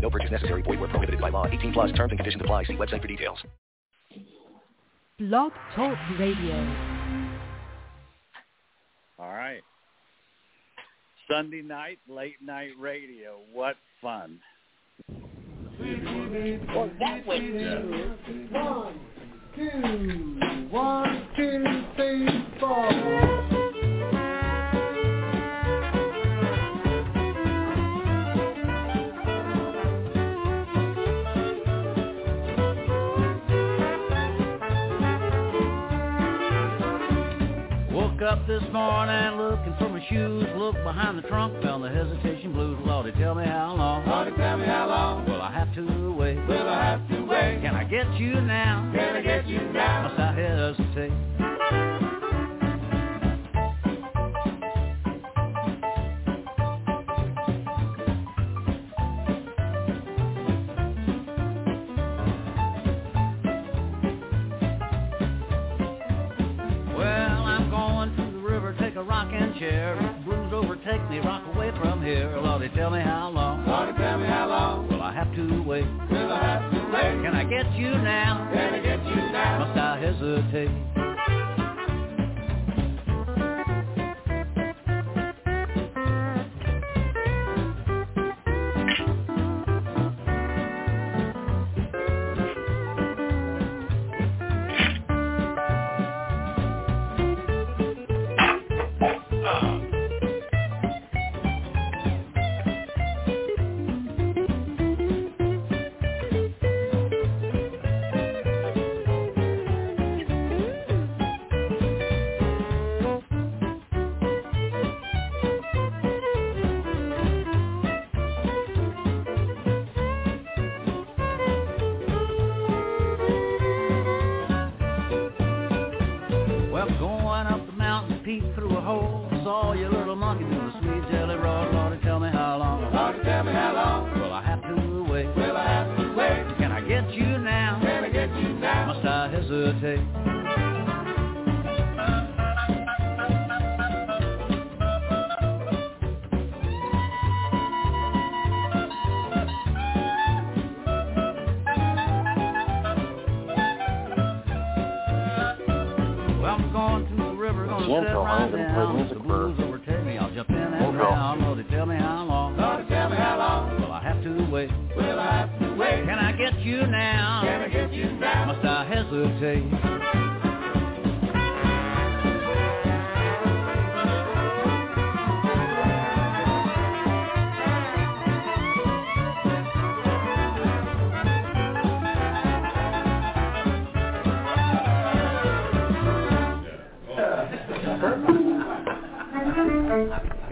[0.00, 0.62] No purchase necessary.
[0.62, 1.46] Void where prohibited by law.
[1.46, 2.64] 18 plus terms and conditions apply.
[2.64, 3.38] See website for details.
[5.18, 6.54] Blog Talk Radio.
[9.18, 9.60] All right.
[11.28, 13.38] Sunday night, late night radio.
[13.52, 14.38] What fun.
[15.08, 18.50] Well, that went smooth.
[18.52, 19.00] One,
[19.56, 20.38] two,
[20.70, 21.64] one, two,
[21.96, 23.67] three, four.
[38.18, 40.44] Woke up this morning looking for my shoes.
[40.56, 42.76] Look behind the trunk, found the hesitation blues.
[42.84, 44.08] Lordy, tell me how long.
[44.08, 45.24] Lordy, tell me how long.
[45.24, 46.34] Will I have to wait?
[46.48, 47.60] Will I have to wait?
[47.62, 48.90] Can I get you now?
[48.92, 50.08] Can I get you now?
[50.08, 52.07] Must I hesitate?
[68.98, 69.94] A rocking chair.
[70.24, 72.36] Blues overtake me, rock away from here.
[72.42, 73.64] Lordy, tell me how long.
[73.66, 74.88] Lordy, tell me how long.
[74.88, 75.86] Will I have to wait?
[76.10, 77.22] Will I have to wait?
[77.22, 78.50] Can I get you now?
[78.52, 79.66] Can I get you now?
[79.66, 80.97] Must I hesitate?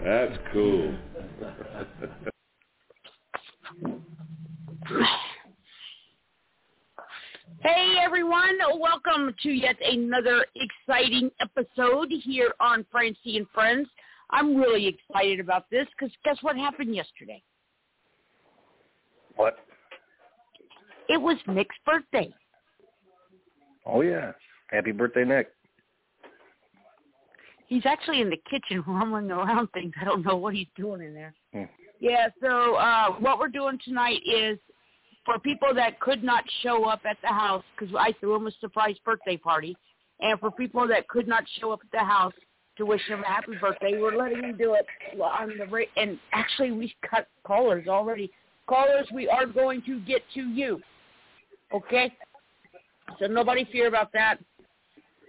[0.07, 0.93] That's cool.
[7.59, 13.89] Hey everyone, welcome to yet another exciting episode here on Francie and Friends.
[14.29, 17.43] I'm really excited about this because guess what happened yesterday?
[19.35, 19.57] What?
[21.09, 22.33] It was Nick's birthday.
[23.85, 24.31] Oh yeah.
[24.69, 25.51] Happy birthday, Nick.
[27.67, 29.93] He's actually in the kitchen rumbling around things.
[29.99, 31.33] I don't know what he's doing in there.
[31.53, 31.63] Hmm.
[31.99, 34.59] Yeah, so uh, what we're doing tonight is
[35.25, 38.51] for people that could not show up at the house because I threw him a
[38.61, 39.75] surprise birthday party,
[40.19, 42.33] and for people that could not show up at the house
[42.77, 44.85] to wish him a happy birthday, we're letting him do it
[45.19, 48.31] on the ra- and actually we cut callers already.
[48.67, 50.79] Callers, we are going to get to you.
[51.73, 52.13] Okay,
[53.19, 54.37] so nobody fear about that.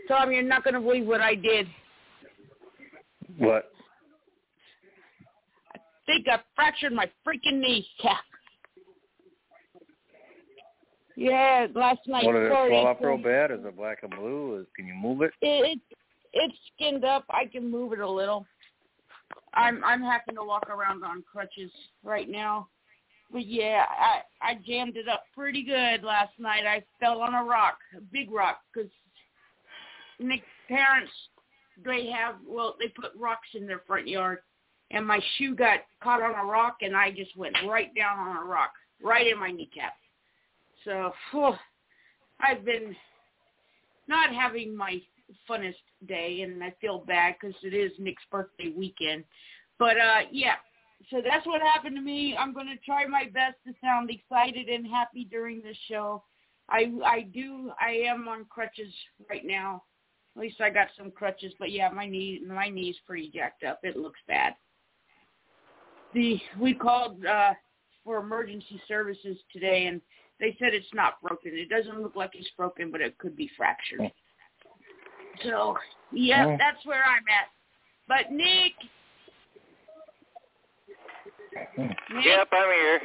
[0.07, 1.67] Tom, you're not going to believe what I did.
[3.37, 3.71] What?
[5.75, 8.25] I think I fractured my freaking kneecap.
[11.17, 12.25] Yeah, last night.
[12.25, 13.51] What did it fall off real bad?
[13.51, 14.61] Is it black and blue?
[14.61, 15.33] Is, can you move it?
[15.43, 15.97] It, it
[16.33, 17.25] it's skinned up.
[17.31, 18.47] I can move it a little.
[19.55, 21.73] I'm I'm having to walk around on crutches
[22.05, 22.69] right now.
[23.33, 26.65] but yeah, I I jammed it up pretty good last night.
[26.67, 28.91] I fell on a rock, a big rock, because
[30.21, 31.13] Nick's parents
[31.85, 34.39] they have well they put rocks in their front yard,
[34.91, 38.37] and my shoe got caught on a rock, and I just went right down on
[38.37, 38.73] a rock,
[39.03, 39.95] right in my kneecap.
[40.85, 41.55] So whew,
[42.41, 42.95] I've been
[44.07, 45.01] not having my
[45.49, 45.75] funnest
[46.07, 49.25] day, and I feel bad because it is Nick's birthday weekend.
[49.79, 50.55] But uh yeah,
[51.11, 52.37] so that's what happened to me.
[52.39, 56.23] I'm going to try my best to sound excited and happy during this show.
[56.69, 58.93] I I do I am on crutches
[59.31, 59.85] right now.
[60.39, 63.81] At least I got some crutches, but yeah, my knee my knee's pretty jacked up.
[63.83, 64.55] It looks bad.
[66.15, 67.55] The we called uh
[68.05, 70.01] for emergency services today and
[70.39, 71.51] they said it's not broken.
[71.55, 74.13] It doesn't look like it's broken, but it could be fractured.
[75.43, 75.77] So,
[76.13, 76.57] yeah, Oh.
[76.57, 77.49] that's where I'm at.
[78.07, 78.75] But Nick,
[81.77, 83.01] Nick Yep, I'm here.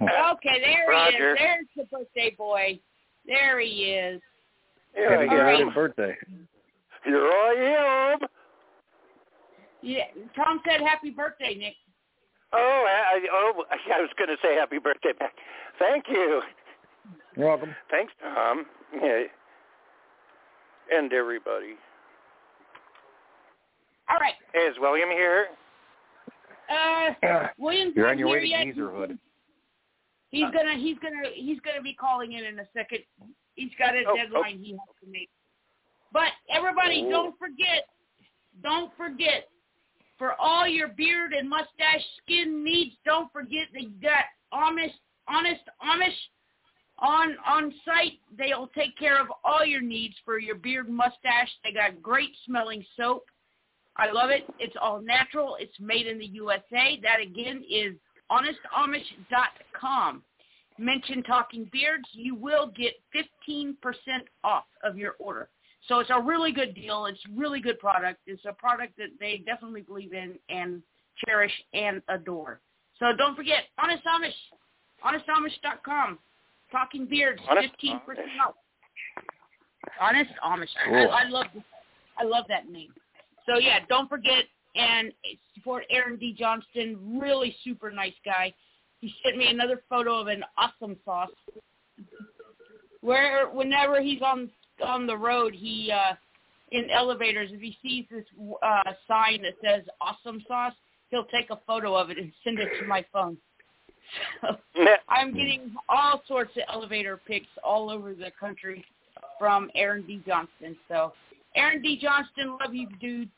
[0.00, 1.36] Okay, there he is.
[1.36, 2.78] There's the birthday boy.
[3.26, 4.22] There he is.
[4.94, 5.60] Here Happy I All right.
[5.60, 5.72] am.
[5.72, 6.16] belated birthday.
[7.04, 8.28] Here I am.
[9.82, 10.04] Yeah,
[10.34, 11.74] Tom said happy birthday, Nick.
[12.52, 13.64] Oh, I, oh,
[13.94, 15.34] I was going to say happy birthday back.
[15.78, 16.42] Thank you.
[17.36, 17.74] You're welcome.
[17.90, 18.66] Thanks, Tom.
[18.94, 19.22] Yeah.
[20.90, 21.74] And everybody.
[24.10, 24.34] All right.
[24.54, 25.48] Is William here?
[26.70, 28.76] Uh, William's You're on your way here to yet.
[28.76, 29.18] Geezerhood.
[30.30, 32.98] He's gonna he's gonna he's gonna be calling in in a second.
[33.54, 35.30] He's got a Oh, deadline he has to make.
[36.12, 37.10] But everybody, Oh.
[37.10, 37.88] don't forget,
[38.62, 39.50] don't forget,
[40.16, 45.62] for all your beard and mustache skin needs, don't forget that you got honest honest
[45.82, 46.16] Amish
[46.98, 48.18] on on site.
[48.36, 51.50] They'll take care of all your needs for your beard, mustache.
[51.62, 53.24] They got great smelling soap.
[53.96, 54.44] I love it.
[54.58, 55.56] It's all natural.
[55.60, 56.98] It's made in the USA.
[57.02, 57.94] That again is
[58.30, 60.22] honestamish.com.
[60.78, 62.08] Mention Talking Beards.
[62.12, 63.74] You will get 15%
[64.44, 65.48] off of your order.
[65.88, 67.06] So it's a really good deal.
[67.06, 68.20] It's really good product.
[68.26, 70.82] It's a product that they definitely believe in and
[71.24, 72.60] cherish and adore.
[72.98, 74.32] So don't forget, Honest Amish,
[75.04, 76.18] honestamish.com.
[76.70, 78.46] Talking Beards, Honest 15% Amish.
[78.46, 78.54] off.
[80.00, 80.68] Honest Amish.
[80.86, 81.08] Cool.
[81.10, 81.46] I, I love
[82.18, 82.92] I love that name.
[83.46, 84.44] So yeah, don't forget
[84.74, 85.12] and
[85.54, 86.34] support Aaron D.
[86.38, 87.18] Johnston.
[87.18, 88.52] Really super nice guy.
[89.00, 91.30] He sent me another photo of an awesome sauce.
[93.00, 94.50] Where whenever he's on
[94.84, 96.14] on the road, he uh
[96.70, 98.24] in elevators, if he sees this
[98.62, 100.74] uh sign that says awesome sauce,
[101.10, 103.36] he'll take a photo of it and send it to my phone.
[104.40, 104.56] So
[105.08, 108.84] I'm getting all sorts of elevator pics all over the country
[109.38, 110.22] from Aaron D.
[110.26, 110.76] Johnston.
[110.88, 111.12] So,
[111.54, 111.98] Aaron D.
[112.00, 113.30] Johnston, love you, dude.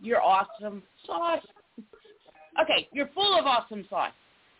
[0.00, 0.82] You're awesome.
[1.06, 1.44] Sauce.
[2.62, 4.12] Okay, you're full of awesome sauce.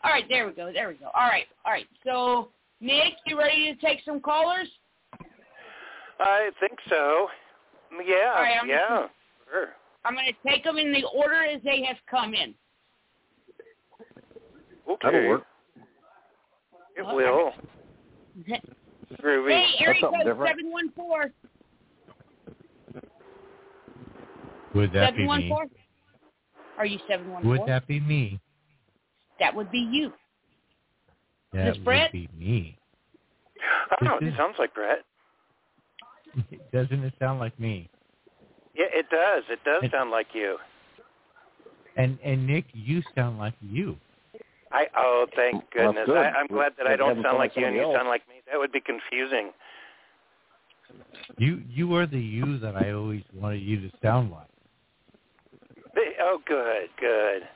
[0.04, 0.72] All right, there we go.
[0.72, 1.06] There we go.
[1.14, 1.86] All right, all right.
[2.04, 2.48] So,
[2.80, 4.68] Nick, you ready to take some callers?
[6.18, 7.28] I think so.
[8.04, 8.88] Yeah, All right, I'm yeah.
[8.88, 9.10] gonna-
[9.50, 9.68] Sure.
[10.04, 12.54] I'm going to take them in the order as they have come in.
[14.88, 14.98] Okay.
[15.02, 15.46] That'll work.
[16.96, 17.52] It will.
[19.22, 19.48] Groovy.
[19.50, 21.32] Hey, area something code 714.
[24.74, 25.52] Would that be me?
[26.78, 27.48] Are you 714?
[27.48, 28.40] Would that be me?
[29.40, 30.12] That would be you.
[31.52, 32.12] That Miss Brett?
[32.12, 32.78] would be me.
[34.02, 35.04] Oh, This it is- sounds like Brett.
[36.72, 37.88] Doesn't it sound like me?
[38.75, 39.44] Yeah, it does.
[39.49, 40.58] It does It- sound like you.
[41.96, 43.96] And and Nick, you sound like you.
[44.70, 46.06] I oh, thank Well, goodness.
[46.06, 46.16] good.
[46.18, 48.34] I, I'm glad that I don't sound like you and you somebody sound like me.
[48.50, 49.52] That would be confusing.
[51.38, 54.46] You you are the you that I always wanted you to sound like.
[56.20, 57.49] Oh, good, good.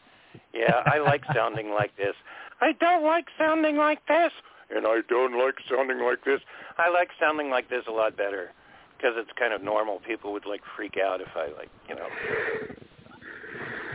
[0.55, 2.15] Yeah, I like sounding like this.
[2.63, 4.33] I don't like sounding like this,
[4.71, 6.41] and I don't like sounding like this.
[6.79, 8.53] I like sounding like this a lot better
[9.01, 10.01] because it's kind of normal.
[10.07, 12.09] People would like freak out if I like, you know.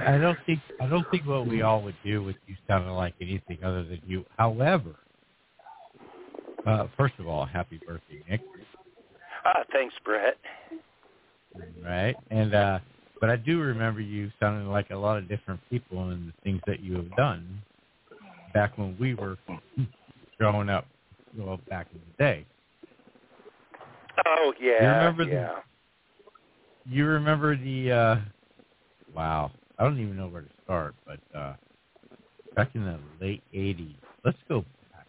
[0.05, 3.13] I don't think I don't think what we all would do with you sounding like
[3.21, 4.25] anything other than you.
[4.37, 4.95] However,
[6.65, 8.41] uh, first of all, happy birthday, Nick.
[9.45, 10.37] Ah, thanks, Brett.
[11.83, 12.79] Right, and uh,
[13.21, 16.61] but I do remember you sounding like a lot of different people and the things
[16.67, 17.61] that you have done
[18.53, 19.37] back when we were
[20.37, 20.87] growing up.
[21.37, 22.45] Well, back in the day.
[24.25, 25.49] Oh yeah, You remember the- yeah.
[26.87, 28.15] You remember the uh
[29.13, 29.51] wow.
[29.77, 31.53] I don't even know where to start, but uh
[32.55, 33.95] back in the late eighties.
[34.23, 35.07] Let's go back.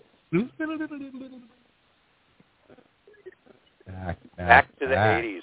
[3.87, 5.41] Back, back, Back to the back, '80s.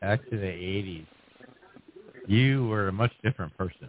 [0.00, 1.06] Back to the eighties.
[2.26, 3.88] You were a much different person.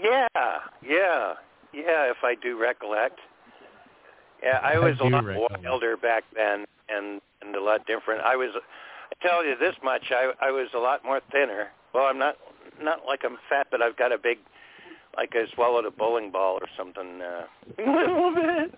[0.00, 0.28] Yeah,
[0.86, 1.32] yeah,
[1.72, 2.10] yeah.
[2.10, 3.18] If I do recollect.
[4.44, 5.24] Yeah, I I was a lot
[5.64, 8.20] wilder back then, and and a lot different.
[8.22, 8.50] I was.
[8.54, 11.68] I tell you this much: I I was a lot more thinner.
[11.94, 12.36] Well, I'm not
[12.82, 14.38] not like I'm fat, but I've got a big,
[15.16, 17.22] like I swallowed a bowling ball or something.
[17.22, 17.46] Uh,
[17.78, 18.74] a little bit.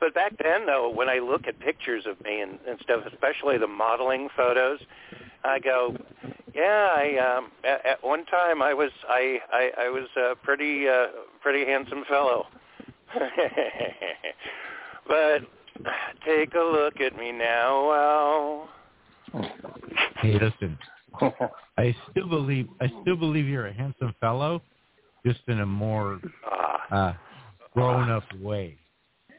[0.00, 3.58] But back then, though, when I look at pictures of me and, and stuff, especially
[3.58, 4.80] the modeling photos,
[5.44, 5.96] I go,
[6.54, 10.88] yeah, I um, at, at one time I was I I, I was a pretty
[10.88, 11.06] uh,
[11.40, 12.46] pretty handsome fellow.
[15.10, 15.42] but
[16.24, 17.88] take a look at me now.
[17.88, 18.68] Well,
[20.16, 20.78] Hey, listen.
[21.78, 24.62] I still believe I still believe you're a handsome fellow,
[25.26, 27.14] just in a more ah, uh,
[27.74, 28.76] grown up way.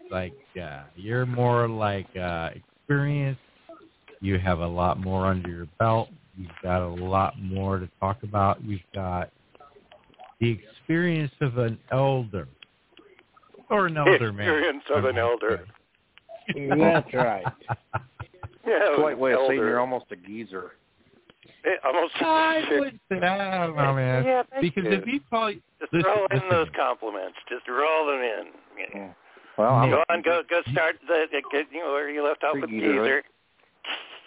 [0.10, 3.42] Like uh, you're more like uh, experienced.
[4.22, 6.10] You have a lot more under your belt.
[6.38, 8.63] You've got a lot more to talk about.
[8.63, 9.32] You've got
[10.40, 12.48] the experience of an elder
[13.72, 14.48] or an elder man.
[14.48, 15.66] experience of an elder.
[16.56, 17.46] That's right.
[18.63, 20.74] Yeah, Polite way of saying you're almost a geezer.
[21.84, 22.13] Almost.
[22.22, 24.24] I would say, I don't know, man.
[24.24, 24.98] Yeah, thank because you.
[25.00, 26.50] if you call, Just listen, throw in listen.
[26.51, 27.38] those compliments.
[27.50, 28.44] Just roll them in.
[28.94, 29.13] Yeah.
[29.58, 32.44] Well, I'm go on, go go start the, the get, you know where you left
[32.44, 33.24] off with Geezer, geezer.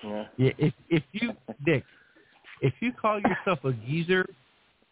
[0.03, 0.25] yeah.
[0.37, 1.33] Yeah, if if you
[1.65, 1.85] Dick,
[2.61, 4.27] if you call yourself a geezer,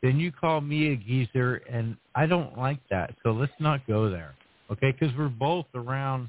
[0.03, 3.15] then you call me a geezer, and I don't like that.
[3.25, 4.35] So let's not go there,
[4.73, 4.93] okay?
[4.93, 6.29] Because we're both around.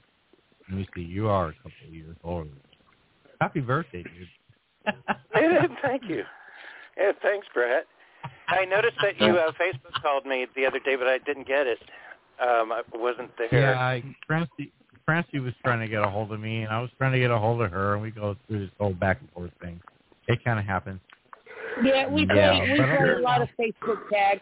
[0.70, 1.02] Let me see.
[1.02, 2.50] You are a couple of years older.
[3.42, 4.94] Happy birthday, dude.
[5.82, 6.24] Thank you.
[6.98, 7.86] Yeah, thanks, Brett.
[8.48, 11.66] I noticed that you uh, Facebook called me the other day, but I didn't get
[11.66, 11.80] it.
[12.42, 13.50] Um, I wasn't there.
[13.52, 14.72] Yeah, I, Francie,
[15.06, 17.32] Francie was trying to get a hold of me, and I was trying to get
[17.32, 19.82] a hold of her, and we go through this whole back and forth thing.
[20.28, 21.00] It kind of happens.
[21.84, 24.42] Yeah, we play Yeah, we play a lot of Facebook tags.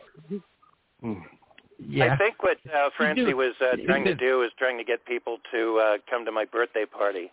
[1.87, 2.13] Yeah.
[2.13, 5.37] I think what uh, Francie was uh, trying to do is trying to get people
[5.51, 7.31] to uh, come to my birthday party.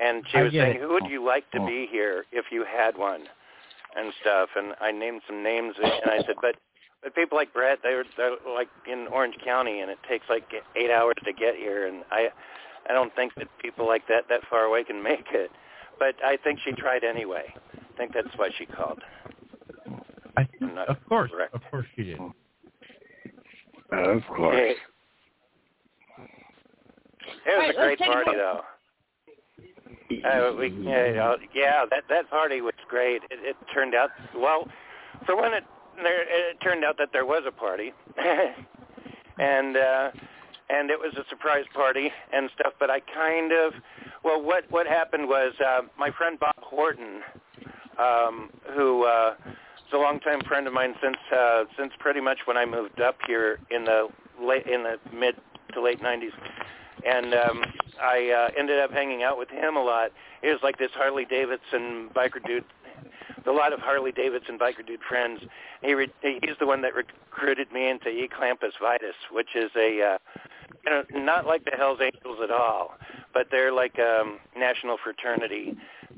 [0.00, 0.80] And she was saying, it.
[0.80, 3.22] who would you like to be here if you had one
[3.96, 4.50] and stuff.
[4.54, 6.56] And I named some names, and I said, but
[7.02, 10.44] but people like Brett, they're, they're like in Orange County, and it takes like
[10.76, 11.86] eight hours to get here.
[11.86, 12.28] And I
[12.88, 15.50] I don't think that people like that that far away can make it.
[15.98, 17.44] But I think she tried anyway.
[17.74, 19.00] I think that's why she called.
[20.36, 21.54] I think, of course, correct.
[21.54, 22.18] of course she did.
[23.92, 24.74] Of course.
[27.46, 28.60] It was All right, a great let's a party, though.
[30.28, 33.22] Uh, we, yeah, you know, yeah, that that party was great.
[33.30, 34.68] It, it turned out well.
[35.24, 35.64] For one, it
[35.96, 37.92] there it turned out that there was a party,
[39.38, 40.10] and uh,
[40.70, 42.74] and it was a surprise party and stuff.
[42.78, 43.72] But I kind of,
[44.24, 47.20] well, what what happened was uh, my friend Bob Horton,
[47.98, 49.34] um, who uh,
[49.86, 53.16] is a longtime friend of mine since uh, since pretty much when I moved up
[53.26, 54.08] here in the
[54.40, 55.36] late in the mid
[55.74, 56.32] to late '90s
[57.06, 57.64] and um,
[58.00, 60.10] I uh, ended up hanging out with him a lot.
[60.42, 62.64] He was like this Harley Davidson biker dude,
[63.46, 65.40] a lot of Harley Davidson biker dude friends.
[65.82, 70.14] He re- he's the one that recruited me into E Clampus Vitus, which is a
[70.14, 70.18] uh,
[70.84, 72.94] you know not like the Hell's Angels at all,
[73.32, 75.76] but they're like um, national fraternity.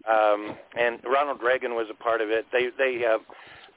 [0.08, 2.46] Um, and Ronald Reagan was a part of it.
[2.50, 3.18] They they uh,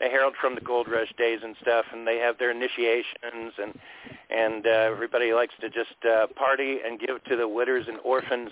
[0.01, 3.79] they herald from the gold rush days and stuff, and they have their initiations and
[4.29, 8.49] and uh, everybody likes to just uh, party and give to the widows and orphans,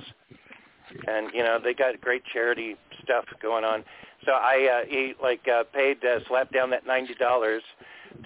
[1.07, 3.83] and you know they got great charity stuff going on.
[4.25, 7.63] So I uh, he like uh, paid uh, slapped down that ninety dollars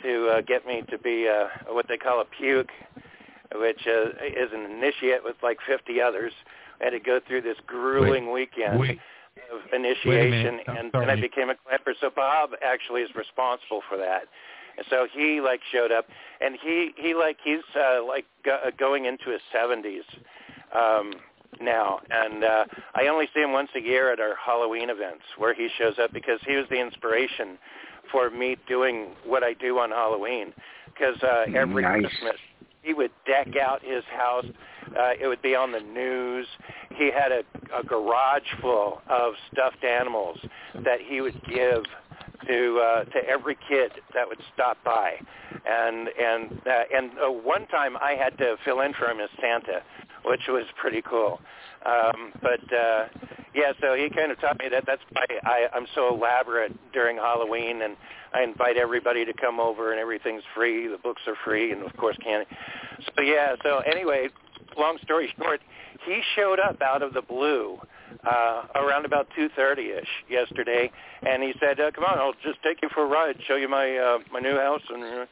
[0.01, 2.72] to uh, get me to be uh, what they call a puke,
[3.56, 6.34] which uh, is an initiate with like fifty others.
[6.82, 9.00] I had to go through this grueling weekend Wait,
[9.74, 11.94] initiation, and, and I became a clamper.
[12.00, 14.24] So Bob actually is responsible for that.
[14.78, 16.06] And so he like showed up,
[16.42, 20.04] and he he like he's uh, like go, uh, going into his seventies
[20.75, 21.13] um,
[21.62, 25.54] now, and uh, I only see him once a year at our Halloween events where
[25.54, 27.60] he shows up because he was the inspiration
[28.12, 30.54] for me doing what I do on Halloween.
[30.88, 32.02] Because uh, every Nice.
[32.02, 32.38] Christmas
[32.82, 34.46] he would deck out his house.
[34.98, 36.48] Uh, it would be on the news.
[36.96, 37.44] He had a,
[37.78, 40.38] a garage full of stuffed animals
[40.84, 41.84] that he would give
[42.48, 45.13] to uh, to every kid that would stop by,
[45.66, 49.30] and and uh, and uh, one time I had to fill in for him as
[49.40, 49.82] Santa,
[50.25, 51.40] which was pretty cool.
[51.86, 53.08] Um, but uh,
[53.54, 54.86] yeah, so he kind of taught me that.
[54.86, 57.96] That's why I, I'm so elaborate during Halloween, and
[58.34, 60.88] I invite everybody to come over, and everything's free.
[60.88, 62.48] The books are free, and of course candy.
[63.16, 63.56] So yeah.
[63.63, 64.30] So anyway,
[64.77, 65.62] long story short,
[66.05, 67.79] he showed up out of the blue
[68.25, 70.91] uh, around about 2:30ish yesterday,
[71.25, 73.67] and he said, uh, "Come on, I'll just take you for a ride, show you
[73.67, 75.25] my uh, my new house." And uh,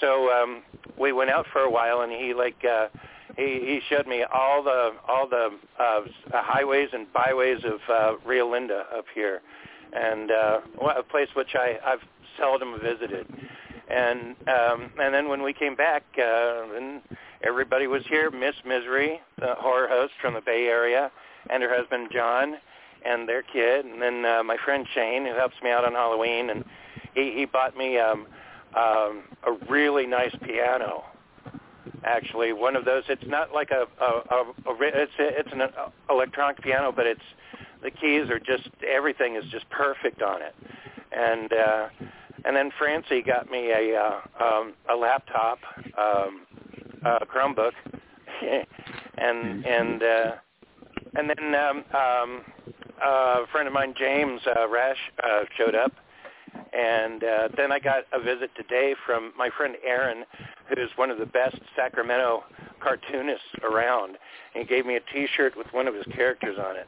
[0.00, 0.62] so um,
[0.98, 2.88] we went out for a while, and he like uh,
[3.36, 6.00] he he showed me all the all the uh,
[6.32, 9.40] highways and byways of uh, Rio Linda up here,
[9.92, 10.60] and uh,
[10.96, 12.02] a place which I I've
[12.38, 13.26] seldom visited.
[13.90, 17.00] And um, and then when we came back, uh, and
[17.42, 18.30] everybody was here.
[18.30, 21.10] Miss Misery, the horror host from the Bay Area,
[21.48, 22.56] and her husband John,
[23.04, 26.50] and their kid, and then uh, my friend Shane, who helps me out on Halloween,
[26.50, 26.64] and
[27.14, 28.26] he he bought me um,
[28.74, 31.04] um, a really nice piano.
[32.04, 33.04] Actually, one of those.
[33.08, 35.62] It's not like a, a, a, a it's a, it's an
[36.10, 37.20] electronic piano, but it's
[37.82, 40.54] the keys are just everything is just perfect on it,
[41.10, 41.52] and.
[41.54, 41.88] uh
[42.44, 45.58] and then Francie got me a uh, um, a laptop,
[45.96, 46.46] um,
[47.04, 47.72] a Chromebook,
[49.18, 50.32] and and uh,
[51.16, 52.42] and then um, um,
[53.02, 55.92] a friend of mine, James uh, Rash, uh, showed up,
[56.72, 60.24] and uh, then I got a visit today from my friend Aaron,
[60.68, 62.44] who's one of the best Sacramento
[62.80, 64.16] cartoonists around.
[64.54, 66.86] And he gave me a T-shirt with one of his characters on it.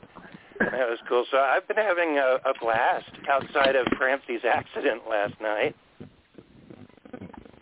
[0.71, 1.25] That was cool.
[1.31, 5.75] So I've been having a, a blast outside of Francie's accident last night.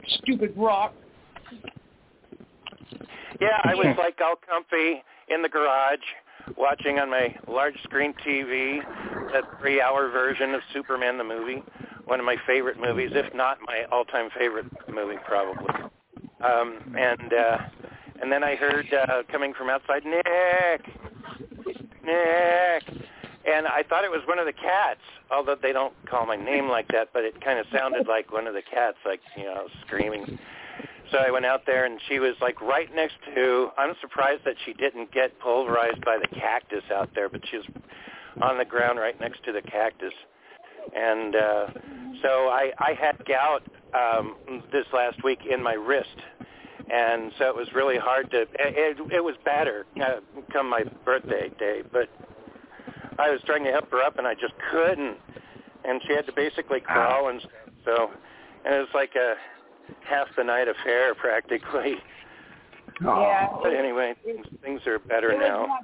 [0.07, 0.93] Stupid rock.
[3.41, 6.01] Yeah, I was like all comfy in the garage
[6.57, 8.81] watching on my large screen TV
[9.33, 11.63] that three-hour version of Superman the movie,
[12.07, 15.67] one of my favorite movies, if not my all-time favorite movie, probably.
[16.45, 17.59] Um, and uh,
[18.21, 20.83] and then I heard uh, coming from outside, Nick,
[22.09, 23.05] Nick.
[23.47, 25.01] And I thought it was one of the cats,
[25.31, 28.47] although they don't call my name like that, but it kind of sounded like one
[28.47, 30.39] of the cats, like, you know, screaming.
[31.11, 34.57] So I went out there and she was like right next to, I'm surprised that
[34.65, 37.67] she didn't get pulverized by the cactus out there, but she was
[38.43, 40.13] on the ground right next to the cactus.
[40.95, 41.67] And uh,
[42.23, 43.63] so I, I had gout
[43.95, 44.37] um,
[44.71, 46.17] this last week in my wrist
[46.91, 48.43] and so it was really hard to.
[48.43, 50.21] It, it was better uh,
[50.53, 52.09] come my birthday day, but
[53.19, 55.17] I was trying to help her up, and I just couldn't,
[55.85, 57.41] and she had to basically crawl and.
[57.85, 58.11] So,
[58.65, 59.35] and it was like a
[60.05, 61.97] half the night affair practically.
[63.03, 63.49] Yeah.
[63.63, 65.79] But anyway, things, things are better now.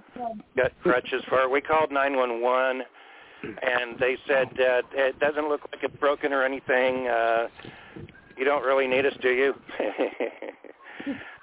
[0.56, 1.48] Got crutches for her.
[1.48, 2.82] We called 911,
[3.42, 7.06] and they said uh, it doesn't look like it's broken or anything.
[7.06, 7.48] Uh,
[8.36, 9.54] you don't really need us, do you?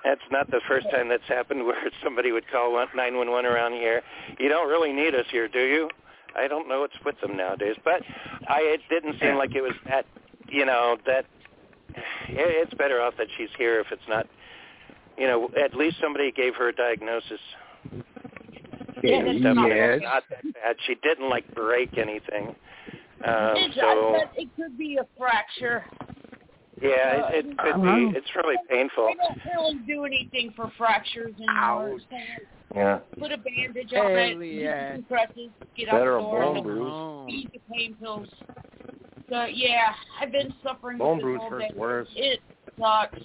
[0.03, 4.01] That's not the first time that's happened where somebody would call 911 around here.
[4.39, 5.89] You don't really need us here, do you?
[6.35, 8.01] I don't know what's with them nowadays, but
[8.47, 10.05] I it didn't seem like it was that,
[10.47, 11.25] you know, that
[12.29, 14.27] it's better off that she's here if it's not,
[15.17, 17.39] you know, at least somebody gave her a diagnosis.
[19.03, 19.57] Yeah, stuff.
[19.95, 20.75] It's not that bad.
[20.85, 22.55] She didn't like break anything.
[23.25, 25.83] Um, so it could be a fracture.
[26.81, 28.17] Yeah, it, it could be.
[28.17, 29.07] It's really painful.
[29.07, 31.99] We don't really do anything for fractures anymore.
[32.09, 32.17] So
[32.75, 32.99] Yeah.
[33.19, 34.95] Put a bandage on it, Hell use yeah.
[34.95, 37.29] some crutches, get Better out a the door, bone and bruise.
[37.33, 38.27] eat the pain pills.
[39.29, 41.79] So yeah, I've been suffering Bone with bruise this all hurts day.
[41.79, 42.07] worse.
[42.15, 42.39] It
[42.79, 43.19] sucks.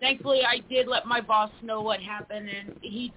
[0.00, 3.12] Thankfully, I did let my boss know what happened, and he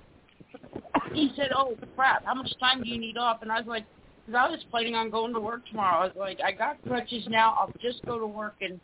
[1.13, 3.85] he said, "Oh crap, how much time do you need off?" And I was like,
[4.25, 7.27] "Cause I was planning on going to work tomorrow." I was like, "I got crutches
[7.29, 7.55] now.
[7.59, 8.79] I'll just go to work." And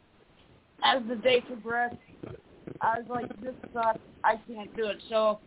[0.83, 1.95] as the day progressed,
[2.81, 3.99] I was like, "This sucks.
[4.23, 5.39] I can't do it." So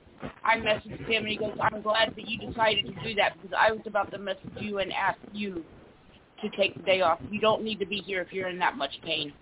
[0.45, 3.57] I messaged him, and he goes, "I'm glad that you decided to do that because
[3.59, 5.65] I was about to message you and ask you
[6.43, 7.19] to take the day off.
[7.31, 9.33] You don't need to be here if you're in that much pain."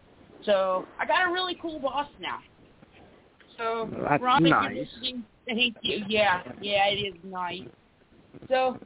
[0.44, 2.38] So I got a really cool boss now.
[3.56, 4.88] So That's Ron, nice.
[5.46, 6.04] thank you.
[6.08, 7.62] Yeah, yeah, it is nice.
[8.48, 8.78] So,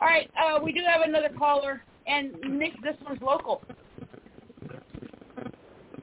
[0.00, 3.62] all right, uh, we do have another caller, and Nick, this one's local.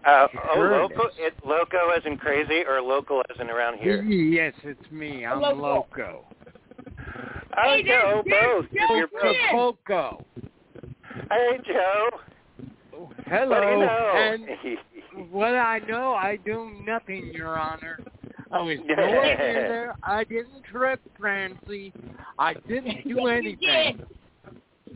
[0.05, 1.13] Uh, oh, Sure it loco, is.
[1.17, 4.01] it, loco as in crazy, or local as in around here?
[4.03, 5.25] Yes, it's me.
[5.25, 5.61] I'm Loco.
[5.61, 6.25] loco.
[7.55, 8.65] Oh, Hey, Joe, there's- both.
[8.71, 9.21] there's You're both.
[9.21, 9.55] Quinn.
[9.55, 10.25] Loco.
[11.31, 12.09] Hey, Joe.
[13.27, 13.49] Hello.
[13.49, 14.77] What do you know?
[15.17, 17.99] And what I know, I do nothing, Your Honor.
[18.51, 19.95] I was nowhere near there.
[20.03, 21.93] I didn't trip Francie.
[22.37, 23.97] I didn't do Yes, you anything.
[23.97, 24.05] did.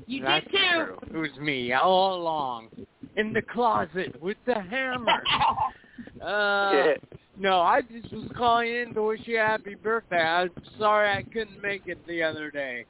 [0.05, 0.85] You That's did too.
[0.85, 0.97] true.
[1.13, 2.69] It was me all along.
[3.17, 5.23] In the closet with the hammer.
[6.21, 6.93] Uh, Yeah.
[7.39, 10.21] no, I just was calling in to wish you a happy birthday.
[10.21, 12.85] I'm sorry I couldn't make it the other day.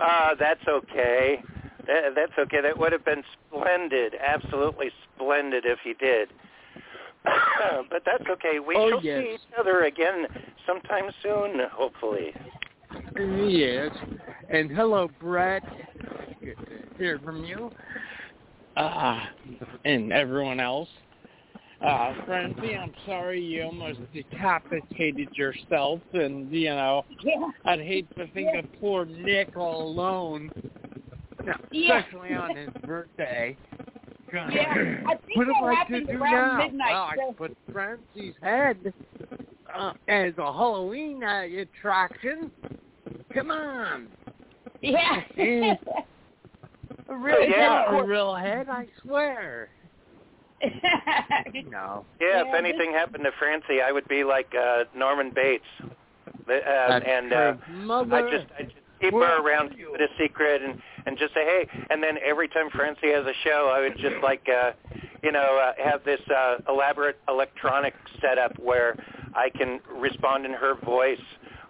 [0.00, 1.42] Uh, that's okay.
[1.86, 2.60] That, that's okay.
[2.60, 6.28] That would have been splendid, absolutely splendid if you did.
[7.90, 8.58] but that's okay.
[8.58, 9.24] We Oh, shall yes.
[9.24, 10.26] see each other again
[10.66, 12.34] sometime soon, hopefully.
[13.48, 13.90] Yes.
[14.48, 15.62] And hello, Brett.
[16.40, 17.70] Good to hear from you.
[18.78, 19.18] Uh,
[19.84, 20.88] and everyone else.
[21.84, 27.50] Uh, Francie, I'm sorry you almost decapitated yourself, and you know, Yeah.
[27.64, 30.50] I'd hate to think of poor Nick all alone,
[31.72, 31.98] Yeah.
[31.98, 33.56] especially on his birthday.
[34.30, 34.52] God.
[34.52, 36.64] Yeah, I think what am that I to do around now?
[36.64, 38.92] midnight, Well, I put Francie's head
[39.74, 42.50] uh, as a Halloween uh, attraction.
[43.34, 44.08] Come on.
[44.82, 45.22] Yeah.
[47.08, 49.70] A really yeah, good a real head, I swear.
[51.70, 52.04] No.
[52.20, 55.64] Yeah, Yeah, if anything happened to Francie, I would be like uh Norman Bates.
[56.48, 57.74] Uh, and uh, true.
[57.74, 58.14] Mother.
[58.14, 61.18] I just I just keep Where her around, are keep it a secret, and and
[61.18, 61.68] just say hey.
[61.90, 64.72] And then every time Francie has a show, I would just like uh,
[65.22, 68.96] you know uh, have this uh, elaborate electronic setup where
[69.34, 71.18] I can respond in her voice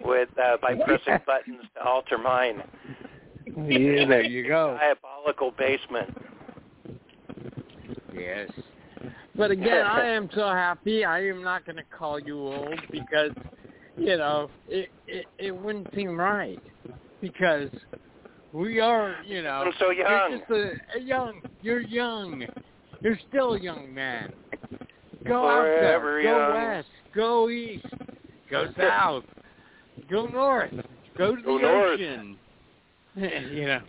[0.00, 2.62] with uh, by pressing buttons to alter mine.
[3.68, 4.78] Yeah, there you go.
[4.78, 6.16] Diabolical basement.
[8.14, 8.50] Yes.
[9.36, 11.04] But again, I am so happy.
[11.04, 13.30] I am not going to call you old because,
[13.96, 16.60] you know, it, it it wouldn't seem right
[17.20, 17.68] because
[18.52, 20.30] we are, you know, I'm so young.
[20.30, 21.40] You're just a, a young.
[21.62, 22.44] You're young.
[23.00, 24.32] You're still a young man.
[25.26, 26.00] Go out there.
[26.00, 26.54] Go young.
[26.54, 26.88] west.
[27.14, 27.86] Go east.
[28.50, 29.24] Go south.
[30.10, 30.72] Go north.
[31.16, 32.00] Go to Go the north.
[32.00, 32.36] ocean.
[33.52, 33.80] you know,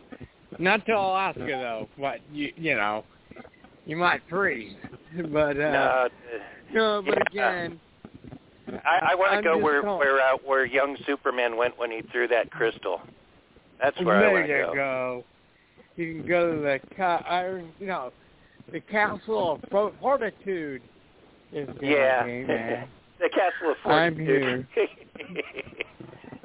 [0.57, 3.03] not to Alaska though, but you you know,
[3.85, 4.75] you might freeze.
[5.31, 6.09] But uh,
[6.73, 7.51] No, no, but yeah.
[7.51, 7.79] again,
[8.85, 12.01] I, I want to go where call- where uh, where young Superman went when he
[12.11, 13.01] threw that crystal.
[13.81, 14.73] That's where I want to you go.
[14.75, 15.23] go.
[15.95, 17.47] You can go to the ca- I,
[17.79, 18.11] you know,
[18.71, 20.81] the Castle of Fortitude.
[21.51, 22.25] Is the Yeah.
[22.27, 22.47] game,
[23.19, 24.43] the Castle of Fortitude.
[24.45, 25.43] I'm Fortitude.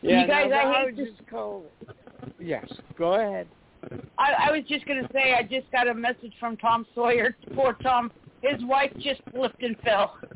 [0.02, 1.64] Yeah, You guys, no, I I hate would this- just call.
[2.40, 2.66] Yes,
[2.98, 3.46] go ahead.
[4.18, 7.36] I, I was just going to say, I just got a message from Tom Sawyer.
[7.54, 8.10] Poor Tom.
[8.42, 10.18] His wife just slipped and fell.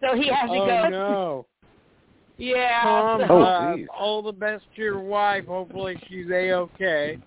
[0.00, 0.88] So he has to oh go.
[0.88, 1.46] no,
[2.38, 2.82] Yeah.
[2.82, 3.20] Tom!
[3.28, 5.44] so- uh, all the best to your wife.
[5.46, 7.18] Hopefully she's a okay.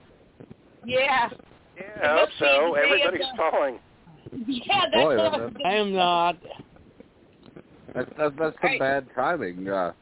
[0.84, 1.30] yeah.
[1.78, 2.74] yeah, I hope so.
[2.74, 3.78] Everybody's falling.
[4.48, 6.38] Yeah, that's Boy, what I that- was I am not.
[7.94, 8.80] That's that's, that's some Right.
[8.80, 9.68] bad timing.
[9.70, 9.94] Uh,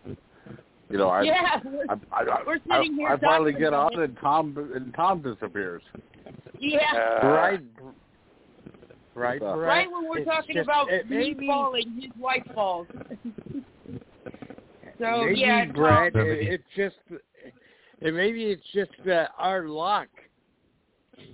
[0.89, 3.95] you know, I, Yeah, we're, I, I, I, we're sitting here I finally get about
[3.95, 5.81] on and Tom and Tom disappears.
[6.59, 6.79] yeah.
[7.23, 7.61] Uh, right,
[9.15, 9.57] right, Brett?
[9.57, 12.87] Right when we're It's talking just- about it me may be- falling, his wife falls.
[14.99, 16.95] so maybe yeah, Tom, Brett, Tom- it, it's just,
[18.01, 20.07] it, maybe it's just uh, our luck.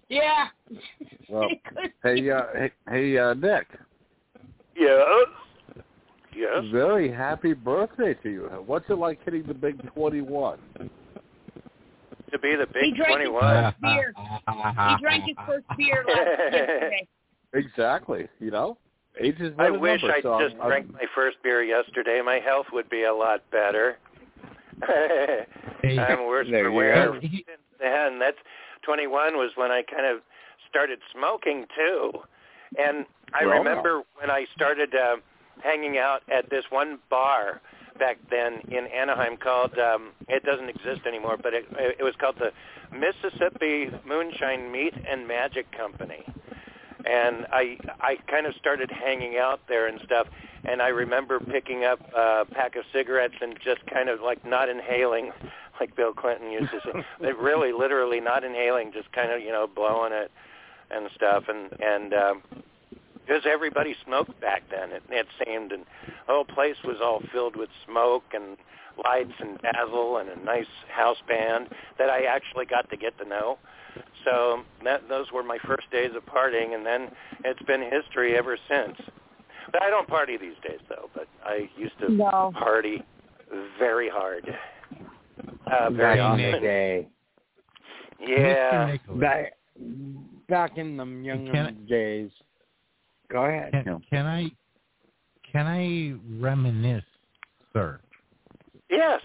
[0.09, 0.47] yeah.
[1.29, 1.47] Well,
[2.03, 3.67] hey, uh, hey, hey, uh, Nick.
[4.75, 5.01] Yes.
[6.35, 6.63] Yes.
[6.71, 8.41] Very happy birthday to you.
[8.65, 10.57] What's it like hitting the big twenty-one?
[12.31, 13.41] To be the He big drank his 21.
[13.63, 14.13] first beer.
[14.17, 17.07] He drank his first beer last yesterday.
[17.55, 18.27] Exactly.
[18.39, 18.77] You know,
[19.21, 22.19] age is I wish number, I so I'm- just I'm- drank my first beer yesterday.
[22.25, 23.97] My health would be a lot better.
[24.87, 27.19] I'm worse There for you wear go.
[27.21, 27.43] since
[27.79, 28.17] then.
[28.17, 28.37] That's
[28.83, 30.21] 21 was when I kind of
[30.69, 32.11] started smoking too,
[32.79, 33.05] and
[33.39, 33.59] I Well.
[33.59, 35.17] remember when I started uh,
[35.61, 37.61] hanging out at this one bar
[37.99, 41.65] back then in Anaheim called um, it doesn't exist anymore, but it,
[41.99, 42.51] it was called the
[42.91, 46.23] Mississippi Moonshine Meat and Magic Company.
[47.05, 50.27] And I I kind of started hanging out there and stuff,
[50.63, 54.69] and I remember picking up a pack of cigarettes and just kind of like not
[54.69, 55.31] inhaling,
[55.81, 57.05] like Bill Clinton used to say.
[57.19, 60.31] Like really, literally not inhaling, just kind of you know blowing it
[60.91, 62.43] and stuff, and and um,
[63.25, 65.83] because everybody smoked back then, it, it seemed, and
[66.27, 68.57] the whole place was all filled with smoke and
[69.03, 73.27] lights and dazzle and a nice house band that I actually got to get to
[73.27, 73.57] know.
[74.25, 77.09] So that those were my first days of partying, and then
[77.43, 78.97] it's been history ever since.
[79.71, 81.09] But I don't party these days, though.
[81.13, 82.51] But I used to No.
[82.53, 83.03] party
[83.77, 84.45] very hard.
[85.67, 86.61] Uh, very Back in the often.
[86.61, 87.07] day,
[88.19, 88.95] Yeah.
[89.15, 89.53] Back,
[90.47, 92.31] back in the young Can days.
[93.33, 93.71] Go ahead.
[93.73, 94.49] can, can I
[95.51, 97.03] can I reminisce,
[97.73, 97.99] sir?
[98.89, 99.19] Yes.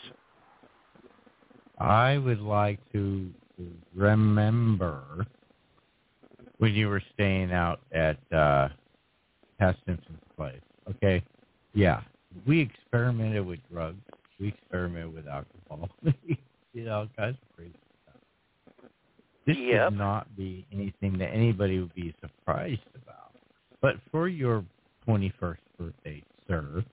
[1.78, 3.30] I would like to
[3.94, 5.26] remember
[6.58, 8.68] when you were staying out at uh
[9.60, 10.60] Pat Simpson's place.
[10.90, 11.22] Okay.
[11.74, 12.00] Yeah.
[12.46, 13.98] We experimented with drugs.
[14.40, 15.88] We experimented with alcohol.
[16.02, 16.38] we
[16.74, 18.16] did all kinds of crazy stuff.
[19.46, 19.90] This Yep.
[19.92, 23.27] would not be anything that anybody would be surprised about.
[23.80, 24.64] But for your
[25.06, 26.84] 21st birthday, sir,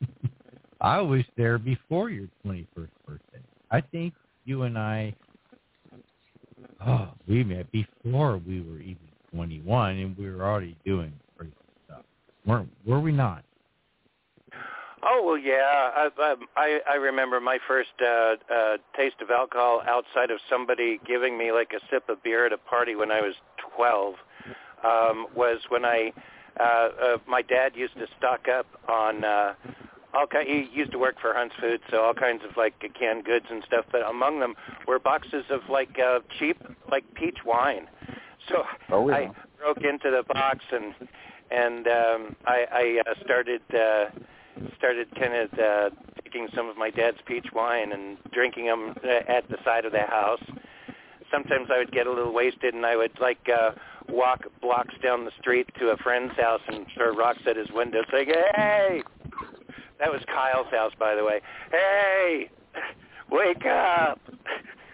[0.80, 3.40] I was there before your 21st birthday.
[3.70, 5.14] I think you and I,
[6.86, 8.98] oh, we met before we were even
[9.34, 11.52] 21, and we were already doing crazy
[11.86, 12.04] stuff.
[12.46, 13.42] Weren't were we not?
[15.02, 15.90] Oh well, yeah.
[15.94, 21.38] I I, I remember my first uh, uh, taste of alcohol outside of somebody giving
[21.38, 23.34] me like a sip of beer at a party when I was
[23.76, 24.14] twelve
[24.84, 26.12] um, was when I
[26.58, 29.54] uh, uh, my dad used to stock up on uh,
[30.14, 30.48] all kind.
[30.48, 33.62] He used to work for Hunt's Food, so all kinds of like canned goods and
[33.66, 33.84] stuff.
[33.92, 34.54] But among them
[34.86, 36.56] were boxes of like uh, cheap
[36.90, 37.88] like peach wine.
[38.48, 39.14] So Oh, yeah.
[39.14, 40.94] I broke into the box and
[41.50, 44.06] and um, I, I uh, started uh,
[44.78, 45.90] started kind of uh,
[46.24, 49.92] taking some of my dad's peach wine and drinking them uh, at the side of
[49.92, 50.42] the house.
[51.30, 53.72] Sometimes I would get a little wasted and I would like uh,
[54.08, 58.02] walk blocks down the street to a friend's house and throw rocks at his window
[58.10, 59.02] saying, "Hey!"
[59.98, 61.40] That was Kyle's house, by the way.
[61.70, 62.50] Hey,
[63.30, 64.20] wake up!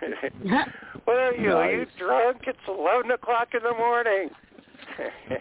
[1.05, 1.53] what are you?
[1.53, 2.43] Are you drunk?
[2.47, 4.31] It's eleven o'clock in the morning.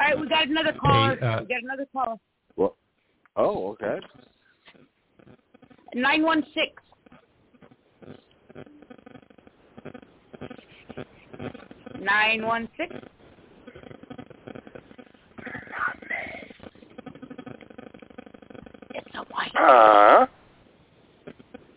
[0.00, 1.16] All right, we got another caller.
[1.20, 2.16] Hey, uh, we got another caller.
[2.56, 2.76] Well,
[3.36, 3.98] oh, okay.
[5.94, 6.82] Nine one six.
[12.00, 12.94] Nine one six.
[18.90, 19.52] It's a white.
[19.54, 20.26] Huh?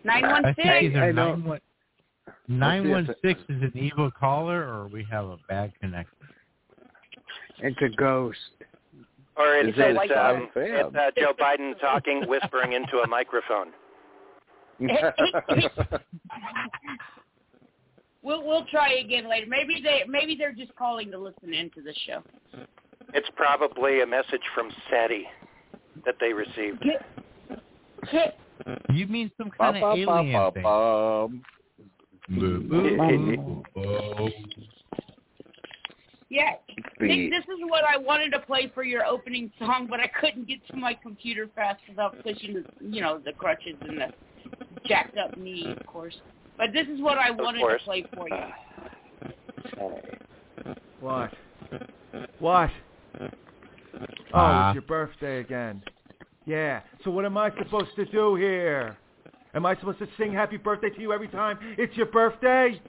[0.04, 1.36] Nine one I think either I know.
[1.36, 1.60] nine one
[2.48, 6.14] nine one six is an evil caller, or we have a bad connection.
[7.60, 8.38] It's a ghost.
[9.38, 13.08] Or it's, Is it it's, a um, it's uh, Joe Biden talking, whispering into a
[13.08, 13.68] microphone.
[18.28, 19.46] We'll we'll try again later.
[19.48, 22.22] Maybe they maybe they're just calling to listen into the show.
[23.14, 25.26] It's probably a message from SETI
[26.06, 26.86] that they received.
[28.94, 30.64] You mean some kind of alien thing?
[32.38, 34.30] Boo, boo, boo.
[36.30, 36.56] Yeah,
[37.00, 40.50] Nick, this is what I wanted to play for your opening song, but I couldn't
[40.50, 44.08] get to my computer fast enough pushing, you, you know the crutches and the
[44.86, 46.18] jacked up knee, of course.
[46.58, 47.82] But this is what I Of wanted course.
[47.82, 48.36] to play for you.
[51.00, 51.32] What?
[52.40, 52.72] What?
[53.22, 53.28] Oh,
[54.34, 54.70] Ah.
[54.70, 55.84] it's your birthday again.
[56.46, 56.82] Yeah.
[57.04, 58.98] So what am I supposed to do here?
[59.54, 62.82] Am I supposed to sing happy birthday to you every time it's your birthday?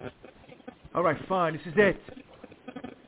[0.95, 1.53] All right, fine.
[1.55, 2.01] This is it.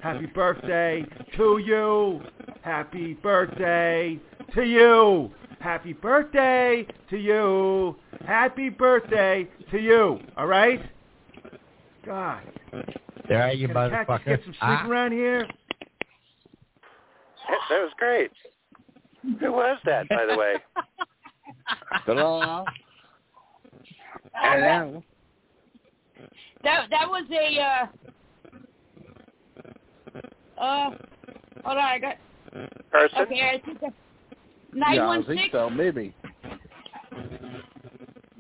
[0.01, 1.05] Happy birthday
[1.37, 2.21] to you.
[2.63, 4.19] Happy birthday
[4.55, 5.31] to you.
[5.61, 7.97] Happy birthday to you.
[8.27, 10.21] Happy birthday to you.
[10.37, 10.81] All right?
[12.05, 12.43] God.
[12.73, 12.83] All
[13.29, 14.25] right, you Can a cat just motherfucker.
[14.27, 14.89] get some sleep Ah.
[14.89, 15.47] around here?
[17.69, 18.31] That was great.
[19.41, 20.55] Who was that, by the way?
[22.07, 22.65] Ta-da.
[26.63, 27.87] That that was a uh
[30.61, 30.91] uh
[31.65, 32.17] hold on, I got
[32.91, 33.19] Person?
[33.21, 33.93] okay, I think that
[34.73, 35.71] nine yeah, I think so.
[35.71, 36.15] Maybe.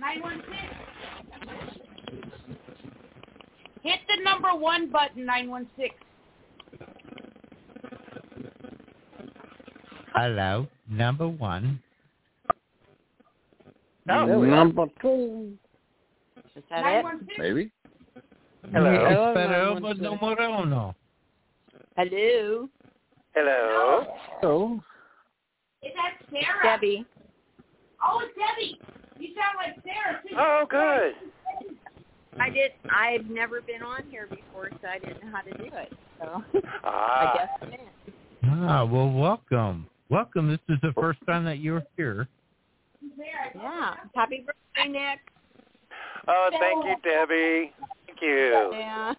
[0.00, 0.74] Nine one six.
[3.82, 5.94] Hit the number one button, nine one six.
[10.14, 11.80] Hello, number one.
[14.06, 14.42] No.
[14.42, 15.52] Number two.
[16.56, 17.38] Is that nine one six?
[17.38, 17.70] Maybe.
[18.72, 18.92] Hello.
[18.92, 20.94] Espero por número uno.
[21.96, 22.68] Hello.
[23.34, 24.06] Hello.
[24.42, 24.80] Oh.
[25.82, 26.62] Is that Sarah?
[26.62, 27.06] Debbie.
[28.02, 28.78] Oh, it's Debbie.
[29.20, 30.34] You sound like Sarah too.
[30.38, 31.14] Oh, good.
[32.40, 32.72] I did.
[32.90, 35.92] I've never been on here before, so I didn't know how to do it.
[36.18, 37.34] So I Ah.
[37.36, 38.68] guess I'm in.
[38.68, 39.86] Ah, well, welcome.
[40.08, 40.48] Welcome.
[40.48, 42.28] This is the first time that you're here.
[43.54, 43.94] Yeah.
[44.14, 45.20] Happy birthday, Nick.
[46.28, 47.72] Oh, thank you, Debbie.
[48.06, 48.70] Thank you.
[48.72, 49.14] Yeah.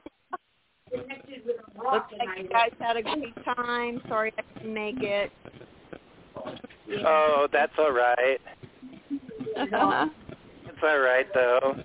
[0.94, 4.02] Looks like you guys had a great time.
[4.08, 5.32] Sorry I couldn't make it.
[7.06, 8.40] Oh, that's all right.
[10.64, 11.76] It's all right, though.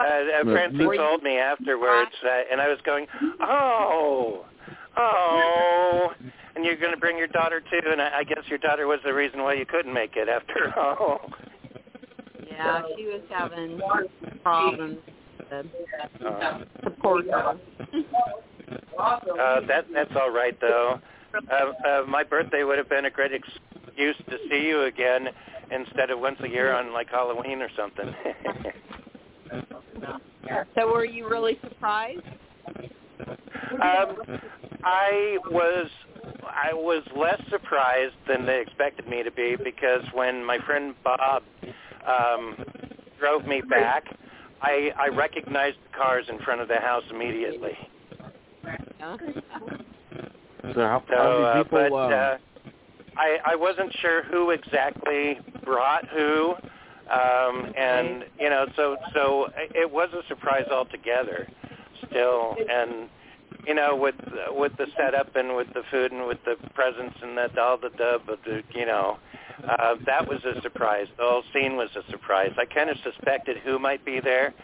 [0.00, 3.06] Uh, uh, Francie told me afterwards, uh, and I was going,
[3.40, 4.44] oh,
[4.96, 6.12] oh.
[6.56, 8.98] And you're going to bring your daughter too, and I, I guess your daughter was
[9.04, 11.20] the reason why you couldn't make it after all.
[12.50, 13.80] Yeah, she was having
[14.42, 14.98] problems
[15.50, 15.64] to
[16.26, 17.58] Uh, support her.
[18.98, 21.00] uh, that that's all right though.
[21.34, 23.32] Uh, uh, my birthday would have been a great
[23.94, 25.28] excuse to see you again
[25.70, 28.14] instead of once a year on like Halloween or something.
[30.76, 32.20] So were you really surprised?
[33.82, 34.16] um,
[34.84, 35.88] I was
[36.42, 41.42] I was less surprised than they expected me to be because when my friend Bob
[42.06, 42.56] um,
[43.18, 44.04] drove me back,
[44.60, 47.72] I I recognized the cars in front of the house immediately.
[50.74, 51.88] So how, So, how uh, many people?
[51.90, 52.36] but um, uh,
[53.16, 56.54] I I wasn't sure who exactly brought who,
[57.10, 61.48] um, and you know, so so it was a surprise altogether.
[62.08, 63.08] Still, and
[63.66, 64.16] you know, with
[64.50, 67.90] with the setup and with the food and with the presents and that all the
[67.90, 69.18] dub, but the you know,
[69.68, 71.06] uh, that was a surprise.
[71.16, 72.52] The whole scene was a surprise.
[72.58, 74.54] I kind of suspected who might be there,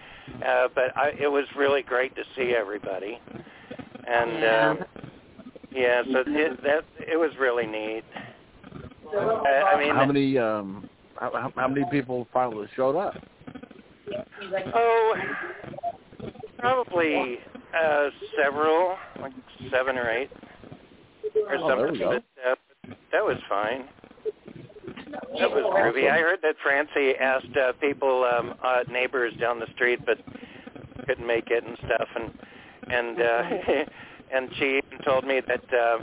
[0.45, 3.21] uh, but I, it was really great to see everybody.
[4.07, 4.85] And um,
[5.73, 8.05] yeah, so it, that it was really neat.
[9.17, 13.15] I, I mean, how many um how, how many people finally showed up?
[14.75, 15.15] Oh,
[16.59, 17.39] probably
[17.79, 18.09] uh,
[18.43, 19.33] several, like
[19.71, 20.31] seven or eight,
[21.47, 21.99] or Oh, there we something.
[21.99, 22.21] go.
[22.85, 23.85] But uh, that was fine.
[25.39, 26.11] That was groovy.
[26.11, 30.19] I heard that Francie asked uh, people, um, uh, neighbors down the street, but
[31.07, 32.31] couldn't make it and stuff, and
[32.93, 33.43] and uh,
[34.35, 35.99] and she even told me that uh,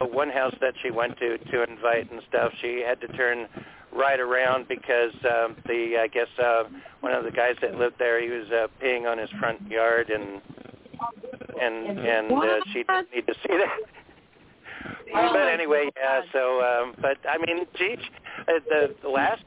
[0.00, 3.48] uh, one house that she went to to invite and stuff, she had to turn
[3.92, 6.64] right around because um, the I guess uh,
[7.00, 10.10] one of the guys that lived there, he was uh, peeing on his front yard,
[10.10, 10.40] and
[11.60, 13.78] and and uh, she didn't need to see that.
[15.12, 16.22] But anyway, yeah.
[16.32, 17.98] So, um, but I mean, geez,
[18.40, 19.42] uh, the, the last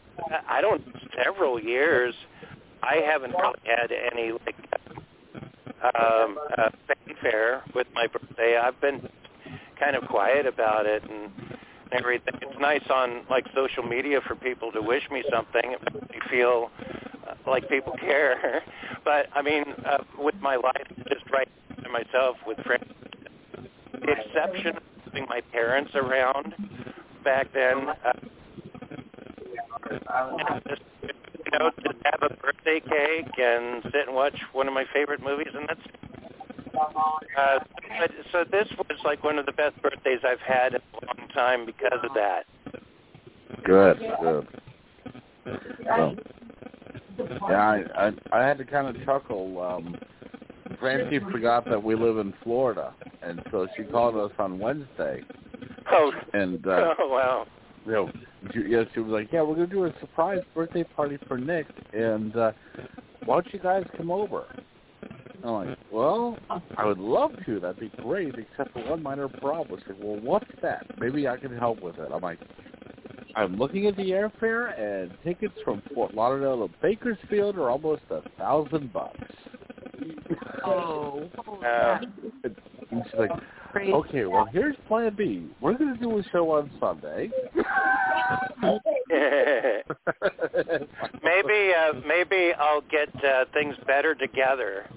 [0.48, 0.82] I don't
[1.24, 2.14] several years,
[2.82, 4.56] I haven't really had any like
[6.00, 8.58] um, uh, fanfare with my birthday.
[8.62, 9.08] I've been
[9.80, 11.32] kind of quiet about it and
[11.92, 12.36] everything.
[12.42, 15.62] It's nice on like social media for people to wish me something.
[15.64, 16.72] It makes me feel
[17.28, 18.64] uh, like people care.
[19.06, 21.50] but I mean, uh, with my life, just right
[21.84, 22.86] to myself with friends.
[23.94, 26.56] The exception of having my parents around
[27.24, 27.90] back then.
[28.06, 28.14] Uh,
[30.68, 34.86] just, you know, to have a birthday cake and sit and watch one of my
[34.94, 35.82] favorite movies, and that's.
[36.76, 37.60] Uh,
[38.00, 41.28] but, so this was like one of the best birthdays I've had in a long
[41.30, 42.46] time because of that.
[43.64, 44.48] Good, good.
[45.86, 46.16] So,
[47.50, 49.62] yeah, I, I I had to kind of chuckle.
[49.62, 49.98] Um,
[50.80, 55.22] Francie forgot that we live in Florida, and so she called us on Wednesday.
[55.92, 57.48] Oh, And uh, oh wow.
[57.86, 58.12] you know,
[58.54, 61.68] she, yeah, she was like, "Yeah, we're gonna do a surprise birthday party for Nick,
[61.94, 62.52] and uh,
[63.26, 64.46] why don't you guys come over?"
[65.44, 66.38] I'm like, "Well,
[66.78, 67.60] I would love to.
[67.60, 70.86] That'd be great, except for one minor problem." She's like, "Well, what's that?
[71.00, 72.40] Maybe I can help with it." I'm like,
[73.36, 78.22] "I'm looking at the airfare, and tickets from Fort Lauderdale to Bakersfield are almost a
[78.38, 79.20] thousand bucks."
[80.66, 81.30] Oh.
[81.64, 82.00] Uh,
[82.92, 83.32] And she's like,
[83.76, 85.48] "Okay, well, here's Plan B.
[85.62, 87.30] We're gonna do a show on Sunday."
[91.24, 94.90] maybe uh, maybe I'll get uh, things better together,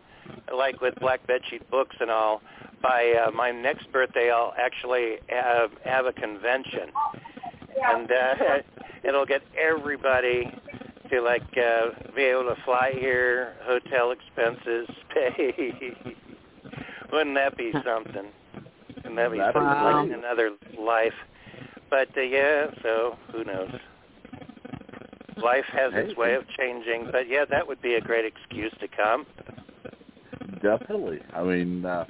[0.55, 2.43] like with Black Bedsheet Books and all.
[2.83, 6.91] By uh, my next birthday, I'll actually have, have a convention,
[7.81, 8.35] and uh,
[9.05, 10.51] it'll get everybody
[11.13, 15.95] to like uh, be able to fly here, hotel expenses pay.
[17.13, 18.29] Wouldn't that be something?
[18.97, 21.15] Wouldn't that be That'd be something like another life?
[21.91, 23.71] But uh, yeah, so who knows?
[25.37, 28.89] Life has its way of changing, but yeah, that would be a great excuse to
[28.89, 29.27] come.
[30.63, 31.21] Definitely.
[31.35, 32.05] I mean, uh,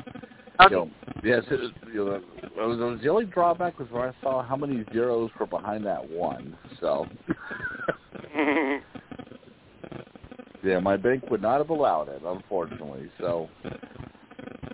[0.68, 0.90] you know,
[1.24, 2.22] yes, it, you know, it
[2.56, 5.86] was, it was the only drawback was where I saw how many zeros were behind
[5.86, 6.56] that one.
[6.80, 7.06] So,
[10.62, 13.10] yeah, my bank would not have allowed it, unfortunately.
[13.18, 13.48] So,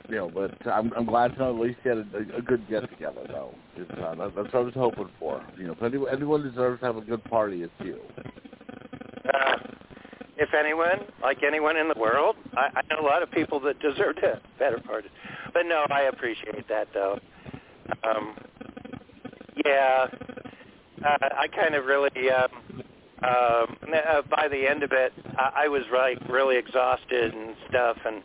[0.08, 2.68] you know, but I'm, I'm glad to know at least you had a, a good
[2.68, 3.54] get together, though.
[3.76, 5.44] It's, uh, that's what I was hoping for.
[5.56, 8.00] You know, if anyone, anyone deserves to have a good party, it's you.
[9.32, 9.56] uh,
[10.38, 13.80] if anyone, like anyone in the world, I, I know a lot of people that
[13.80, 15.10] deserve to better parties.
[15.52, 17.18] But no, I appreciate that though.
[18.04, 18.36] Um,
[19.64, 20.06] yeah,
[21.04, 22.82] uh, I kind of really, um,
[23.22, 27.96] um, uh, by the end of it, I, I was like really exhausted and stuff,
[28.04, 28.22] and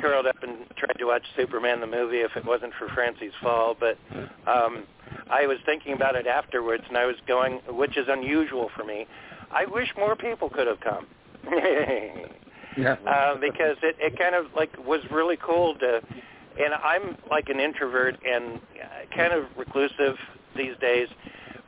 [0.00, 3.76] curled up and tried to watch Superman the movie if it wasn't for Francie's fall.
[3.78, 3.98] But
[4.46, 4.84] um,
[5.30, 9.06] I was thinking about it afterwards, and I was going, which is unusual for me.
[9.50, 11.06] I wish more people could have come.
[12.76, 12.94] Yeah.
[13.06, 16.00] uh, because it, it kind of like was really cool to,
[16.62, 20.14] and I'm like an introvert and uh, kind of reclusive
[20.56, 21.08] these days,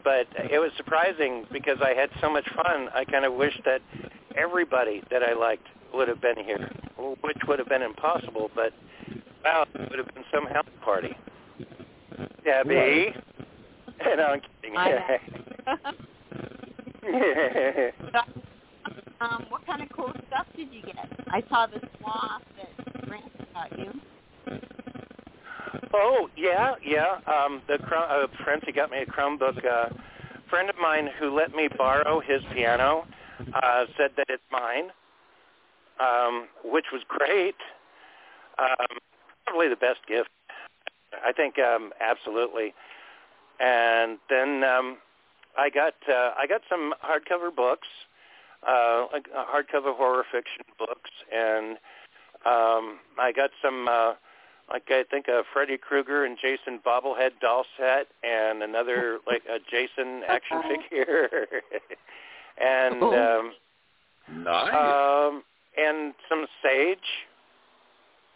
[0.04, 2.88] but it was surprising because I had so much fun.
[2.94, 3.82] I kind of wish that
[4.36, 6.70] everybody that I liked would have been here,
[7.22, 8.72] which would have been impossible, but
[9.44, 11.16] wow, it would have been some house party.
[12.44, 13.16] Debbie, Right.
[14.16, 14.76] no, I'm kidding.
[14.76, 15.18] I
[18.14, 18.22] yeah.
[19.22, 21.08] Um, what kind of cool stuff did you get?
[21.28, 23.92] I saw the sloth that Grant got you.
[25.94, 27.20] Oh yeah, yeah.
[27.26, 29.64] Um, the Chrome, uh, Francie got me a Chromebook.
[29.64, 29.88] Uh,
[30.48, 33.06] friend of mine who let me borrow his piano
[33.54, 34.90] uh, said that it's mine,
[36.00, 37.56] um, which was great.
[38.58, 38.98] Um,
[39.46, 40.30] probably the best gift.
[41.24, 42.74] I think um, absolutely.
[43.60, 44.98] And then um,
[45.56, 47.88] I got uh, I got some hardcover books,
[48.66, 51.76] uh, like uh, hardcover horror fiction books, and
[52.44, 53.88] um, I got some.
[53.88, 54.14] Uh,
[54.70, 59.58] like I think a Freddy Krueger and Jason bobblehead doll set, and another like a
[59.70, 61.46] Jason action figure,
[62.58, 63.52] and um,
[64.44, 64.74] Nice.
[64.74, 65.42] um,
[65.76, 66.98] and some sage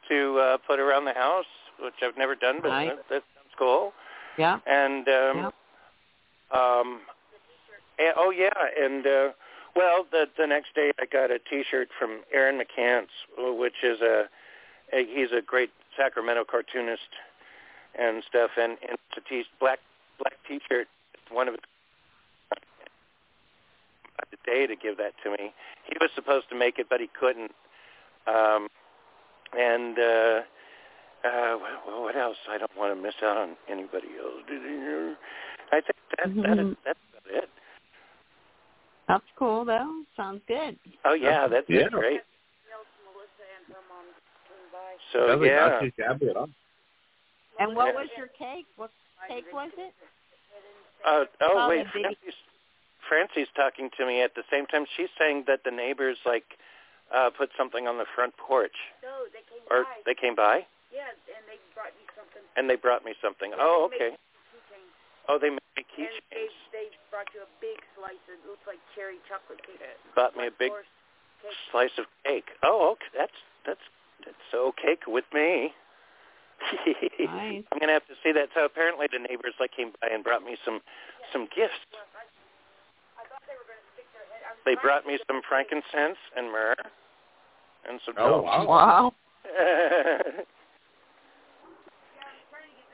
[0.08, 1.46] to uh, put around the house,
[1.80, 2.88] which I've never done, but Nice.
[2.88, 3.92] that, that sounds cool.
[4.38, 4.58] Yeah.
[4.66, 5.52] And um,
[6.52, 7.00] um,
[7.98, 9.28] and, oh yeah, and uh,
[9.76, 14.24] well, the the next day I got a T-shirt from Aaron McCants, which is a,
[14.92, 17.08] a he's a great Sacramento cartoonist
[17.98, 19.78] and stuff, and, and it's a t- black
[20.18, 20.88] black T-shirt.
[21.14, 21.60] It's one of his
[24.30, 25.52] the day to give that to me.
[25.84, 27.52] He was supposed to make it, but he couldn't.
[28.26, 28.68] Um,
[29.56, 30.40] and uh,
[31.24, 31.56] uh,
[31.86, 32.36] well, what else?
[32.50, 34.42] I don't want to miss out on anybody else.
[35.72, 37.50] I think that, that is, that's about it.
[39.08, 40.02] That's cool though.
[40.16, 40.78] Sounds good.
[41.04, 41.88] Oh yeah, that's Yeah.
[41.90, 42.20] great.
[45.12, 46.50] So Sounds like yeah, not too shabby at all.
[47.58, 48.66] And what was your cake?
[48.76, 48.90] What
[49.28, 49.94] cake was it?
[51.06, 52.10] Uh, oh wait, the video.
[52.10, 52.38] Francie's,
[53.08, 54.84] Francie's talking to me at the same time.
[54.96, 56.58] She's saying that the neighbors like
[57.14, 60.02] uh put something on the front porch, No, they came or by.
[60.04, 62.42] they came by Yeah, and they brought me something.
[62.56, 63.52] and they brought me something.
[63.56, 64.16] Oh okay.
[65.28, 66.54] Oh, they made me And they keychains.
[66.72, 69.80] they brought you a big slice that looks like cherry chocolate cake.
[70.14, 71.56] Bought me a big cake.
[71.72, 72.46] slice of cake.
[72.62, 73.10] Oh, okay.
[73.16, 73.86] That's that's
[74.24, 75.72] that's so cake with me.
[77.20, 77.64] Nice.
[77.72, 78.48] I'm gonna have to see that.
[78.54, 80.80] So apparently the neighbors like came by and brought me some
[81.32, 81.74] some gifts.
[84.64, 86.76] They they brought me some frankincense and myrrh
[87.88, 88.44] and some Oh, dope.
[88.44, 88.66] wow.
[88.66, 89.12] Wow.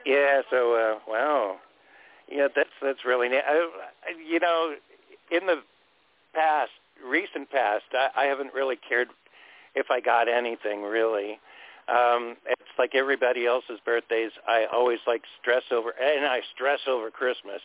[0.07, 0.41] yeah.
[0.51, 1.57] So uh, wow.
[2.33, 3.43] Yeah, that's that's really neat.
[3.47, 3.68] I,
[4.26, 4.74] you know,
[5.30, 5.57] in the
[6.35, 6.70] past,
[7.05, 9.09] recent past, I, I haven't really cared
[9.74, 11.39] if I got anything really.
[11.89, 14.30] Um, it's like everybody else's birthdays.
[14.49, 17.61] I always like stress over, and I stress over Christmas,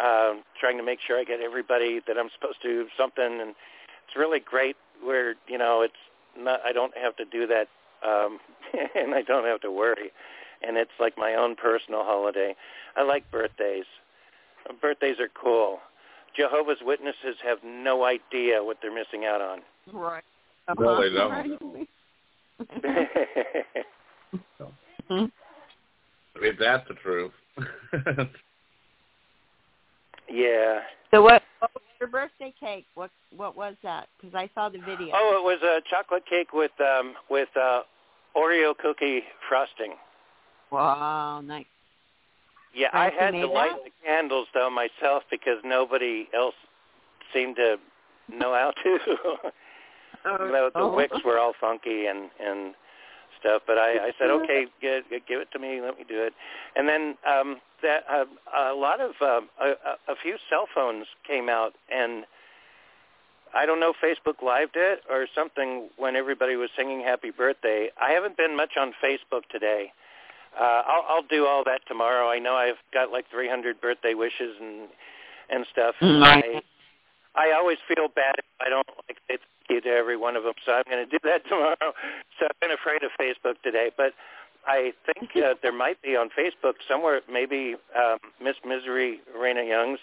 [0.00, 4.16] um, trying to make sure I get everybody that I'm supposed to something, and it's
[4.16, 5.94] really great where you know it's
[6.36, 6.60] not.
[6.64, 7.68] I don't have to do that,
[8.04, 8.40] um,
[8.96, 10.10] and I don't have to worry,
[10.62, 12.54] and it's like my own personal holiday.
[12.96, 13.84] I like birthdays.
[14.80, 15.78] Birthdays are cool.
[16.36, 19.60] Jehovah's Witnesses have no idea what they're missing out on.
[19.92, 20.24] Right.
[20.78, 21.88] No, they don't.
[26.36, 27.32] If that's the truth.
[30.28, 30.80] yeah.
[31.10, 32.86] So what, what was your birthday cake?
[32.94, 34.08] What what was that?
[34.20, 35.14] Because I saw the video.
[35.14, 37.82] Oh, it was a chocolate cake with um with uh
[38.36, 39.94] Oreo cookie frosting.
[40.70, 41.66] Wow, nice.
[42.74, 43.84] Yeah, I had to light that?
[43.84, 46.54] the candles though myself because nobody else
[47.32, 47.76] seemed to
[48.28, 48.98] know how to.
[50.24, 50.94] the, the Oh.
[50.94, 52.74] wicks were all funky and and
[53.40, 56.32] stuff, but I, I said, okay, give, give it to me, let me do it.
[56.74, 58.24] And then um, that uh,
[58.72, 62.24] a lot of um, a, a a few cell phones came out, and
[63.54, 67.88] I don't know Facebook lived it or something when everybody was singing Happy Birthday.
[68.00, 69.92] I haven't been much on Facebook today.
[70.58, 72.28] Uh, I'll, I'll do all that tomorrow.
[72.28, 74.88] I know I've got like 300 birthday wishes and
[75.48, 75.94] and stuff.
[76.02, 76.42] Nice.
[77.36, 80.36] I, I always feel bad if I don't like say thank you to every one
[80.36, 81.92] of them, so I'm going to do that tomorrow.
[82.38, 84.12] So I've been afraid of Facebook today, but
[84.66, 90.00] I think uh, there might be on Facebook somewhere, maybe um, Miss Misery, Raina Young's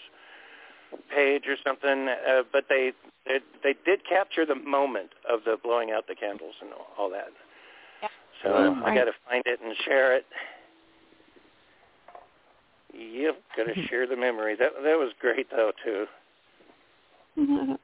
[1.14, 2.08] page or something.
[2.08, 2.94] Uh, but they,
[3.26, 7.30] they they did capture the moment of the blowing out the candles and all that.
[8.44, 8.96] So Mm, I right.
[8.98, 10.26] got to find it and share it.
[12.94, 14.56] Yep, got to share the memory.
[14.56, 16.06] That that was great though too.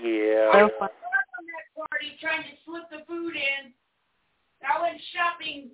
[0.00, 0.52] Yeah.
[0.54, 0.88] So fun.
[0.88, 3.72] on that party trying to slip the food in.
[4.62, 5.70] I went shopping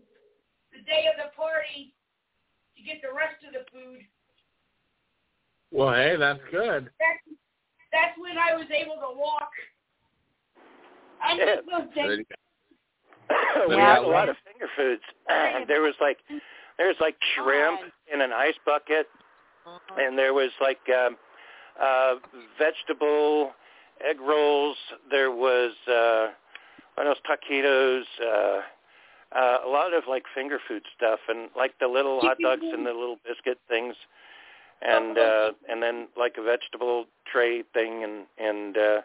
[0.73, 1.93] the day of the party
[2.77, 4.01] to get the rest of the food.
[5.71, 6.91] well, hey, that's good.
[6.99, 7.23] That's
[7.93, 9.51] that's when I was able to walk.
[11.23, 11.57] I Yeah.
[11.57, 11.69] just
[13.69, 15.03] we had a lot of finger foods.
[15.69, 16.19] there was like
[16.79, 17.81] there was like shrimp
[18.13, 19.09] in an ice bucket,
[19.99, 21.17] and there was like um,
[21.81, 22.17] uh,
[22.59, 23.53] vegetable
[24.01, 24.77] egg rolls.
[25.11, 26.29] There was uh,
[26.95, 27.19] what else?
[27.29, 28.05] Taquitos.
[28.23, 28.61] Uh,
[29.35, 32.87] uh, a lot of like finger food stuff and like the little hot dogs and
[32.87, 33.97] the little biscuit things
[34.83, 39.01] and uh and then like a vegetable tray thing and and uh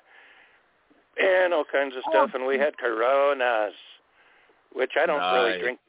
[1.17, 2.31] and all kinds of stuff.
[2.33, 3.73] And we had coronas
[4.73, 5.79] which I don't really drink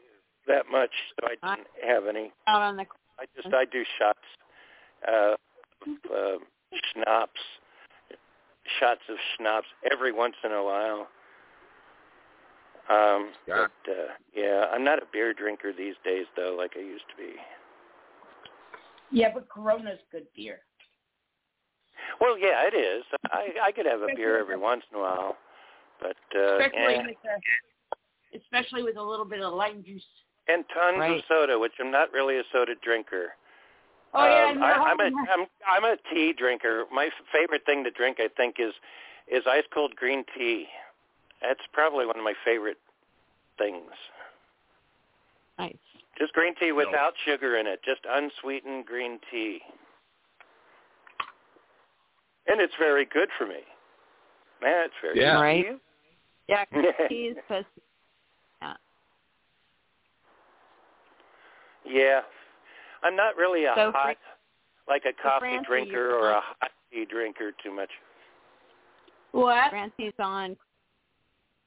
[0.49, 2.33] that much so I didn't have any.
[2.47, 2.85] Out on the
[3.19, 4.19] I just I do shots
[5.09, 5.35] uh
[6.15, 6.39] uh
[6.93, 7.41] schnapps
[8.81, 11.09] shots of schnapps every once in a while.
[12.91, 13.67] Um Yeah.
[13.87, 17.17] but uh yeah I'm not a beer drinker these days though like I used to
[17.17, 17.35] be.
[19.15, 20.61] Yeah, but Corona's good beer.
[22.21, 23.05] Well, yeah, it is.
[23.31, 25.37] I I could have a beer every once in a while,
[26.01, 27.07] but uh, Especially yeah.
[27.07, 30.05] with the, especially with a little bit of lime juice.
[30.49, 33.35] and tons of soda, which I'm not really a soda drinker.
[34.15, 36.85] Oh yeah, um, no, I, I'm a I'm I'm a tea drinker.
[36.93, 38.75] My f- favorite thing to drink, I think, is
[39.29, 40.67] is ice cold green tea.
[41.41, 42.79] That's probably one of my favorite
[43.59, 43.91] things.
[45.59, 45.77] Nice.
[46.19, 49.61] Just green tea without sugar in it, just unsweetened green tea.
[52.47, 53.61] And it's very good for me.
[54.61, 55.35] Man, it's very Yeah.
[55.37, 55.41] good.
[55.43, 55.65] Right.
[55.67, 55.81] for you.
[56.49, 56.65] Yeah,
[57.09, 57.67] cheese, pussy.
[58.61, 58.75] Yeah.
[61.85, 62.21] Yeah.
[63.03, 64.17] I'm not really a So hot, Fran-
[64.89, 67.91] like a coffee Francie, drinker or a hot tea drinker too much.
[69.33, 69.71] What?
[69.71, 70.57] Francie's on.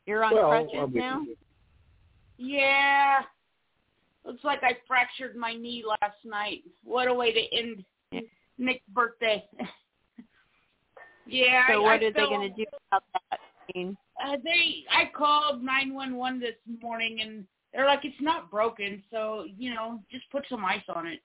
[0.05, 1.25] You're on Well, crutches I'll be- now.
[2.37, 3.21] Yeah.
[4.23, 6.63] Looks like I fractured my knee last night.
[6.83, 8.21] What a way to end Yeah.
[8.57, 9.43] Nick's birthday.
[11.27, 11.67] yeah.
[11.67, 13.39] So I, what I are they going to do about that?
[13.73, 13.97] Dean?
[14.23, 19.73] Uh, they, I called 911 this morning, and they're like, it's not broken, so you
[19.73, 21.19] know, just put some ice on it.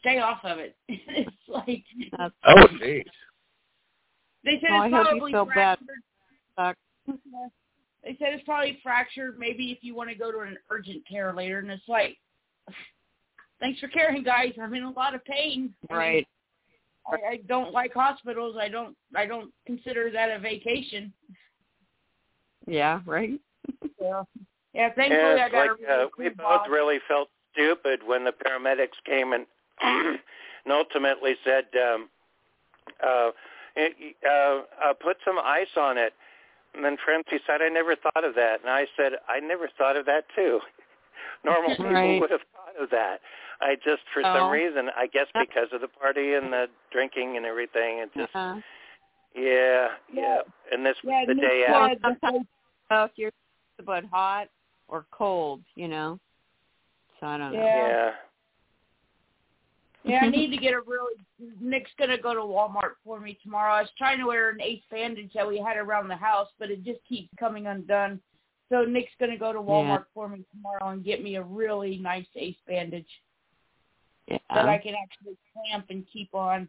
[0.00, 0.76] Stay off of it.
[0.88, 1.84] it's like
[2.46, 3.04] Oh, jeez.
[4.44, 5.78] they said well, I it's hope you probably feel bad.
[5.78, 6.02] fractured.
[6.56, 6.76] Suck.
[8.04, 9.38] They said it's probably fractured.
[9.38, 12.18] Maybe if you want to go to an urgent care later, and it's like,
[13.60, 14.52] thanks for caring, guys.
[14.62, 15.72] I'm in a lot of pain.
[15.90, 16.28] Right.
[17.06, 18.56] I, I don't like hospitals.
[18.58, 18.96] I don't.
[19.14, 21.12] I don't consider that a vacation.
[22.66, 23.00] Yeah.
[23.06, 23.38] Right.
[24.00, 24.22] Yeah.
[24.72, 24.88] Yeah.
[24.94, 26.68] Thankfully, yeah, I got like a really uh, we both boss.
[26.70, 29.46] really felt stupid when the paramedics came and
[29.80, 30.18] and
[30.72, 32.08] ultimately said, um,
[33.06, 33.30] uh,
[33.76, 36.14] it- uh, uh, put some ice on it.
[36.74, 38.60] And then Francie said, I never thought of that.
[38.62, 40.58] And I said, I never thought of that too.
[41.44, 42.20] Normal people Right.
[42.20, 43.20] would have thought of that.
[43.60, 44.34] I just, for Oh.
[44.34, 48.34] some reason, I guess because of the party and the drinking and everything, it just,
[48.34, 48.60] Uh,
[49.34, 50.42] yeah, yeah.
[50.72, 51.98] And this Yeah, was the Nick day said after.
[52.00, 52.20] that
[52.90, 53.32] they- if you're
[53.78, 54.48] about hot
[54.88, 56.18] or cold, you know.
[57.20, 57.58] So I don't know.
[57.64, 57.86] Yeah.
[57.88, 58.14] Yeah.
[60.06, 61.14] Yeah, I need to get a really.
[61.60, 63.72] Nick's gonna go to Walmart for me tomorrow.
[63.74, 66.70] I was trying to wear an ace bandage that we had around the house, but
[66.70, 68.20] it just keeps coming undone.
[68.68, 72.26] So Nick's gonna go to Walmart for me tomorrow and get me a really nice
[72.36, 73.08] ace bandage
[74.28, 74.38] Yeah.
[74.54, 76.68] that I can actually clamp and keep on.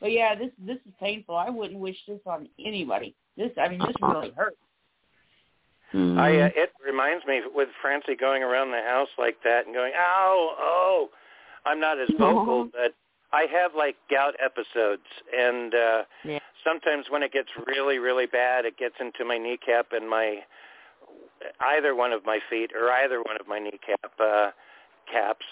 [0.00, 1.36] But yeah, this this is painful.
[1.36, 3.14] I wouldn't wish this on anybody.
[3.36, 4.56] This, I mean, this really hurts.
[5.94, 6.18] Mhm.
[6.18, 9.92] I uh, it reminds me with Francie going around the house like that and going,
[9.94, 11.10] "Ow, oh."
[11.66, 12.94] I'm not as vocal, but
[13.32, 15.02] I have like gout episodes
[15.36, 16.38] and uh Yeah.
[16.64, 20.44] sometimes when it gets really really bad, it gets into my kneecap and my
[21.60, 24.50] either one of my feet or either one of my kneecap uh
[25.10, 25.44] caps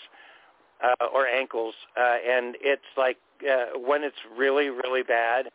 [0.84, 3.16] uh or ankles uh and it's like
[3.50, 5.46] uh when it's really really bad,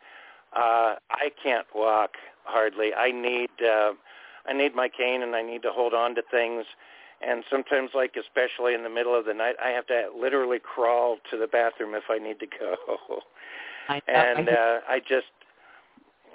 [0.54, 2.12] uh I can't walk
[2.44, 2.92] hardly.
[2.94, 3.92] I need uh
[4.46, 6.64] I need my cane and I need to hold on to things.
[7.22, 11.18] And sometimes, like especially in the middle of the night, I have to literally crawl
[11.30, 12.76] to the bathroom if I need to go.
[13.88, 15.26] I, and I, uh, I just,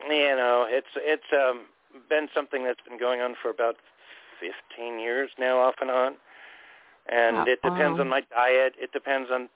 [0.08, 1.66] you know, it's it's um,
[2.10, 3.78] been something that's been going on for about
[4.40, 6.16] 15 years now, off and on.
[7.12, 8.74] And Oh, it depends on my diet.
[8.80, 9.50] It depends on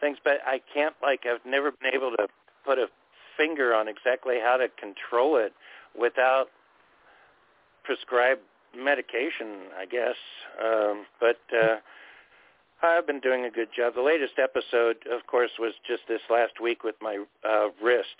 [0.00, 2.28] things, but I can't like I've never been able to
[2.64, 2.86] put a
[3.36, 5.52] finger on exactly how to control it
[5.98, 6.48] without
[7.84, 8.42] prescribed
[8.76, 10.16] medication, I guess.
[10.62, 11.76] Um, but uh,
[12.82, 13.94] I've been doing a good job.
[13.94, 18.16] The latest episode, of course, was just this last week with my uh, wrist.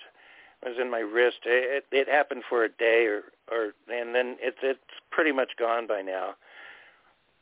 [0.63, 1.39] It was in my wrist.
[1.45, 5.87] It, it happened for a day, or or and then it's it's pretty much gone
[5.87, 6.35] by now.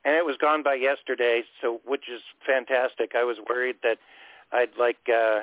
[0.08, 3.12] And it was gone by yesterday, so which is fantastic.
[3.14, 3.98] I was worried that
[4.52, 5.40] I'd like uh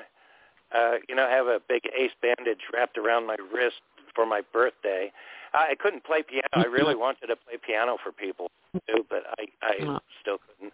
[0.76, 3.82] uh you know have a big ace bandage wrapped around my wrist
[4.16, 5.12] for my birthday.
[5.54, 6.48] I couldn't play piano.
[6.54, 8.50] I really wanted to play piano for people
[8.88, 10.00] too, but I I Oh.
[10.20, 10.74] still couldn't.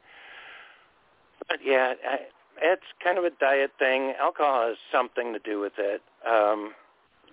[1.50, 2.20] But yeah, I,
[2.62, 4.14] it's kind of a diet thing.
[4.18, 6.74] Alcohol has something to do with it, um,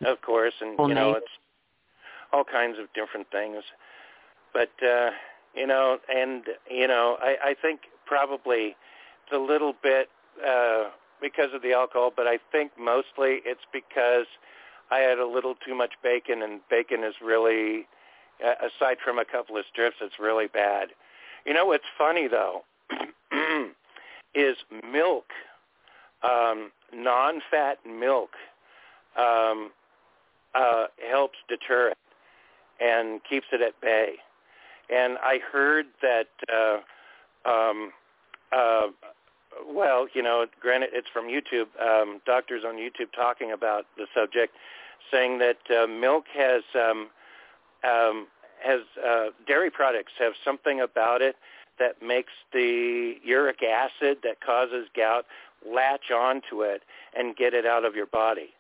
[0.05, 1.35] of course, and you know it's
[2.33, 3.63] all kinds of different things.
[4.53, 5.11] But uh,
[5.59, 8.77] You know, and you know, I, I think probably
[9.33, 10.09] a little bit
[10.47, 10.85] uh,
[11.21, 14.27] because of the alcohol, but I think mostly it's because
[14.91, 17.87] I had a little too much bacon, and bacon is really,
[18.45, 20.89] uh, aside from a couple of strips, it's really bad.
[21.45, 22.63] You know what's funny though
[24.35, 24.57] is
[24.91, 25.27] milk,
[26.23, 28.31] um, non-fat milk,
[29.17, 29.71] um,
[30.55, 31.99] uh, helps deter it
[32.81, 34.15] and keeps it at bay.
[34.91, 36.79] And I heard that, uh,
[37.49, 37.93] um,
[38.53, 38.89] uh,
[39.67, 44.55] well, you know, granted it's from YouTube, um, doctors on YouTube talking about the subject,
[45.11, 47.09] saying that uh, milk has um,
[47.85, 48.27] um,
[48.65, 51.37] has uh, dairy products have something about it
[51.79, 55.27] that makes the uric acid that causes gout
[55.67, 56.83] latch onto it
[57.17, 58.51] and get it out of your body.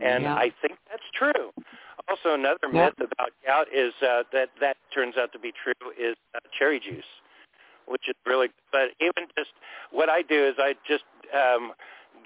[0.00, 0.34] And Yeah.
[0.34, 1.52] I think that's true.
[2.08, 2.86] Also, another Yeah.
[2.86, 6.80] myth about gout is uh, that that turns out to be true is uh, cherry
[6.80, 7.04] juice,
[7.86, 8.50] which is really.
[8.70, 9.52] But even just
[9.90, 11.74] what I do is I just um,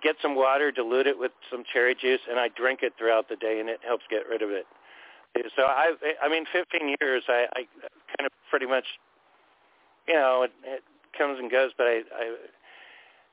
[0.02, 3.36] get some water, dilute it with some cherry juice, and I drink it throughout the
[3.36, 4.66] day, and it helps get rid of it.
[5.54, 5.92] So I,
[6.22, 7.66] I mean, 15 years, I, I
[8.16, 8.86] kind of pretty much,
[10.08, 10.82] you know, it, it
[11.16, 12.34] comes and goes, but I, I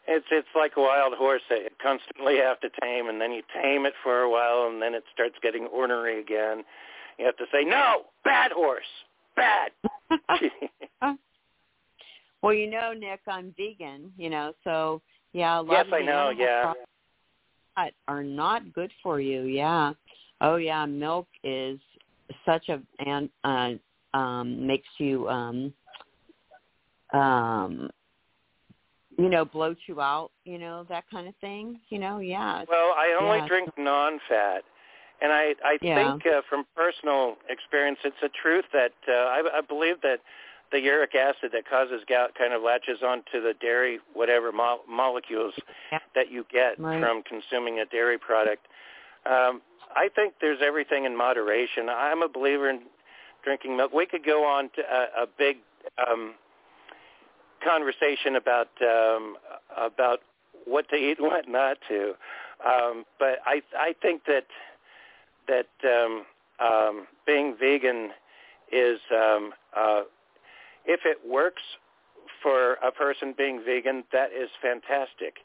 [0.07, 3.41] it's it's like a wild horse that you constantly have to tame, and then you
[3.61, 6.63] tame it for a while, and then it starts getting ornery again.
[7.17, 8.83] You have to say, no, bad horse,
[9.35, 9.71] bad.
[12.41, 15.01] Well, you know, Nick, I'm vegan, you know, so
[15.31, 16.29] yeah, a lot yes, of I know.
[16.29, 16.73] Yeah,
[18.07, 19.43] are not good for you.
[19.43, 19.93] Yeah.
[20.41, 21.79] Oh yeah, milk is
[22.45, 23.71] such a and uh
[24.17, 25.73] um makes you um
[27.13, 27.89] um
[29.17, 31.79] you know, bloat you out, you know, that kind of thing.
[31.89, 32.63] You know, yeah.
[32.67, 33.47] Well, I only yeah.
[33.47, 34.63] drink non-fat,
[35.21, 36.11] and I I Yeah.
[36.11, 40.19] think uh, from personal experience, it's a truth that uh, I, I believe that
[40.71, 45.53] the uric acid that causes gout kind of latches onto the dairy whatever mo- molecules
[46.15, 46.99] that you get Right.
[46.99, 48.67] from consuming a dairy product.
[49.25, 49.61] Um,
[49.95, 51.87] I think there's everything in moderation.
[51.89, 52.81] I'm a believer in
[53.43, 53.93] drinking milk.
[53.93, 55.57] We could go on to a, a big
[56.07, 56.33] um,
[57.63, 59.35] conversation about um,
[59.77, 60.19] about
[60.65, 62.13] what to eat and what not to.
[62.65, 64.45] Um, but I I think that
[65.47, 66.25] that um,
[66.65, 68.11] um, being vegan
[68.71, 70.01] is um, uh,
[70.85, 71.61] if it works
[72.41, 75.37] for a person being vegan, that is fantastic.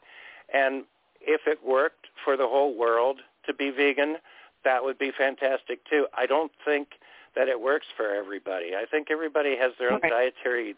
[0.53, 0.83] And
[1.21, 4.17] if it worked for the whole world to be vegan,
[4.63, 6.07] that would be fantastic too.
[6.17, 6.89] I don't think
[7.35, 8.75] that it works for everybody.
[8.75, 10.11] I think everybody has their own Right.
[10.11, 10.75] dietary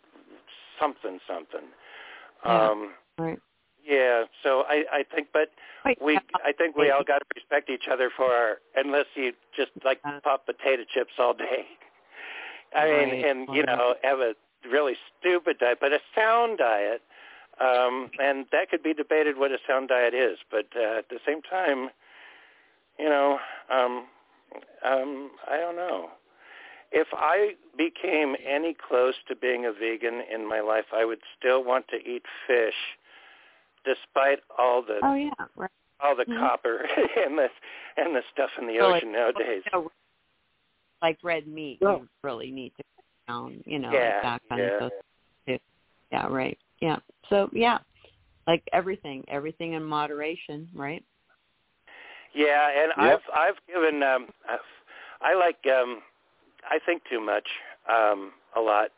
[0.82, 1.68] something something.
[2.46, 2.70] Yeah.
[2.70, 3.40] Um, Right.
[3.84, 5.50] yeah, so I I think, but
[6.02, 9.72] we I think we all got to respect each other for our unless you just
[9.86, 11.66] like pop potato chips all day.
[12.76, 14.34] I mean, Right, and you know, have a
[14.70, 17.02] really stupid diet, but a sound diet.
[17.60, 21.20] Um, and that could be debated what a sound diet is, but uh, at the
[21.28, 21.90] same time,
[22.98, 23.38] you know,
[23.70, 24.06] um,
[24.84, 26.10] um, I don't know.
[26.92, 31.64] If I became any close to being a vegan in my life, I would still
[31.64, 32.76] want to eat fish,
[33.86, 35.30] despite all the Oh yeah.
[35.56, 35.70] Right.
[36.02, 36.40] all the Mhm.
[36.40, 36.84] copper
[37.26, 37.48] and the
[37.98, 39.64] and the stuff in the So, like, ocean nowadays.
[39.66, 39.92] you know,
[41.02, 44.42] like red meat, Well- you really need to cut down, you know, Yeah, like that
[44.50, 44.68] kind yeah.
[44.68, 44.92] of stuff.
[45.48, 45.60] too.
[46.12, 46.58] Yeah, right.
[46.82, 47.00] Yeah.
[47.30, 47.80] So yeah,
[48.48, 51.04] like everything, everything in moderation, right?
[52.34, 53.22] Yeah, and Yep.
[53.34, 54.60] I've I've given um I've,
[55.22, 56.02] I like um
[56.70, 57.48] I think too much
[57.90, 58.90] um a lot.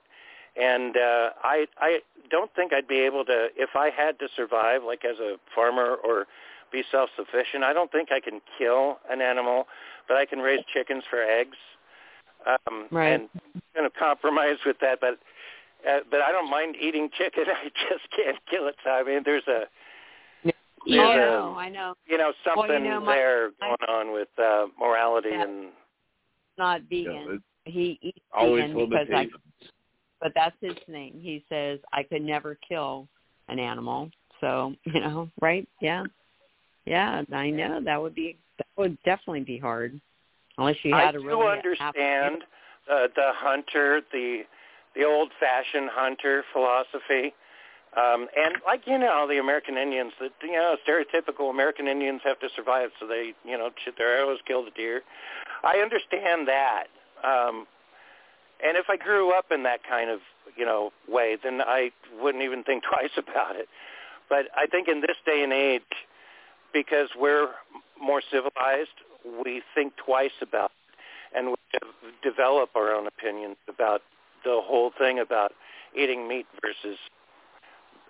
[0.56, 2.00] And uh I I
[2.30, 5.96] don't think I'd be able to if I had to survive like as a farmer
[6.04, 6.28] or
[6.72, 7.64] be self-sufficient.
[7.64, 9.68] I don't think I can kill an animal,
[10.08, 11.58] but I can raise chickens for eggs.
[12.46, 13.14] Um Right.
[13.14, 15.20] and I'm going to compromise with that, but
[15.88, 17.44] uh, but I don't mind eating chicken.
[17.48, 18.76] I just can't kill it.
[18.84, 19.64] So I mean, there's a
[20.86, 21.94] there's I a- know, I know.
[22.06, 25.44] you know Well, you something know, my- there I- going on with uh morality Yeah.
[25.44, 25.70] and
[26.58, 27.42] Not vegan.
[27.66, 29.28] He eats Always vegan because I.
[30.22, 31.14] But that's his thing.
[31.22, 33.08] He says I could never kill
[33.50, 34.10] an animal.
[34.42, 35.68] So you know, right?
[35.82, 36.04] Yeah,
[36.86, 37.24] yeah.
[37.32, 40.00] I know that would be that would definitely be hard,
[40.58, 42.44] unless you I had a do really understand
[42.92, 44.44] uh, the hunter, the
[44.96, 47.34] the old-fashioned hunter philosophy,
[47.98, 52.40] um, and like you know the American Indians, that you know stereotypical American Indians have
[52.40, 55.02] to survive, so they you know shoot their arrows, kill the deer.
[55.64, 56.86] I understand that,
[57.24, 57.66] um,
[58.66, 60.20] and if I grew up in that kind of
[60.56, 63.68] you know way, then I wouldn't even think twice about it.
[64.30, 65.82] But I think in this day and age,
[66.74, 67.50] because we're
[68.02, 68.98] more civilized,
[69.44, 74.02] we think twice about it, and we de- develop our own opinions about
[74.44, 75.52] the whole thing about
[75.96, 76.98] eating meat versus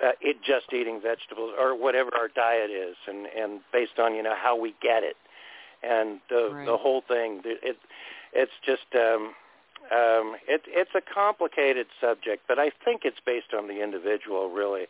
[0.03, 4.24] uh, it just eating vegetables or whatever our diet is, and and based on you
[4.24, 5.16] know how we get it,
[5.84, 6.66] and the Right.
[6.66, 7.41] the whole thing.
[7.45, 7.78] It
[8.34, 9.34] it's just um,
[9.92, 14.86] um, it it's a complicated subject, but I think it's based on the individual really.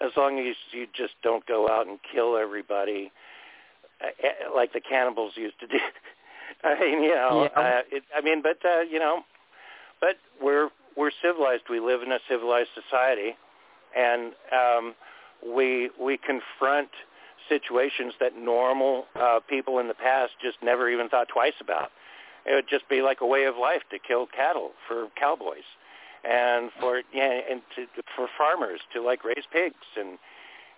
[0.00, 3.12] As long as you just don't go out and kill everybody
[4.02, 5.78] uh, uh, like the cannibals used to do.
[6.64, 7.60] I mean, you know, Yeah.
[7.60, 9.24] uh, it, I mean, but uh, you know,
[10.00, 11.64] but we're we're civilized.
[11.70, 13.36] We live in a civilized society,
[13.96, 14.94] and um,
[15.46, 16.88] we we confront
[17.48, 21.90] situations that normal uh, people in the past just never even thought twice about.
[22.46, 25.68] It would just be like a way of life to kill cattle for cowboys,
[26.24, 27.86] and for yeah, and to,
[28.16, 30.18] for farmers to like raise pigs and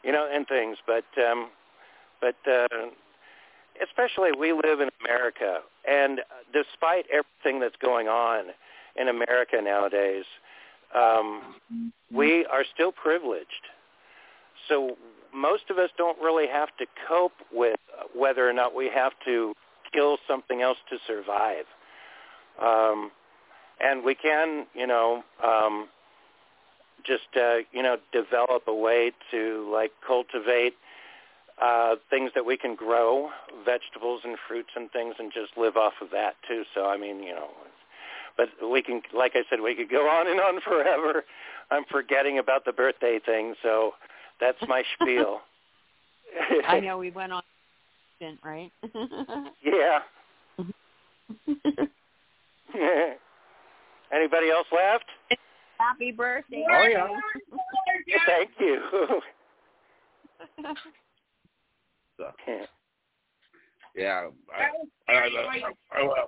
[0.02, 0.78] you know and things.
[0.86, 1.50] But um,
[2.20, 2.66] but uh,
[3.82, 5.58] especially we live in America,
[5.88, 6.20] and
[6.52, 8.46] despite everything that's going on
[8.96, 10.24] in America nowadays,
[10.94, 11.56] um,
[12.12, 13.68] we are still privileged.
[14.68, 14.96] So
[15.34, 17.80] most of us don't really have to cope with
[18.14, 19.54] whether or not we have to
[19.94, 21.64] kill something else to survive.
[22.60, 23.10] Um,
[23.80, 25.88] and we can, you know, um,
[27.04, 30.74] just uh, you know develop a way to like cultivate
[31.60, 33.30] uh, things that we can grow,
[33.64, 36.64] vegetables and fruits and things, and just live off of that too.
[36.74, 37.48] So I mean, you know,
[38.36, 41.24] but we can, like I said, we could go on and on forever.
[41.70, 43.92] I'm forgetting about the birthday thing, so
[44.40, 45.40] that's my spiel.
[46.66, 47.42] I know we went on,
[48.24, 48.72] stint, right?
[49.64, 49.98] yeah.
[54.12, 55.04] Anybody else left?
[55.78, 56.64] Happy birthday.
[56.70, 57.06] Oh, yeah.
[58.26, 58.80] Thank you.
[62.16, 62.30] So,
[63.96, 66.24] yeah, I, I, I, I, I,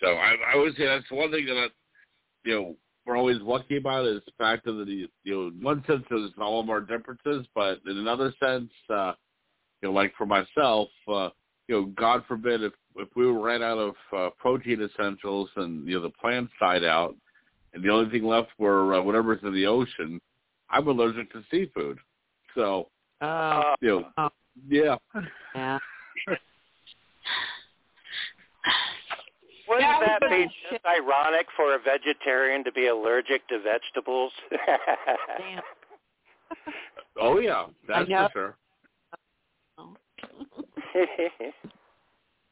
[0.00, 1.68] so I, I would say that's one thing that I,
[2.44, 2.76] you know
[3.06, 6.32] we're always lucky about is the fact that the you know in one sense there's
[6.40, 9.12] all of our differences, but in another sense, uh,
[9.84, 11.28] you know, like for myself, uh,
[11.68, 15.96] you know, God forbid if if we ran out of uh, protein essentials and you
[15.96, 17.14] know the plants died out,
[17.74, 20.18] and the only thing left were uh, whatever's in the ocean,
[20.70, 21.98] I'm allergic to seafood.
[22.54, 22.88] So
[23.20, 24.30] Oh, you know,
[24.68, 24.96] yeah.
[25.54, 25.78] yeah.
[29.68, 34.32] Wouldn't Yeah, that be just ironic for a vegetarian to be allergic to vegetables?
[37.20, 38.56] Oh yeah, that's for sure.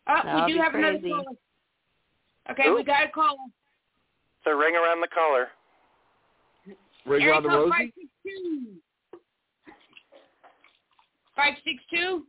[0.06, 1.10] Uh, we do be have another crazy.
[1.10, 1.36] caller.
[2.50, 3.36] Okay, we got a caller.
[4.44, 5.48] so ring around the collar.
[7.06, 7.92] Ring Area around the code rosy.
[8.24, 8.78] 562.
[11.36, 12.26] 562?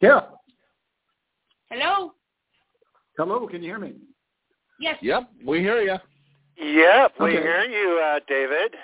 [0.00, 0.20] Yeah.
[1.70, 2.12] Hello?
[3.16, 3.94] Hello, can you hear me?
[4.80, 4.96] Yes.
[5.02, 5.96] Yep, we hear you.
[6.56, 7.42] Yep, we Okay.
[7.42, 8.74] hear you, uh, David.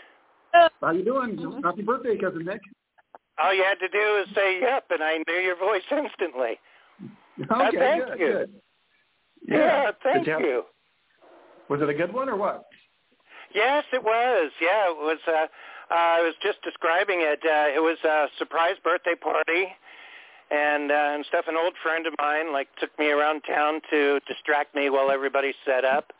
[0.80, 1.60] How you doing?
[1.62, 2.60] Happy birthday, cousin Nick.
[3.42, 6.58] All you had to do is say yep, and I knew your voice instantly.
[7.50, 8.26] Uh, Okay, thank good, you.
[8.26, 8.50] good.
[9.48, 10.62] Yeah, thank Did have- you.
[11.68, 12.64] Was it a good one or what?
[13.54, 14.50] Yes, it was.
[14.60, 15.18] Yeah, it was.
[15.26, 15.46] Uh,
[15.90, 17.40] uh, I was just describing it.
[17.44, 19.68] Uh, it was a surprise birthday party,
[20.50, 21.46] and uh, and stuff.
[21.48, 25.54] An old friend of mine like took me around town to distract me while everybody
[25.64, 26.12] set up,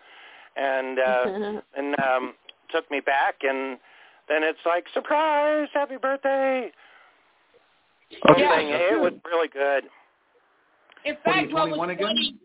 [0.57, 2.35] and uh, and um,
[2.71, 3.79] took me back, and
[4.29, 6.71] then it's like surprise, happy birthday.
[8.13, 8.71] Okay, Whole thing.
[8.71, 9.01] that's It good.
[9.03, 9.85] was really good.
[11.05, 12.39] In What are you, fact, what was 21 again?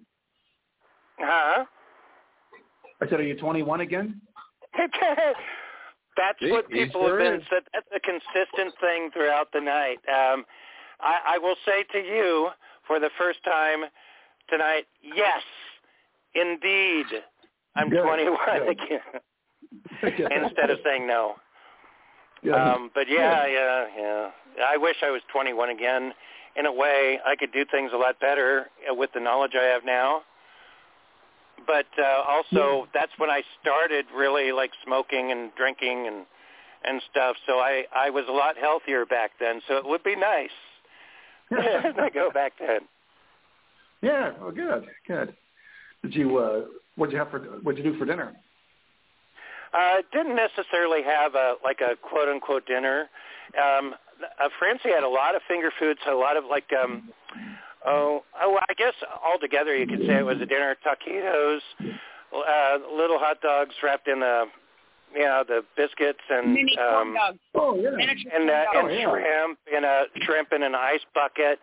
[1.20, 1.66] Huh?
[3.02, 4.22] I said, are you 21 again?
[4.78, 7.64] that's He- what people sure have been said.
[7.74, 10.00] That's a consistent thing throughout the night.
[10.08, 10.46] Um,
[11.00, 12.50] I, I will say to you
[12.88, 13.86] for the first time
[14.50, 15.42] tonight, yes,
[16.36, 17.06] indeed,
[17.76, 18.70] I'm Good, 21 good.
[18.70, 19.22] again.
[20.44, 21.36] Instead of saying no.
[22.74, 24.30] Um, but yeah, yeah, yeah.
[24.68, 26.14] I wish I was 21 again.
[26.56, 29.66] In a way, I could do things a lot better uh, with the knowledge I
[29.66, 30.22] have now.
[31.68, 36.26] But uh, also, that's when I started really like smoking and drinking and
[36.84, 37.36] and stuff.
[37.46, 39.62] So I I was a lot healthier back then.
[39.68, 40.50] So it would be nice
[41.50, 42.82] to go back then.
[44.02, 45.36] yeah, well, good, good.
[46.04, 46.62] Did you, uh,
[46.96, 48.34] what'd you have for, what'd you do for dinner?
[49.74, 53.10] Uh, didn't necessarily have a like a quote unquote dinner.
[53.58, 53.94] Um,
[54.24, 57.10] uh, Francie had a lot of finger foods, a lot of like um,
[57.86, 58.94] oh oh I guess
[59.24, 64.22] altogether you could say it was a dinner: taquitos, uh, little hot dogs wrapped in
[64.22, 64.46] the
[65.14, 67.40] you know the biscuits and mini corn um, dogs.
[67.56, 67.90] Oh, yeah.
[67.90, 68.94] And uh, and dogs.
[68.94, 69.12] yeah.
[69.12, 71.60] shrimp in a shrimp in an ice bucket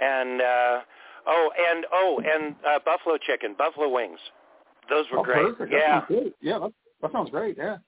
[0.00, 0.80] and uh
[1.26, 4.18] oh and oh and uh buffalo chicken buffalo wings
[4.88, 5.56] Those were oh, great.
[5.56, 5.72] Perfect.
[5.72, 6.00] Yeah.
[6.00, 6.34] That great.
[6.40, 6.72] Yeah, that,
[7.02, 7.56] that sounds great.
[7.56, 7.78] Yeah.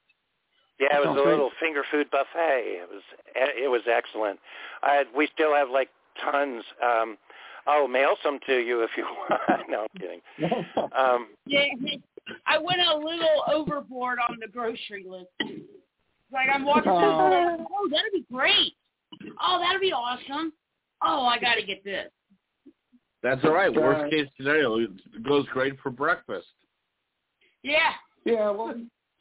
[0.79, 2.63] Yeah, it was a little finger food buffet.
[2.65, 3.03] It was
[3.37, 4.39] it was excellent.
[4.83, 5.91] I had, we still have like
[6.25, 6.65] tons.
[6.83, 7.19] Um,
[7.67, 9.69] I'll mail some to you if you want.
[9.69, 10.21] no, I'm kidding.
[10.97, 11.65] Um, Yeah,
[12.47, 15.29] I went a little overboard on the grocery list.
[16.33, 17.57] Like I'm walking through, Uh.
[17.59, 18.73] the oh, that'd be great.
[19.43, 20.53] Oh, that'd be awesome.
[21.03, 22.07] Oh, I got to get this.
[23.23, 23.71] That's all right.
[23.75, 26.47] Worst case scenario, it goes great for breakfast.
[27.63, 27.93] Yeah.
[28.25, 28.51] Yeah.
[28.51, 28.75] Well,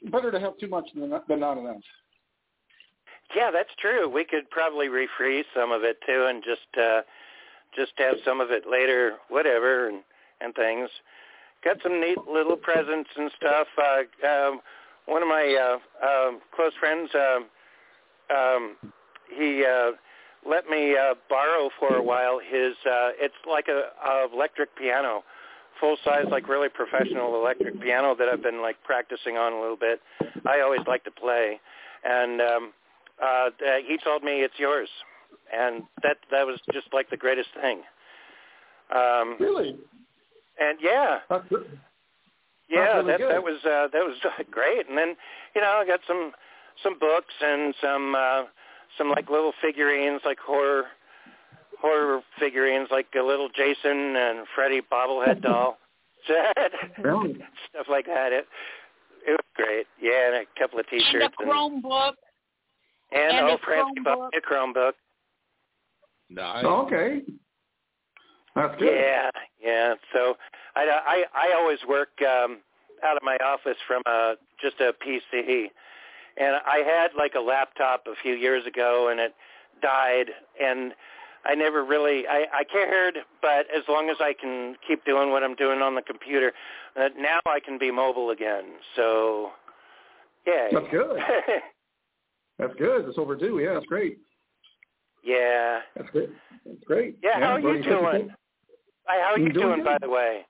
[0.05, 1.77] better to have too much than than not enough.
[3.35, 4.09] yeah, that's true.
[4.09, 7.01] We could probably refreeze some of it too, and just uh,
[7.75, 10.03] just have some of it later, whatever, and
[10.41, 10.89] and things.
[11.63, 13.67] Got some neat little presents and stuff.
[13.77, 14.61] Uh, um,
[15.05, 17.47] one of my uh, um, close friends, um,
[18.35, 18.75] um,
[19.35, 19.91] he uh,
[20.47, 22.73] let me uh, borrow for a while his.
[22.85, 25.23] Uh, it's like a, a electric piano,
[25.79, 29.77] full size, like really professional electric piano that I've been like practicing on a little
[29.77, 30.01] bit.
[30.45, 31.59] I always like to play,
[32.03, 32.73] and um,
[33.21, 33.49] uh, uh,
[33.85, 34.89] he told me it's yours,
[35.53, 37.81] and that that was just like the greatest thing.
[38.95, 39.77] Um, Really?
[40.59, 41.79] and yeah, That's good.
[42.69, 43.31] yeah, really that good.
[43.31, 44.15] that was uh, that was
[44.51, 44.87] great.
[44.89, 45.15] And then
[45.55, 46.31] you know I got some
[46.83, 48.43] some books and some uh,
[48.97, 50.85] some like little figurines, like horror
[51.81, 55.77] horror figurines, like a little Jason and Freddy bobblehead doll,
[56.99, 57.37] Really?
[57.69, 58.31] stuff like that.
[58.31, 58.45] It
[59.27, 59.85] it was great.
[60.01, 62.13] Yeah, and a couple of T-shirts and a Chromebook.
[63.11, 64.31] and, and oh, a Francie bought Chromebook.
[64.31, 64.91] me a Chromebook.
[66.29, 66.63] Nice.
[66.67, 67.21] Oh, okay.
[68.55, 68.93] That's good.
[68.93, 69.29] Yeah,
[69.63, 69.93] yeah.
[70.13, 70.35] So
[70.75, 72.59] I I I always work um
[73.03, 75.65] out of my office from a just a PC.
[76.37, 79.33] And I had like a laptop a few years ago and it
[79.81, 80.27] died
[80.61, 80.93] and
[81.45, 85.43] I never really I I cared, but as long as I can keep doing what
[85.43, 86.51] I'm doing on the computer,
[86.99, 88.65] uh, now I can be mobile again.
[88.95, 89.51] So
[90.45, 90.67] yeah.
[90.73, 91.19] That's good.
[92.57, 93.05] That's good.
[93.07, 93.59] It's overdue.
[93.59, 94.17] Yeah, that's great.
[95.23, 95.79] yeah.
[95.95, 96.29] That's great.
[96.65, 97.17] That's great.
[97.23, 98.29] Yeah, how are you doing?
[99.05, 100.45] Hi, how are you doing doing, by the way?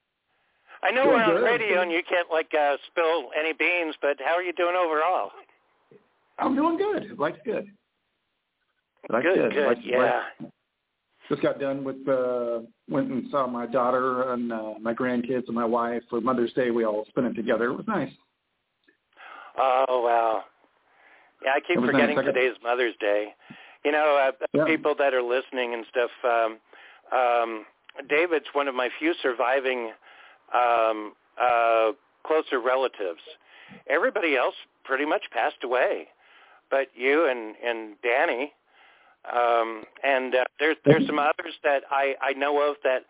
[0.82, 1.44] I know Doing we're on good.
[1.44, 5.32] radio and you can't like uh, spill any beans, but how are you doing overall?
[6.40, 7.20] I'm doing good.
[7.20, 7.68] Life's good.
[9.10, 9.98] Life's good, good, Life's- yeah.
[10.42, 10.52] life-
[11.30, 12.60] Just got done with uh
[12.90, 16.72] went and saw my daughter and uh, my grandkids and my wife for Mother's Day.
[16.72, 17.66] We all spent it together.
[17.66, 18.12] It was nice.
[19.58, 20.44] Oh wow.
[21.44, 22.26] Yeah, I keep forgetting nice.
[22.26, 23.34] Today's Mother's Day.
[23.86, 24.66] You know, uh, Yeah.
[24.66, 26.12] people that are listening and stuff.
[26.24, 26.60] Um,
[27.18, 27.66] um,
[28.10, 29.92] David's one of my few surviving
[30.54, 31.92] um, uh,
[32.26, 33.22] closer relatives.
[33.88, 36.08] Everybody else pretty much passed away,
[36.72, 38.54] but you and and Danny.
[39.34, 43.04] Um, and uh, there's there's some others that I I know of that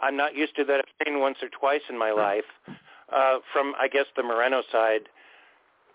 [0.00, 2.44] I'm not used to that I've seen once or twice in my life.
[3.12, 5.02] Uh, from I guess the Moreno side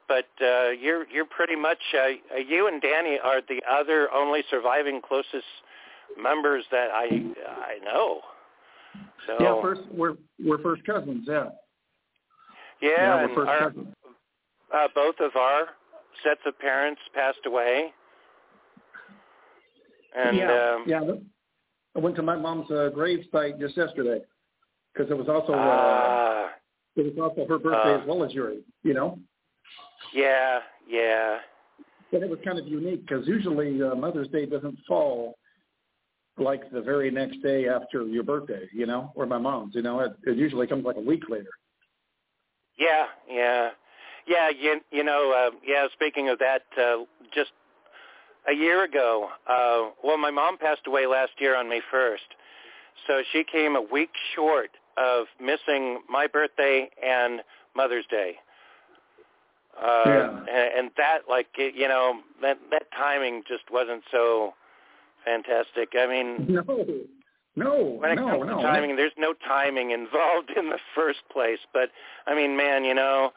[0.08, 5.02] but uh, you're you're pretty much uh, you and Danny are the other only surviving
[5.06, 5.46] closest
[6.22, 7.06] members that I
[7.48, 8.22] I know.
[9.28, 11.26] So Yeah, first we're we're first cousins.
[11.28, 11.50] Yeah.
[12.82, 13.88] yeah, Yeah, we're and first our, cousins.
[14.74, 15.66] uh, both of our
[16.24, 17.94] sets of parents passed away,
[20.18, 21.02] and yeah, um, yeah.
[21.96, 24.20] I went to my mom's uh, grave site just yesterday
[24.94, 26.50] because it was also uh, ah,
[26.96, 28.64] it was also her birthday uh, as well as yours.
[28.84, 29.20] You know,
[30.14, 31.38] yeah, yeah,
[32.12, 35.38] and it was kind of unique because usually uh, Mother's Day doesn't fall
[36.38, 38.68] like the very next day after your birthday.
[38.74, 39.76] You know, or my mom's.
[39.76, 41.50] You know, it, it usually comes like a week later.
[42.78, 43.70] yeah, yeah,
[44.28, 44.50] yeah.
[44.50, 45.88] You you know, uh, yeah.
[45.94, 47.04] Speaking of that, uh,
[47.34, 47.52] just
[48.48, 52.18] a year ago, uh, well, my mom passed away last year on May 1st.
[53.06, 57.42] So she came a week short of missing my birthday and
[57.76, 58.36] Mother's Day.
[59.80, 60.30] Uh, Yeah.
[60.40, 64.54] and, and that, like, it- you know, that, that timing just wasn't so
[65.26, 65.90] fantastic.
[65.98, 66.48] I mean,
[67.58, 68.58] No, no, when it no, comes no.
[68.58, 71.60] to timing, there's no timing involved in the first place.
[71.74, 71.90] But,
[72.28, 73.32] I mean, man, you know,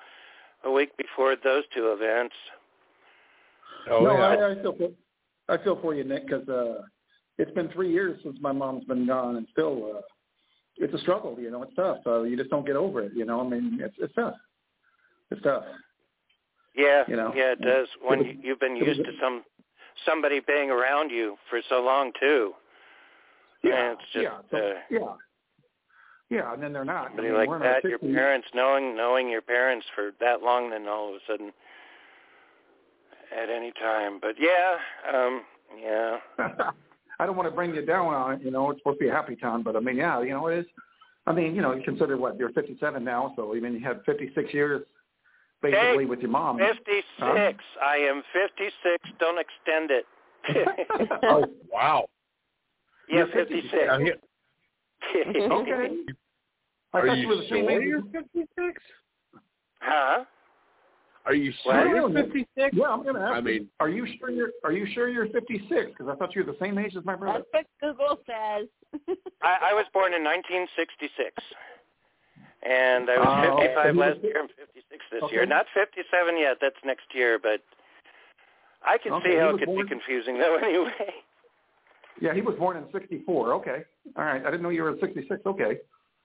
[0.64, 2.34] a week before those two events.
[3.90, 4.22] Oh, no, yeah.
[4.22, 4.90] I, I feel for,
[5.48, 6.82] I feel for you, Nick, because uh,
[7.38, 10.00] it's been three years since my mom's been gone, and still, uh,
[10.76, 11.36] it's a struggle.
[11.38, 11.98] You know, it's tough.
[12.06, 13.12] Uh, you just don't get over it.
[13.14, 14.34] You know, I mean, it's it's tough.
[15.30, 15.64] It's tough.
[16.76, 17.88] Yeah, You know, yeah, it does.
[18.00, 19.42] When it you, was- you've been used to some
[20.06, 22.52] somebody being around you for so long too.
[23.62, 24.98] Yeah, And it's just yeah, so, uh, yeah,
[26.30, 27.08] yeah, and then they're not.
[27.08, 27.84] somebody I mean, like we're in that.
[27.84, 31.52] Your parents knowing knowing your parents for that long, then all of a sudden,
[33.36, 34.18] at any time.
[34.20, 34.76] But yeah,
[35.14, 35.42] um,
[35.82, 36.18] yeah,
[37.18, 38.42] I don't want to bring you down on it.
[38.42, 40.46] You know, it's supposed to be a happy time, but I mean, yeah, you know,
[40.48, 40.66] it is.
[41.26, 44.00] I mean, you know, you consider what you're 57 now, so I mean, you had
[44.06, 44.82] 56 years
[45.62, 46.58] basically Hey, with your mom.
[46.58, 47.06] 56.
[47.18, 47.52] Huh?
[47.82, 49.10] I am 56.
[49.18, 50.06] Don't extend it.
[51.24, 52.06] oh wow.
[53.08, 53.74] yeah, You're 56.
[53.74, 54.12] okay.
[56.92, 57.82] I Are thought you you were the same age.
[58.12, 58.82] 56?
[59.80, 60.24] Huh?
[61.30, 62.76] Are you sure I'm you're 56?
[62.76, 63.34] Yeah, I'm gonna ask.
[63.34, 65.62] I you, mean- are you sure you're Are you sure you're 56?
[65.70, 67.44] Because I thought you were the same age as my brother.
[67.52, 68.66] That's what Google says.
[69.40, 71.30] I, I was born in 1966.
[72.66, 73.98] And I was Oh, 55 okay.
[73.98, 74.42] last year.
[74.42, 75.32] I'm 56 this Okay.
[75.36, 75.46] year.
[75.46, 76.56] Not 57 yet.
[76.60, 77.62] That's next year, but
[78.84, 81.14] I can Okay, see how it could born- be confusing though anyway.
[82.20, 83.54] Yeah, he was born in '64.
[83.54, 83.78] Okay,
[84.16, 84.42] all right.
[84.44, 85.40] I didn't know you were 66.
[85.46, 85.78] Okay,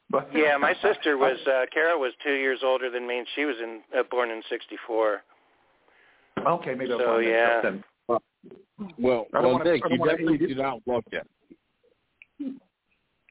[0.09, 3.45] but Yeah, my sister was uh Kara was 2 years older than me and she
[3.45, 5.21] was in uh, born in 64.
[6.45, 7.53] Okay, maybe I'll So, find yeah.
[7.57, 7.83] out then.
[8.97, 11.25] Well, I don't well, Nick, you definitely do not look it.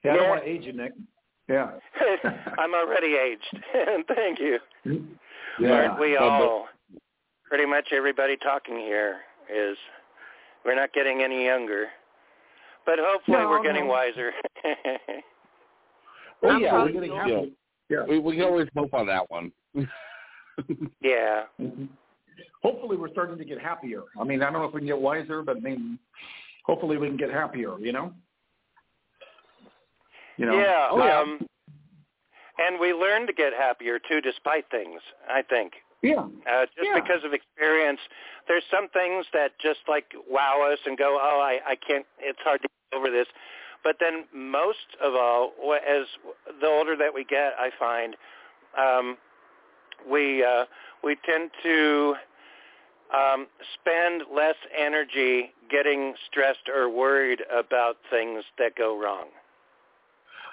[0.03, 0.93] Yeah, I don't want to age you, Nick.
[1.49, 1.73] Yeah.
[2.59, 3.59] I'm already aged.
[4.15, 4.59] Thank you.
[5.61, 6.67] Yeah, Aren't we but- all?
[7.47, 9.19] Pretty much everybody talking here
[9.55, 9.77] is
[10.65, 11.89] we're not getting any younger.
[12.87, 13.91] But hopefully No, we're getting no.
[13.93, 14.33] wiser.
[16.43, 17.31] Well, I'm yeah, probably we, getting you happy.
[17.33, 17.49] know,
[17.89, 18.05] Yeah.
[18.09, 19.53] we we can always hope on that one.
[21.01, 21.45] yeah.
[21.61, 21.89] Mhm.
[22.63, 24.03] Hopefully, we're starting to get happier.
[24.21, 25.99] I mean, I don't know if we can get wiser, but I mean,
[26.65, 27.79] hopefully, we can get happier.
[27.79, 28.13] You know.
[30.37, 30.59] You know.
[30.59, 30.89] Yeah.
[30.91, 31.21] Oh, yeah.
[31.21, 31.47] Um
[32.57, 35.73] and we learn to get happier too despite things, I think.
[36.03, 36.27] Yeah.
[36.49, 37.01] Uh, just Yeah.
[37.01, 37.99] because of experience,
[38.47, 42.07] there's some things that just like wow us and go, oh, I, I can't.
[42.21, 43.27] It's hard to get over this.
[43.85, 45.53] But then most of all,
[45.89, 46.07] as
[46.61, 48.17] the older that we get, I find
[48.77, 49.19] um,
[50.11, 50.65] we uh,
[51.05, 52.15] we tend to
[53.15, 59.27] um, spend less energy getting stressed or worried about things that go wrong.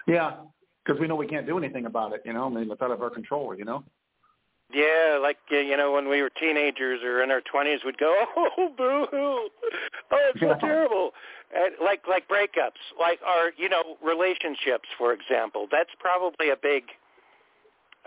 [0.08, 0.36] Yeah.
[0.86, 2.22] Because we know we can't do anything about it.
[2.26, 3.56] You know, I mean, it's out of our control.
[3.56, 3.84] You know.
[4.74, 8.74] Yeah, like you know, when we were teenagers or in our twenties, we'd go, "Oh,
[8.78, 9.10] boo-hoo!
[9.12, 9.50] Oh,
[10.12, 10.56] it's so Yeah.
[10.56, 11.12] terrible."
[11.54, 15.68] And like like breakups, like our you know relationships, for example.
[15.72, 16.84] That's probably a big,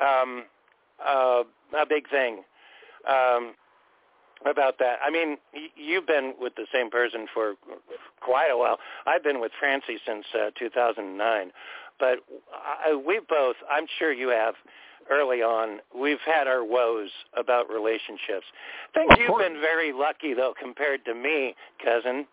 [0.00, 0.44] um,
[1.06, 1.42] uh,
[1.78, 2.42] a big thing
[3.08, 3.54] um,
[4.46, 4.98] about that.
[5.04, 7.54] I mean, y- you've been with the same person for
[8.20, 8.78] quite a while.
[9.06, 11.50] I've been with Francie since uh, 2009,
[12.00, 12.18] but
[12.52, 13.56] I, we both.
[13.70, 14.54] I'm sure you have
[15.10, 18.46] early on, we've had our woes about relationships.
[18.94, 19.44] I think Of you've course.
[19.44, 22.26] been very lucky though compared to me, cousin.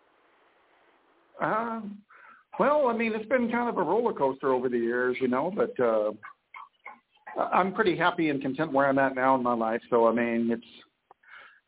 [1.40, 1.98] Um,
[2.58, 5.52] well, I mean, it's been kind of a roller coaster over the years, you know,
[5.54, 6.12] but uh,
[7.52, 9.80] I'm pretty happy and content where I'm at now in my life.
[9.90, 10.64] So, I mean, it's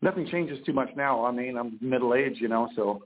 [0.03, 1.25] nothing changes too much now.
[1.25, 3.03] I mean, I'm middle aged, you know, so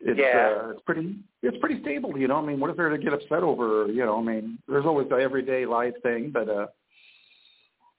[0.00, 0.66] it's Yeah.
[0.66, 2.36] uh, it's pretty it's pretty stable, you know.
[2.36, 3.86] I mean, what is there to get upset over?
[3.86, 6.66] You know, I mean, there's always the everyday life thing, but uh,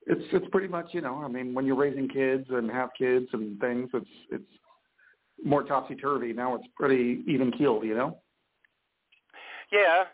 [0.07, 3.27] it's it's pretty much, you know, I mean, when you're raising kids and have kids
[3.33, 4.51] and things, it's it's
[5.43, 6.33] more topsy turvy.
[6.33, 8.19] Now it's pretty even keeled, you know.
[9.71, 10.05] Yeah,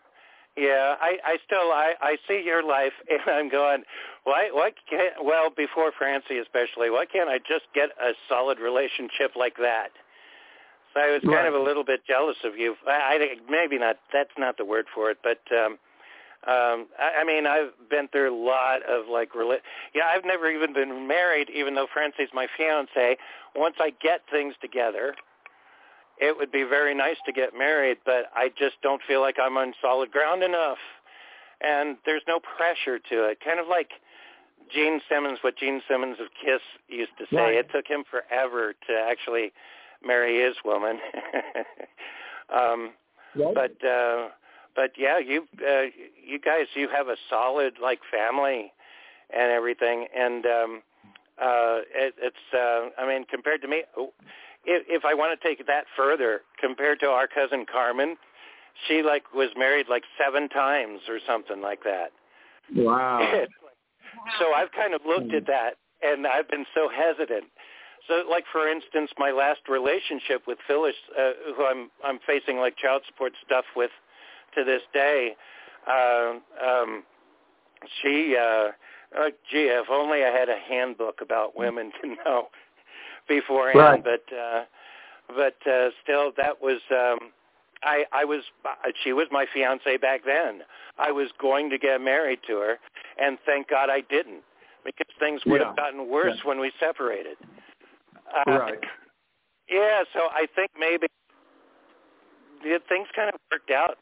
[0.57, 0.95] yeah.
[0.99, 3.83] I, I still, I, I see your life, and I'm going,
[4.23, 5.23] why, why can't?
[5.23, 9.89] Well, before Francie especially, why can't I just get a solid relationship like that?
[10.93, 11.47] So I was kind Right.
[11.47, 12.75] of a little bit jealous of you.
[12.87, 13.97] I, I think maybe not.
[14.13, 15.77] That's not the word for it, but um,
[16.47, 20.03] um, I, I mean, I've been through a lot of like, rela- yeah.
[20.05, 23.17] I've never even been married, even though Francie's my fiance.
[23.55, 25.15] Once I get things together,
[26.19, 29.57] it would be very nice to get married, but I just don't feel like I'm
[29.57, 30.77] on solid ground enough.
[31.61, 33.39] And there's no pressure to it.
[33.43, 33.89] Kind of like
[34.71, 37.37] Gene Simmons, what Gene Simmons of Kiss used to say.
[37.37, 37.55] Right.
[37.55, 39.51] It took him forever to actually
[40.05, 40.99] marry his woman.
[42.55, 42.91] um
[43.53, 44.27] but uh
[44.75, 45.83] but yeah, you uh
[46.25, 48.71] you guys you have a solid like family
[49.35, 50.81] and everything and um
[51.41, 53.83] uh it, it's uh I mean compared to me
[54.65, 58.17] if if I want to take that further compared to our cousin Carmen,
[58.87, 62.11] she like was married like 7 times or something like that.
[62.75, 63.19] Wow.
[64.39, 67.45] so I've kind of looked at that and I've been so hesitant.
[68.07, 72.77] So like for instance, my last relationship with Phyllis, uh, who I'm I'm facing like
[72.77, 73.91] child support stuff with
[74.55, 75.35] to this day,
[75.89, 76.33] uh,
[76.65, 77.03] um,
[78.01, 78.69] she, uh,
[79.17, 82.47] uh, gee, if only I had a handbook about women to know
[83.27, 83.79] beforehand.
[83.79, 84.03] Right.
[84.03, 84.63] But uh,
[85.27, 87.31] but uh, still, that was um,
[87.83, 90.61] I I was uh, she was my fiance back then.
[90.97, 92.77] I was going to get married to her,
[93.21, 94.43] and thank God I didn't,
[94.83, 95.67] because things would Yeah.
[95.67, 96.47] have gotten worse Yeah.
[96.49, 97.37] when we separated.
[98.33, 98.79] Uh, Right.
[99.67, 101.07] Yeah, so I think maybe
[102.61, 103.97] the things kind of worked out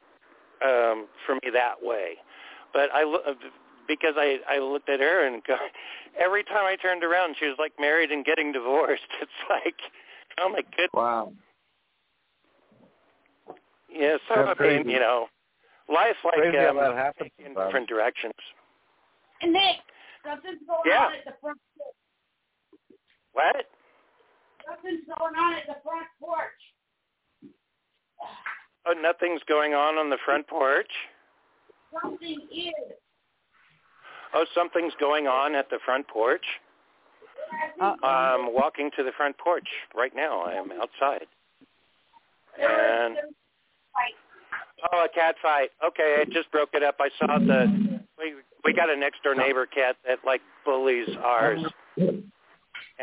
[0.62, 2.16] um, for me that way.
[2.74, 3.36] but I lo-
[3.88, 5.56] because I I looked at her and go,
[6.20, 9.04] every time I turned around, she was like married and getting divorced.
[9.22, 9.76] It's like,
[10.40, 10.90] oh my goodness.
[10.94, 11.34] Wow.
[13.90, 15.28] Yeah, so That's I mean, you know,
[15.88, 17.68] life like Crazy um, that happens in sometimes.
[17.68, 18.34] different directions.
[19.42, 19.78] And Nick,
[20.26, 21.06] something's going Yeah.
[21.08, 21.96] on at the front porch.
[23.34, 23.66] What?
[24.66, 26.62] Something's going on at the front porch.
[28.86, 30.90] Oh, nothing's going on on the front porch.
[32.02, 32.74] Something is.
[34.34, 36.46] Oh, something's going on at the front porch.
[37.80, 40.42] I'm walking to the front porch right now.
[40.42, 41.28] I am outside.
[42.60, 43.18] And
[44.92, 45.70] oh, a cat fight.
[45.86, 46.96] Okay, I just broke it up.
[47.00, 51.64] I saw the we we got a next door neighbor cat that like bullies ours,
[51.98, 52.32] and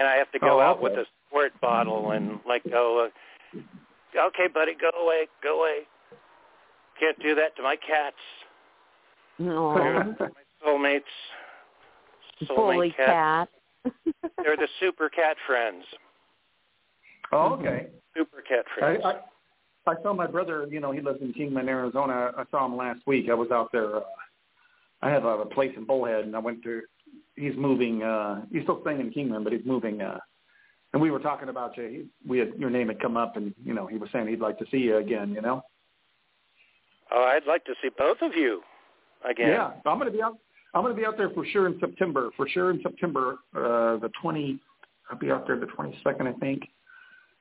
[0.06, 3.08] I have to go Oh, out with a squirt bottle and like go.
[3.54, 3.60] Uh,
[4.16, 5.80] okay, buddy, go away, go away.
[6.98, 8.16] Can't do that to my cats.
[9.38, 9.74] No.
[9.74, 10.28] They're my
[10.64, 11.00] soulmates.
[12.42, 13.48] Soulmate Bully cat.
[13.84, 13.92] cat.
[14.44, 15.84] They're the super cat friends.
[17.32, 17.86] Oh, okay.
[18.16, 19.02] Super cat I, friends.
[19.04, 19.14] I
[19.86, 20.66] I saw my brother.
[20.70, 22.32] You know, he lives in Kingman, Arizona.
[22.36, 23.28] I saw him last week.
[23.30, 23.96] I was out there.
[23.96, 24.00] Uh,
[25.02, 26.82] I have a, a place in Bullhead, and I went to.
[27.36, 28.02] He's moving.
[28.02, 30.00] uh He's still staying in Kingman, but he's moving.
[30.02, 30.18] uh
[30.92, 31.88] And we were talking about you.
[31.88, 34.40] He, we had your name had come up, and you know, he was saying he'd
[34.40, 35.32] like to see you again.
[35.32, 35.62] You know.
[37.12, 38.62] Oh, I'd like to see both of you
[39.28, 39.48] again.
[39.48, 40.38] Yeah, I'm going to be out.
[40.74, 42.30] I'm going to be out there for sure in September.
[42.36, 44.58] For sure in September, uh the 20.
[45.10, 46.62] I'll be out there the 22nd, I think,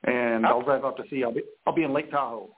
[0.04, 1.24] and I'll drive out to see.
[1.24, 2.50] I'll be I'll be in Lake Tahoe,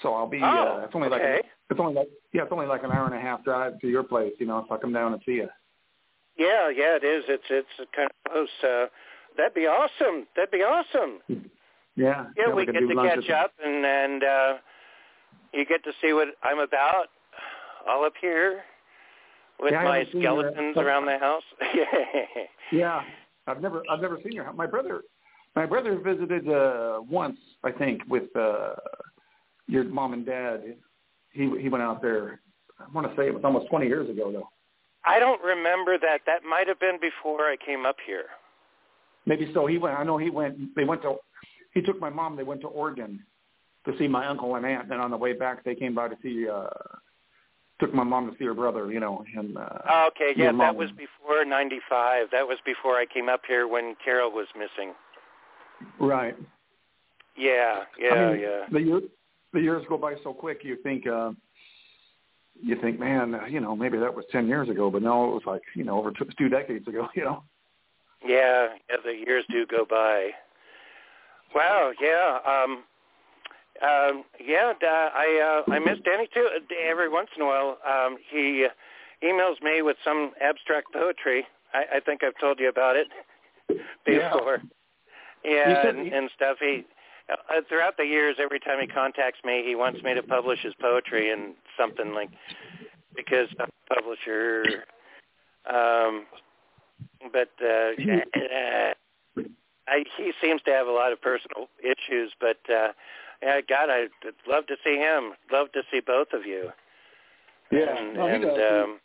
[0.00, 0.40] so I'll be.
[0.42, 1.40] Oh, uh, it's only like okay.
[1.70, 4.04] it's only like yeah, it's only like an hour and a half drive to your
[4.04, 4.32] place.
[4.38, 5.48] You know, if I come down and see you.
[6.38, 7.24] Yeah, yeah, it is.
[7.28, 8.48] It's it's kind of close.
[8.62, 8.86] Uh,
[9.36, 10.26] that'd be awesome.
[10.36, 11.20] That'd be awesome.
[11.96, 12.26] Yeah.
[12.36, 14.54] Yeah, we can get to catch up, and and uh,
[15.52, 17.06] you get to see what I'm about,
[17.88, 18.62] all up here
[19.60, 21.42] with Yeah, my your- skeletons around the house.
[22.72, 23.02] Yeah,
[23.46, 24.54] I've never I've never seen your house.
[24.56, 25.02] My brother,
[25.54, 28.74] my brother visited uh once, I think, with uh
[29.66, 30.76] your mom and dad.
[31.32, 32.40] He he went out there.
[32.80, 34.48] I want to say it was almost 20 years ago though.
[35.04, 36.20] I don't remember that.
[36.26, 38.24] That might have been before I came up here.
[39.26, 39.66] Maybe so.
[39.66, 39.98] He went.
[39.98, 40.74] I know he went.
[40.74, 41.16] They went to.
[41.72, 42.36] He took my mom.
[42.36, 43.24] They went to Oregon
[43.86, 44.90] to see my uncle and aunt.
[44.90, 46.48] And on the way back, they came by to see.
[46.48, 46.66] uh
[47.80, 48.92] Took my mom to see her brother.
[48.92, 49.56] You know, and.
[49.56, 52.28] uh Oh, okay, yeah, that was before '95.
[52.32, 54.92] That was before I came up here when Carol was missing.
[55.98, 56.36] Right.
[57.36, 58.60] Yeah, yeah, I mean, yeah.
[58.70, 59.00] The year,
[59.52, 60.60] the years go by so quick.
[60.62, 61.06] You think.
[61.06, 61.32] uh
[62.60, 65.32] you think, man, uh, you know, maybe that was ten years ago, but no, it
[65.32, 67.08] was like, you know, over two, two decades ago.
[67.16, 67.42] You know.
[68.24, 70.30] Yeah, yeah, the years do go by.
[71.54, 72.84] Wow, yeah, um,
[73.82, 76.48] um, yeah, I uh, I miss Danny too.
[76.88, 78.66] Every once in a while, um, he
[79.22, 81.44] emails me with some abstract poetry.
[81.74, 83.08] I, I think I've told you about it
[84.06, 84.62] before.
[85.44, 86.58] Yeah, and, he- and stuff.
[86.60, 86.84] He
[87.30, 90.74] uh, throughout the years, every time he contacts me, he wants me to publish his
[90.80, 92.30] poetry and something like
[93.16, 94.84] because I'm a publisher.
[95.68, 96.26] Um,
[97.30, 99.42] but uh, uh,
[99.88, 102.32] I, he seems to have a lot of personal issues.
[102.40, 102.88] But uh,
[103.42, 104.10] yeah, God, I'd
[104.48, 105.32] love to see him.
[105.52, 106.70] Love to see both of you.
[107.70, 109.00] Yeah, and, no, and um,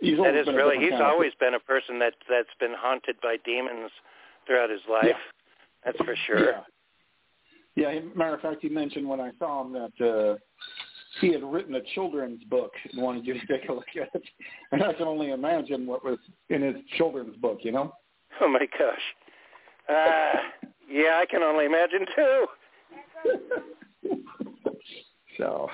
[0.00, 3.16] He's that always been a really he's always been a person that that's been haunted
[3.20, 3.90] by demons
[4.46, 5.16] throughout his life.
[5.84, 6.52] That's for sure.
[7.74, 7.92] Yeah.
[7.92, 8.00] Yeah.
[8.14, 10.36] Matter of fact, he mentioned when I saw him that uh,
[11.20, 14.22] he had written a children's book and wanted you to take a look at it.
[14.72, 16.18] And I can only imagine what was
[16.50, 17.58] in his children's book.
[17.62, 17.92] You know.
[18.40, 19.00] Oh my gosh.
[19.88, 20.38] Uh,
[20.90, 22.46] yeah, I can only imagine too.
[25.38, 25.68] So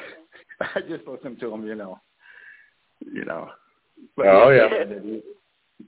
[0.60, 1.66] I just listened to him.
[1.66, 1.98] You know.
[3.00, 3.48] You know.
[4.16, 4.68] But Oh, he yeah.
[4.70, 5.22] said He,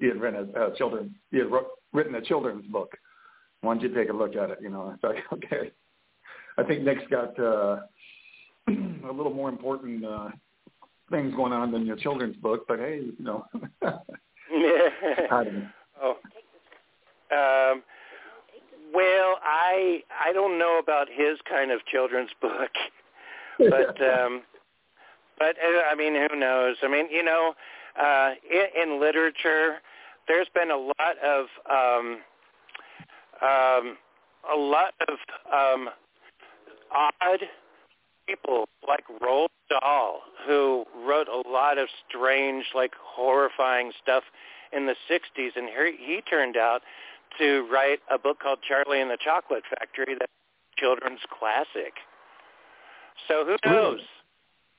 [0.01, 1.15] he had written a, a children.
[1.31, 2.97] He had wrote, written a children's book.
[3.61, 4.59] Why don't you take a look at it?
[4.63, 4.91] You know.
[4.95, 5.71] It's like okay.
[6.59, 7.81] I think Nick's got uh,
[8.69, 10.29] a little more important uh,
[11.11, 13.47] things going on than your children's book, but hey, you know.
[13.83, 15.69] I don't know.
[16.03, 16.17] oh.
[17.29, 17.83] Um,
[18.95, 22.71] well, I I don't know about his kind of children's book,
[23.59, 24.43] but um,
[25.39, 26.77] but uh, I mean, who knows?
[26.83, 27.55] I mean, you know,
[28.01, 29.77] uh, in, in literature,
[30.29, 32.19] there's been a lot of um,
[33.43, 33.97] um,
[34.53, 35.19] a lot of
[35.53, 35.89] um,
[36.95, 37.41] odd
[38.27, 44.25] people like Roald Dahl, who wrote a lot of strange, like horrifying stuff
[44.73, 46.83] in the 60s, and here he turned out
[47.39, 51.95] to write a book called Charlie and the Chocolate Factory, that's a children's classic.
[53.29, 54.01] So who knows?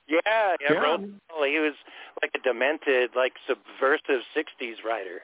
[0.08, 0.76] Yeah, yeah, Yeah.
[0.80, 1.44] Roald Dahl.
[1.44, 1.74] He was
[2.22, 5.22] like a demented, like subversive '60s writer,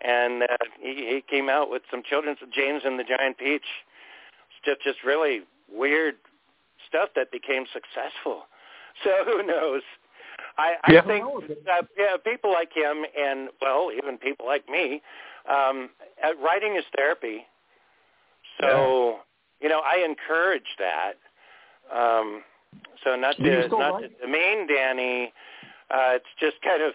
[0.00, 0.46] and uh,
[0.80, 3.64] he, he came out with some children's James and the Giant Peach.
[4.50, 5.42] It's just just really
[5.72, 6.16] weird
[6.88, 8.44] stuff that became successful.
[9.04, 9.82] So who knows?
[10.56, 11.02] I, I Yeah.
[11.02, 15.02] think uh, yeah, people like him, and well, even people like me,
[15.46, 15.90] um,
[16.24, 17.44] uh, writing is therapy.
[18.58, 19.18] So
[19.60, 21.14] you know, I encourage that.
[21.94, 22.42] Um,
[23.04, 25.32] so not to not to demean Danny.
[25.90, 26.94] Uh, it's just kind of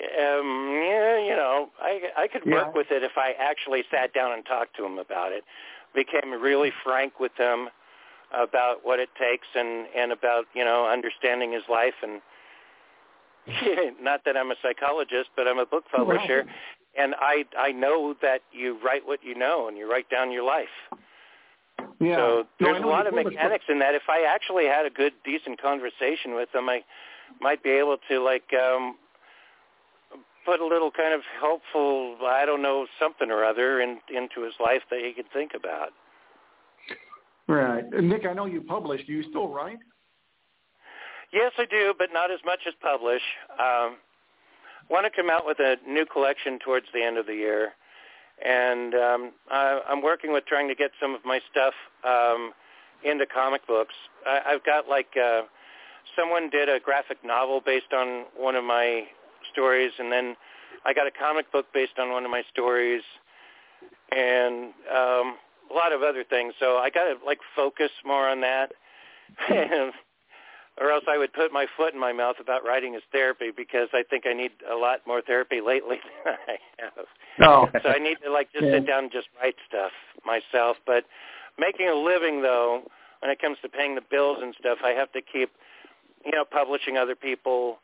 [0.00, 2.72] um, yeah, you know, I I could work Yeah.
[2.74, 5.44] with it if I actually sat down and talked to him about it.
[5.94, 7.68] Became really frank with him
[8.32, 12.20] about what it takes and and about you know understanding his life and
[14.00, 16.44] not that I'm a psychologist, but I'm a book publisher,
[16.98, 20.44] and I I know that you write what you know and you write down your
[20.44, 20.68] life.
[22.00, 22.16] Yeah.
[22.16, 23.94] So No, there's a lot of mechanics in that.
[23.94, 26.84] If I actually had a good, decent conversation with them, I
[27.40, 28.96] might be able to like um
[30.44, 34.54] put a little kind of helpful, I don't know, something or other in, into his
[34.58, 35.90] life that he could think about.
[37.48, 37.84] Right.
[38.02, 39.04] Nick, I know you publish.
[39.06, 39.78] Do you still write?
[41.32, 43.22] Yes, I do, but not as much as publish.
[43.58, 43.96] Um,
[44.90, 47.72] want to come out with a new collection towards the end of the year,
[48.44, 52.52] and um, I, I'm working with trying to get some of my stuff um,
[53.04, 53.94] into comic books.
[54.26, 55.42] I, I've got like uh,
[56.16, 59.04] someone did a graphic novel based on one of my
[59.52, 60.36] stories, and then
[60.86, 63.02] I got a comic book based on one of my stories,
[64.16, 65.36] and um,
[65.70, 66.54] a lot of other things.
[66.58, 68.72] So I got to like focus more on that.
[69.38, 69.90] Hmm.
[70.80, 73.88] Or else I would put my foot in my mouth about writing as therapy because
[73.92, 77.06] I think I need a lot more therapy lately than I have.
[77.36, 77.68] No.
[77.82, 78.74] So I need to like just Yeah.
[78.74, 79.90] sit down and just write stuff
[80.24, 80.76] myself.
[80.86, 81.04] But
[81.58, 82.82] making a living though,
[83.20, 85.50] when it comes to paying the bills and stuff, I have to keep,
[86.24, 87.78] you know, publishing other people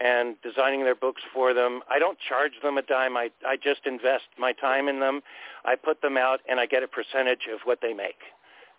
[0.00, 1.80] and designing their books for them.
[1.90, 3.16] I don't charge them a dime.
[3.16, 5.20] I I just invest my time in them.
[5.64, 8.18] I put them out and I get a percentage of what they make.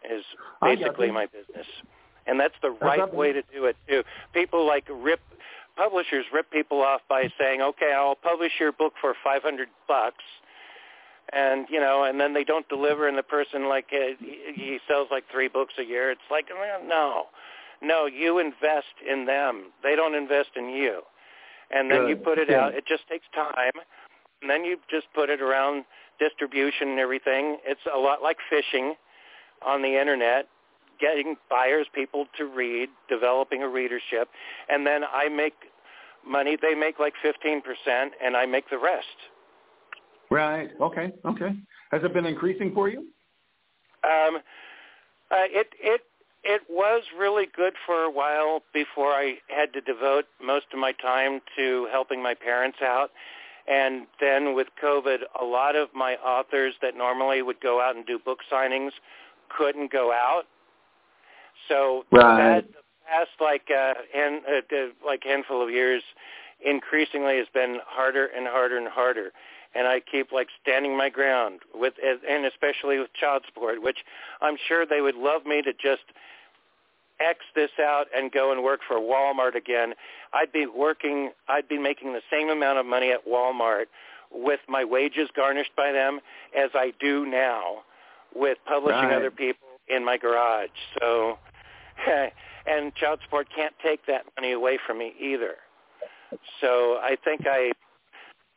[0.09, 0.23] Is
[0.61, 1.67] basically my business.
[2.25, 4.03] And that's the right way to do it too.
[4.33, 5.19] People like rip
[5.77, 10.23] publishers rip people off by saying, "Okay, I'll publish your book for 500 bucks."
[11.33, 14.79] And you know, and then they don't deliver, and the person like uh, he, he
[14.87, 16.11] sells like three books a year.
[16.11, 16.49] It's like,
[16.87, 17.27] no,
[17.81, 19.71] no, you invest in them.
[19.83, 21.01] They don't invest in you.
[21.73, 22.55] And then you put it Good.
[22.57, 22.73] out.
[22.73, 23.71] It just takes time,
[24.41, 25.85] and then you just put it around
[26.19, 27.57] distribution and everything.
[27.65, 28.95] It's a lot like fishing
[29.65, 30.47] on the internet,
[30.99, 34.29] getting buyers, people to read, developing a readership,
[34.69, 35.53] and then I make
[36.27, 36.57] money.
[36.61, 37.61] They make like 15%,
[38.23, 39.05] and I make the rest.
[40.29, 40.69] Right.
[40.79, 41.11] Okay.
[41.25, 41.51] Okay.
[41.91, 43.07] Has it been increasing for you?
[44.03, 44.37] Um,
[45.29, 46.01] uh, it it
[46.43, 50.91] it was really good for a while before I had to devote most of my
[50.93, 53.11] time to helping my parents out.
[53.67, 58.05] And then with COVID, a lot of my authors that normally would go out and
[58.05, 58.91] do book signings
[59.55, 60.43] couldn't go out.
[61.67, 62.65] So Right.
[62.65, 66.01] that the past like uh, and uh, uh, like handful of years,
[66.63, 69.31] increasingly has been harder and harder and harder.
[69.73, 73.99] And I keep like standing my ground with, and especially with child support, which
[74.41, 76.03] I'm sure they would love me to just
[77.19, 79.93] X this out and go and work for Walmart again.
[80.33, 83.85] I'd be working, I'd be making the same amount of money at Walmart
[84.31, 86.19] with my wages garnished by them
[86.57, 87.83] as I do now
[88.33, 89.15] with publishing Right.
[89.15, 90.69] other people in my garage.
[90.99, 91.37] So,
[92.65, 95.55] and child support can't take that money away from me either.
[96.61, 97.71] So I think I,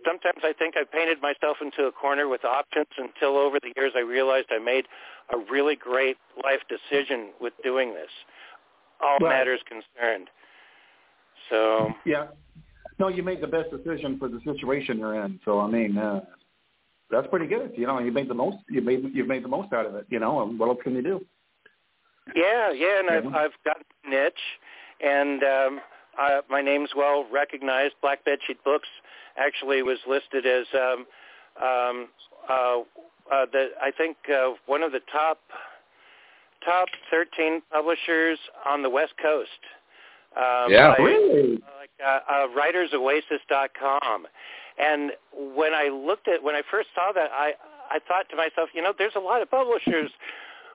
[0.05, 3.93] sometimes I think I painted myself into a corner with options until over the years
[3.97, 4.87] I realized I made
[5.33, 8.11] a really great life decision with doing this,
[9.01, 9.39] all Right.
[9.39, 10.31] matters concerned.
[11.49, 12.29] So Yeah.
[12.99, 15.41] No, you made the best decision for the situation you're in.
[15.45, 16.25] So I mean, uh,
[17.11, 17.73] that's pretty good.
[17.77, 18.59] You know, you made the most.
[18.69, 20.07] You made you've made the most out of it.
[20.11, 21.27] You know, and what else can you do?
[22.35, 24.35] Yeah, yeah, and I've I've got a niche,
[25.01, 25.81] and um,
[26.19, 27.95] I, my name's well recognized.
[28.03, 28.89] Black Bedsheet Books
[29.37, 31.07] actually was listed as um,
[31.63, 32.09] um,
[32.49, 32.81] uh,
[33.33, 35.39] uh, the I think uh, one of the top
[36.65, 39.51] top 13 publishers on the West Coast.
[40.37, 40.97] Um, Yeah.
[40.97, 41.63] by, Really?
[41.79, 44.27] like uh, uh, writersoasis.com.
[44.79, 47.55] And when I looked at when I first saw that, I
[47.91, 50.11] I thought to myself, you know, there's a lot of publishers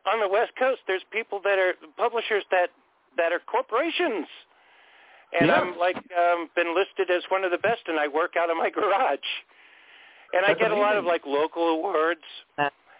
[0.05, 0.81] on the West Coast.
[0.87, 2.69] There's people that are publishers that
[3.17, 4.27] that are corporations.
[5.37, 5.61] And Yeah.
[5.61, 8.57] I'm like um, been listed as one of the best, and I work out of
[8.57, 9.19] my garage.
[10.33, 12.21] And I That's get a lot of like local awards,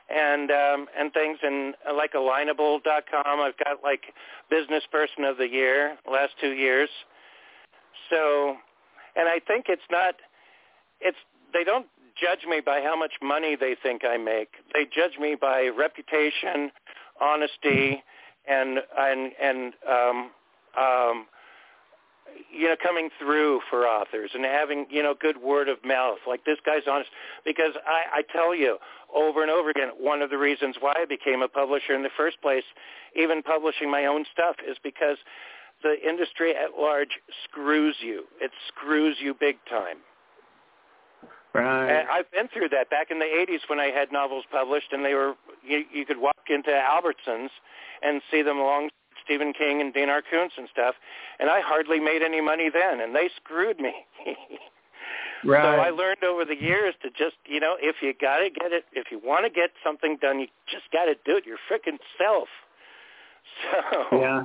[0.10, 3.40] and um, and things, and uh, like alignable.com.
[3.40, 4.14] I've got like
[4.50, 6.90] business person of the year last two years.
[8.10, 8.56] So,
[9.16, 10.16] and I think it's not.
[11.02, 11.18] It's
[11.54, 11.86] they don't
[12.20, 14.50] judge me by how much money they think I make.
[14.74, 16.72] They judge me by reputation,
[17.22, 18.04] honesty,
[18.48, 20.32] and and and um,
[20.78, 21.26] um,
[22.52, 26.18] you know coming through for authors and having you know good word of mouth.
[26.28, 27.10] Like this guy's honest
[27.46, 28.78] because I, I tell you
[29.14, 32.10] over and over again, one of the reasons why I became a publisher in the
[32.16, 32.64] first place,
[33.16, 35.18] even publishing my own stuff, is because
[35.84, 38.26] the industry at large screws you.
[38.42, 39.98] It screws you big time.
[41.54, 41.90] Right.
[41.90, 45.04] And I've been through that back in the 80s when I had novels published and
[45.04, 45.34] they were
[45.66, 47.50] you, you could walk into Albertsons
[48.04, 48.90] and see them along
[49.30, 50.24] Stephen King and Dean R.
[50.34, 50.96] And stuff,
[51.40, 53.94] and I hardly made any money then, and they screwed me.
[55.46, 55.64] right.
[55.76, 58.72] So I learned over the years to just, you know, if you got to get
[58.74, 61.58] it, if you want to get something done, you just got to do it your
[61.70, 62.48] freaking self.
[64.10, 64.44] So Yeah.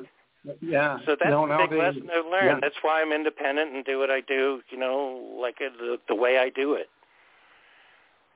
[0.60, 0.98] Yeah.
[1.06, 2.46] so that's no, a big they- lesson I've learned.
[2.46, 2.58] yeah.
[2.60, 6.14] That's why I'm independent and do what I do, you know, like uh, the the
[6.14, 6.88] way I do it.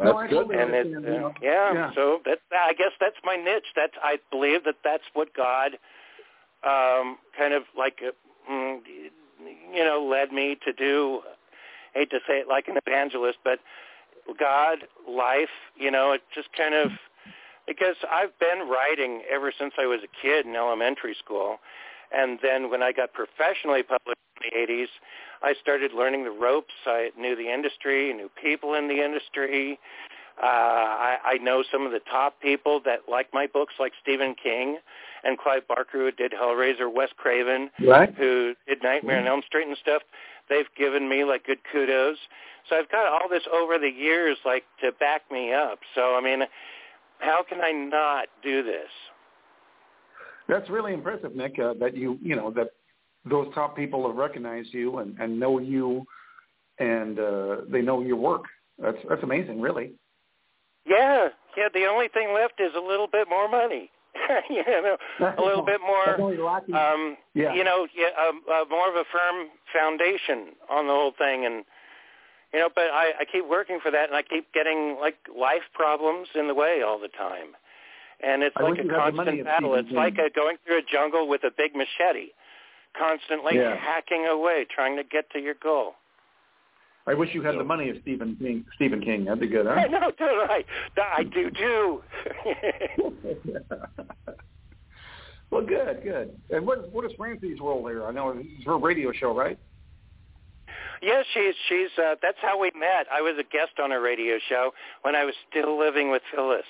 [0.01, 1.91] No, I totally And it, uh, yeah, Yeah.
[1.95, 3.71] so that I guess that's my niche.
[3.77, 5.79] That's I believe that that's what God
[6.65, 8.11] um kind of like uh,
[8.51, 8.81] mm,
[9.75, 11.21] you know led me to do.
[11.95, 13.61] hate to say it like an evangelist, but
[14.39, 16.91] God, life, you know, it just kind of
[17.67, 21.59] because I've been writing ever since I was a kid in elementary school.
[22.11, 24.89] And then when I got professionally published in the 80s,
[25.43, 26.73] I started learning the ropes.
[26.87, 29.79] I knew the industry, knew people in the industry.
[30.41, 34.35] Uh, I, I know some of the top people that like my books, like Stephen
[34.41, 34.79] King
[35.25, 38.15] and Clive Barker, who did Hellraiser, Wes Craven, Right.
[38.17, 40.03] who did Nightmare on Elm Street and stuff.
[40.49, 42.17] They've given me like good kudos.
[42.69, 45.81] So I've got all this over the years, like to back me up.
[45.95, 46.43] So I mean,
[47.19, 48.89] how can I not do this?
[50.49, 51.59] That's really impressive, Nick.
[51.59, 52.69] Uh, that you you know that
[53.29, 56.07] those top people have recognized you and, and know you,
[56.79, 58.45] and uh, they know your work.
[58.79, 59.93] That's that's amazing, really.
[60.89, 61.69] Yeah, yeah.
[61.73, 63.91] The only thing left is a little bit more money.
[64.51, 66.21] you know, a little bit more.
[66.75, 67.55] Um, Yeah.
[67.55, 71.65] You know, yeah, um, uh, more of a firm foundation on the whole thing, and
[72.53, 72.69] you know.
[72.75, 76.49] But I, I keep working for that, and I keep getting like life problems in
[76.49, 77.55] the way all the time,
[78.21, 79.75] and it's I like a you had the money constant battle.
[79.75, 82.33] It's like a, going through a jungle with a big machete,
[82.99, 83.77] constantly Yeah.
[83.77, 85.95] hacking away, trying to get to your goal.
[87.09, 88.67] I wish you had the money of Stephen King.
[88.75, 89.73] Stephen King, that'd be good, huh?
[89.73, 90.63] I know, don't I?
[91.17, 92.03] I do too.
[95.51, 96.39] well, good, good.
[96.51, 98.07] And what what is Francie's role here?
[98.07, 99.59] I know it's her radio show, right?
[101.01, 103.07] Yeah, she's she's uh that's how we met.
[103.13, 104.73] I was a guest on a radio show
[105.03, 106.67] when I was still living with Phyllis.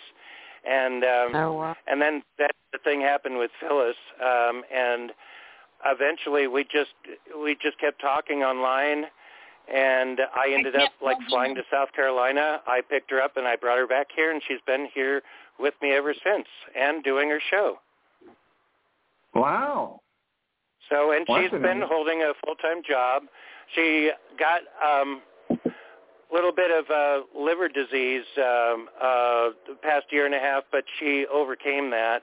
[0.69, 1.77] And um Oh, wow.
[1.89, 5.13] and then that the thing happened with Phyllis um and
[5.85, 6.95] eventually we just
[7.43, 9.07] we just kept talking online
[9.73, 12.61] and I ended up like flying to South Carolina.
[12.67, 15.23] I picked her up and I brought her back here and she's been here
[15.59, 16.47] with me ever since
[16.77, 17.79] and doing her show.
[19.35, 20.01] Wow.
[20.89, 21.89] So, and Well, she's that's been amazing.
[21.91, 23.25] holding a full-time job.
[23.75, 25.21] She got um,
[25.51, 30.65] a little bit of uh, liver disease um, uh, the past year and a half,
[30.73, 32.23] but she overcame that,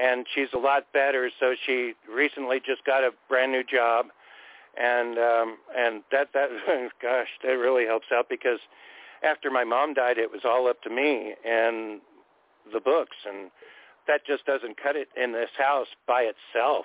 [0.00, 1.30] and she's a lot better.
[1.38, 4.06] So she recently just got a brand new job,
[4.78, 6.48] and um, and that that
[7.02, 8.60] gosh, that really helps out because
[9.22, 12.00] after my mom died, it was all up to me and
[12.72, 13.50] the books, and
[14.06, 16.84] that just doesn't cut it in this house by itself.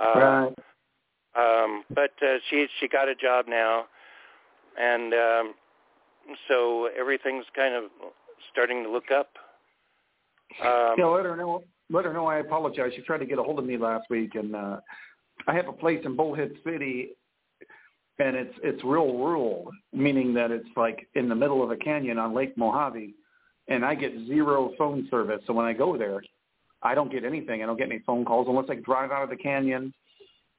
[0.00, 0.54] Uh, right.
[1.36, 3.84] um, but uh, she she got a job now,
[4.78, 5.54] and um,
[6.48, 7.84] so everything's kind of
[8.52, 9.30] starting to look up.
[10.64, 11.64] Um, yeah, let her know.
[11.92, 12.92] Let her know I apologize.
[12.94, 14.76] She tried to get a hold of me last week, and uh,
[15.46, 17.10] I have a place in Bullhead City,
[18.18, 22.18] and it's it's real rural, meaning that it's like in the middle of a canyon
[22.18, 23.14] on Lake Mojave,
[23.68, 25.40] and I get zero phone service.
[25.46, 26.22] So when I go there,
[26.82, 27.62] I don't get anything.
[27.62, 29.92] I don't get any phone calls unless I drive out of the canyon,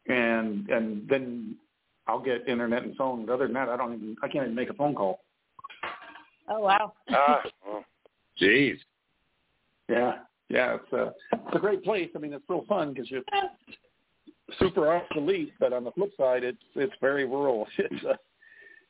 [0.07, 1.57] and and then
[2.07, 3.25] I'll get internet and phone.
[3.25, 5.21] But other than that, I don't even I can't even make a phone call.
[6.49, 6.93] Oh wow.
[7.09, 7.85] ah, well,
[8.41, 8.77] Jeez.
[9.87, 10.13] Yeah,
[10.49, 12.09] yeah, it's a it's a great place.
[12.15, 13.21] I mean, it's real fun because you're
[14.59, 17.67] super obsolete, but on the flip side, it's it's very rural.
[17.77, 18.13] It's uh,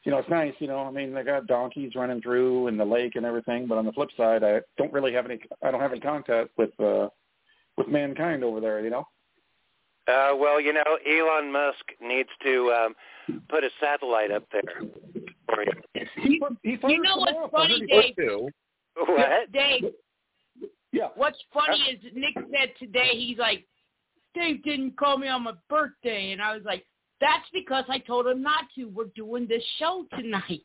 [0.04, 0.54] you know, it's nice.
[0.58, 3.68] You know, I mean, they got donkeys running through and the lake and everything.
[3.68, 5.40] But on the flip side, I don't really have any.
[5.64, 7.10] I don't have any contact with uh
[7.78, 8.82] with mankind over there.
[8.82, 9.08] You know.
[10.08, 12.96] uh, well, you know, Elon Musk needs to um,
[13.50, 14.82] put a satellite up there
[15.48, 15.72] for you.
[16.16, 18.16] He he You know what's funny, Dave?
[18.96, 19.52] What?
[19.52, 19.84] Dave,
[20.92, 21.10] Yeah.
[21.16, 23.66] What's funny is Nick said today he's like,
[24.34, 26.86] Dave didn't call me on my birthday, and I was like,
[27.20, 28.86] that's because I told him not to.
[28.86, 30.62] We're doing this show tonight.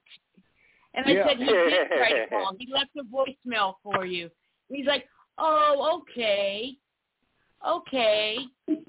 [0.95, 1.27] And I Yeah.
[1.27, 2.53] said he did try to call.
[2.59, 4.31] He left a voicemail for you.
[4.69, 5.07] And he's like,
[5.39, 6.77] oh, okay,
[7.67, 8.39] okay,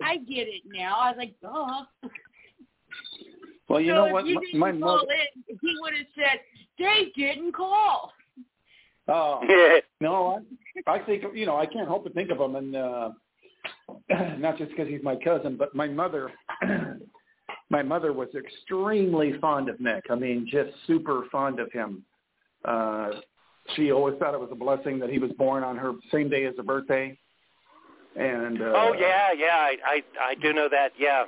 [0.02, 0.98] I get it now.
[1.00, 1.86] I was like, oh.
[3.68, 4.26] Well, you so know if what?
[4.28, 5.12] you My- didn't my call mother.
[5.12, 6.40] in, he would have said,
[6.78, 8.14] Dave didn't call.
[9.10, 9.42] Oh
[10.02, 10.42] no,
[10.88, 13.12] I, I think you know I can't help but think of him, and uh,
[14.38, 16.32] not just because he's my cousin, but my mother.
[17.70, 20.06] my mother was extremely fond of Nick.
[20.10, 22.04] I mean, just super fond of him.
[22.64, 23.12] Uh,
[23.76, 26.46] she always thought it was a blessing that he was born on her same day
[26.46, 27.18] as her birthday.
[28.16, 30.94] And uh, oh yeah, yeah, I, I I do know that.
[30.98, 31.26] Yeah,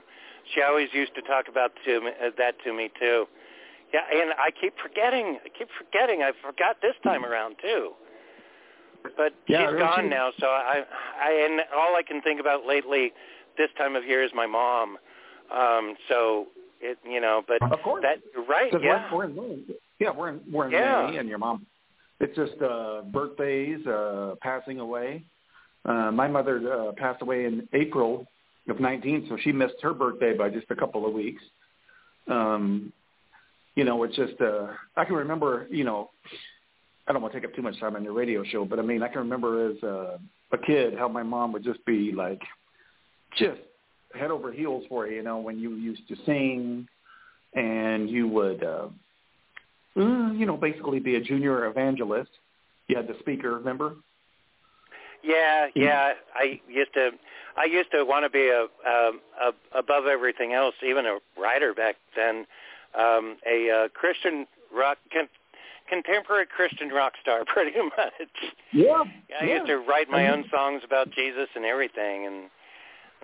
[0.53, 3.25] she always used to talk about to me, uh, that to me too.
[3.93, 5.37] Yeah, and I keep forgetting.
[5.45, 6.23] I keep forgetting.
[6.23, 7.91] I forgot this time around too.
[9.17, 10.83] But Yeah, she's gone she- now, so I,
[11.21, 13.11] I and all I can think about lately
[13.57, 14.97] this time of year is my mom.
[15.53, 16.47] Um, so
[16.81, 18.03] it, you know, but Of course.
[18.03, 18.71] that right.
[18.81, 19.63] Yeah, we're, we're in.
[19.99, 21.07] Yeah, we're in we're in Yeah.
[21.11, 21.65] May, and your mom.
[22.19, 25.23] It's just uh, birthdays, uh, passing away.
[25.85, 28.25] Uh, my mother uh, passed away in April
[28.67, 31.41] of 19, so she missed her birthday by just a couple of weeks.
[32.27, 32.91] Um,
[33.75, 34.67] you know, it's just uh,
[34.97, 35.67] I can remember.
[35.71, 36.09] You know,
[37.09, 38.83] I don't want to take up too much time on your radio show, but I
[38.83, 40.17] mean, I can remember as uh,
[40.51, 42.39] a kid how my mom would just be like,
[43.35, 43.59] just
[44.13, 45.15] head over heels for you.
[45.15, 46.87] You know, when you used to sing,
[47.55, 48.87] and you would, uh,
[49.97, 52.29] uh, you know, basically be a junior evangelist.
[52.87, 53.95] You had the speaker, remember?
[55.23, 56.13] yeah, yeah.
[56.35, 57.09] I used to,
[57.57, 61.73] I used to want to be a, um a above everything else, even a writer
[61.73, 62.45] back then,
[62.97, 64.97] um, a uh, Christian rock,
[65.89, 68.29] contemporary Christian rock star, pretty much.
[68.71, 69.03] Yeah.
[69.41, 72.49] I used to write my own songs about Jesus and everything, and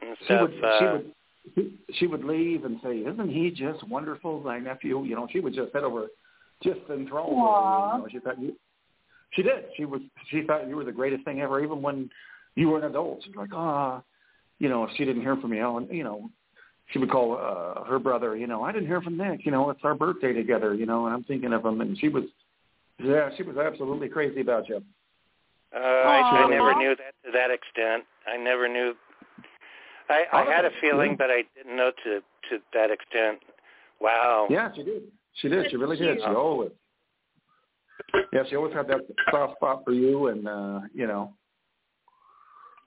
[0.01, 4.41] and She would, uh, she would, she would leave and say, "Isn't he just wonderful,
[4.41, 6.07] my nephew?" You know, she would just head over,
[6.63, 7.29] just enthralled.
[7.29, 7.95] with her, Aw.
[7.95, 8.55] You know, she thought you,
[9.31, 9.65] she did.
[9.77, 10.01] She was.
[10.29, 12.09] She thought you were the greatest thing ever, even when
[12.55, 13.21] you were an adult.
[13.23, 14.01] She's like, ah,
[14.59, 16.29] you know, if she didn't hear from you, and you know,
[16.91, 18.35] she would call uh, her brother.
[18.35, 19.45] You know, I didn't hear from Nick.
[19.45, 20.73] You know, it's our birthday together.
[20.73, 22.23] You know, and I'm thinking of him, and she was,
[22.99, 24.81] yeah, she was absolutely crazy about you.
[25.75, 28.03] Uh, I, I never knew that to that extent.
[28.27, 28.93] I never knew.
[30.09, 32.19] I, I had a feeling, but I didn't know to
[32.49, 33.39] to that extent.
[33.99, 34.47] Wow.
[34.49, 35.03] Yeah, she did.
[35.35, 35.69] She did.
[35.69, 36.19] She really did.
[36.19, 36.71] She always.
[38.31, 39.01] Yeah, she always had that
[39.31, 41.33] soft spot for you, and uh, you know,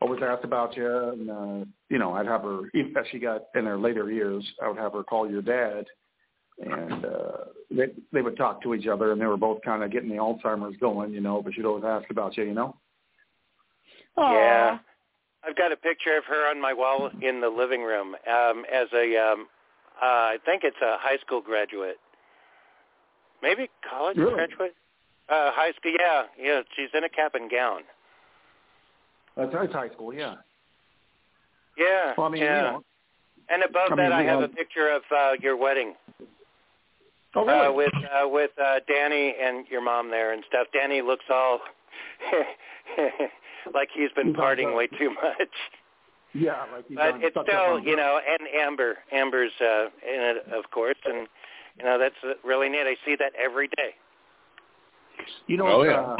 [0.00, 3.42] always asked about you, and uh, you know, I'd have her even as she got
[3.54, 5.86] in her later years, I would have her call your dad,
[6.60, 9.90] and uh, they they would talk to each other, and they were both kind of
[9.90, 12.76] getting the Alzheimer's going, you know, but she'd always ask about you, you know.
[14.16, 14.78] Yeah.
[15.46, 18.88] I've got a picture of her on my wall in the living room um, as
[18.92, 19.46] a, um,
[20.02, 21.96] uh, I think it's a high school graduate.
[23.40, 24.34] Maybe college Really?
[24.34, 24.74] graduate?
[25.28, 26.24] Uh, high school, yeah.
[26.40, 27.82] Yeah, she's in a cap and gown.
[29.36, 30.34] That's that's high school, yeah.
[31.76, 32.14] Yeah.
[32.18, 32.56] Well, I mean, yeah.
[32.56, 32.84] you know,
[33.48, 35.94] and above I that, mean, I we have a picture of uh, your wedding.
[37.34, 37.66] Oh, really?
[37.66, 40.66] Uh, with uh, with uh, Danny and your mom there and stuff.
[40.72, 41.60] Danny looks all
[43.74, 45.48] like he's been partying way too much.
[46.34, 50.36] yeah, like he's But on- it's still, you know, and Amber, Amber's uh, in it,
[50.52, 51.26] of course, and
[51.78, 52.86] you know that's uh, really neat.
[52.86, 53.94] I see that every day.
[55.46, 56.16] You know, Oh, uh.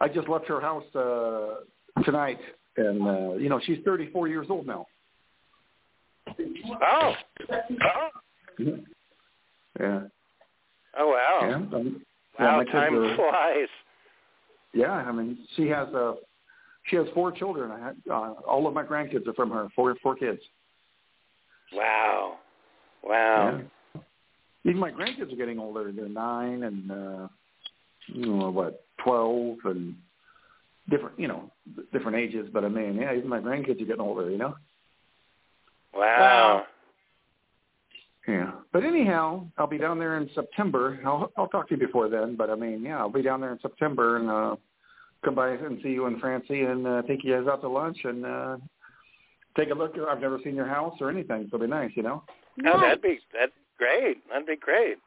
[0.00, 2.40] I just left her house uh, tonight,
[2.76, 4.86] and uh, you know she's 34 years old now.
[6.28, 7.12] Oh,
[7.84, 8.08] oh,
[9.80, 10.00] Yeah.
[10.98, 11.54] oh wow, Yeah.
[11.56, 12.02] um,
[12.38, 12.56] wow!
[12.58, 13.68] my kids Time are- flies.
[14.74, 16.14] Yeah, I mean, she has uh
[16.88, 17.70] she has four children.
[17.70, 19.68] I had, uh, all of my grandkids are from her.
[19.76, 20.40] Four four kids.
[21.74, 22.38] Wow,
[23.02, 23.60] wow.
[23.94, 24.00] Yeah.
[24.64, 25.90] Even my grandkids are getting older.
[25.92, 27.28] They're nine and uh,
[28.06, 29.94] you know what, twelve and
[30.90, 31.50] different, you know,
[31.92, 32.48] different ages.
[32.52, 34.30] But I mean, yeah, even my grandkids are getting older.
[34.30, 34.54] You know.
[35.94, 36.64] Wow.
[38.28, 38.52] Yeah.
[38.72, 41.00] But anyhow, I'll be down there in September.
[41.04, 42.36] I'll I'll talk to you before then.
[42.36, 44.56] But I mean, yeah, I'll be down there in September and uh
[45.24, 47.98] come by and see you and Francie and uh, take you guys out to lunch
[48.04, 48.56] and uh
[49.56, 49.94] take a look.
[50.08, 52.22] I've never seen your house or anything, so it'll be nice, you know.
[52.66, 54.28] Oh, that'd be that'd be great.
[54.30, 54.98] That'd be great.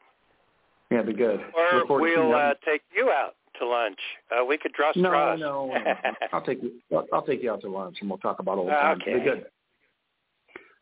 [0.91, 1.39] Yeah, it'd be good.
[1.55, 3.99] Or Look forward to seeing we'll uh, take you out to lunch.
[4.29, 5.39] Uh, we could draw no, straws.
[5.39, 5.93] no, no.
[6.33, 6.73] I'll take you.
[6.91, 9.01] I'll, I'll take you out to lunch and we'll talk about old times.
[9.07, 9.39] It'll be Okay.
[9.39, 9.45] good.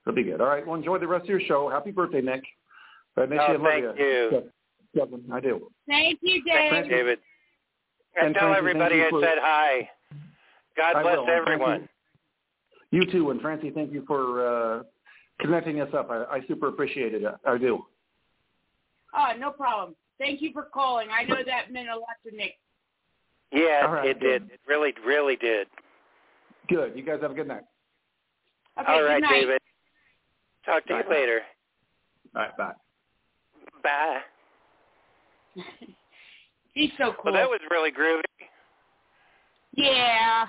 [0.06, 0.42] It'll be good.
[0.42, 0.66] All right.
[0.66, 1.70] Well, enjoy the rest of your show.
[1.70, 2.44] Happy birthday, Nick.
[3.18, 4.06] I miss Oh, you love thank you.
[4.06, 4.44] you.
[4.96, 5.72] Kevin, I do.
[5.88, 7.20] Thank you, Thank you, David.
[8.16, 9.90] And, And tell Francie, everybody I thank you for- said hi.
[10.78, 11.30] God I bless will.
[11.30, 11.70] Everyone.
[11.70, 11.90] Francie,
[12.92, 14.46] you too, and Francie, thank you for
[14.80, 14.84] uh,
[15.40, 16.12] connecting us up.
[16.12, 17.24] I, I super appreciate it.
[17.46, 17.86] I do.
[19.16, 19.96] Oh, no problem.
[20.20, 21.08] Thank you for calling.
[21.12, 22.54] I know that meant a lot to Nick.
[23.52, 24.08] Yeah, All right.
[24.10, 24.44] it did.
[24.52, 25.68] It really, really did.
[26.70, 26.96] Good.
[26.96, 27.64] You guys have a good night.
[28.80, 29.30] Okay, All good right, night.
[29.32, 29.60] David.
[30.65, 31.10] Talk to you Bye.
[31.10, 31.41] later.
[32.35, 32.73] All right, bye.
[33.84, 34.19] Bye.
[36.73, 37.31] He's so cool.
[37.31, 38.22] Well, that was really groovy.
[39.76, 40.48] Yeah.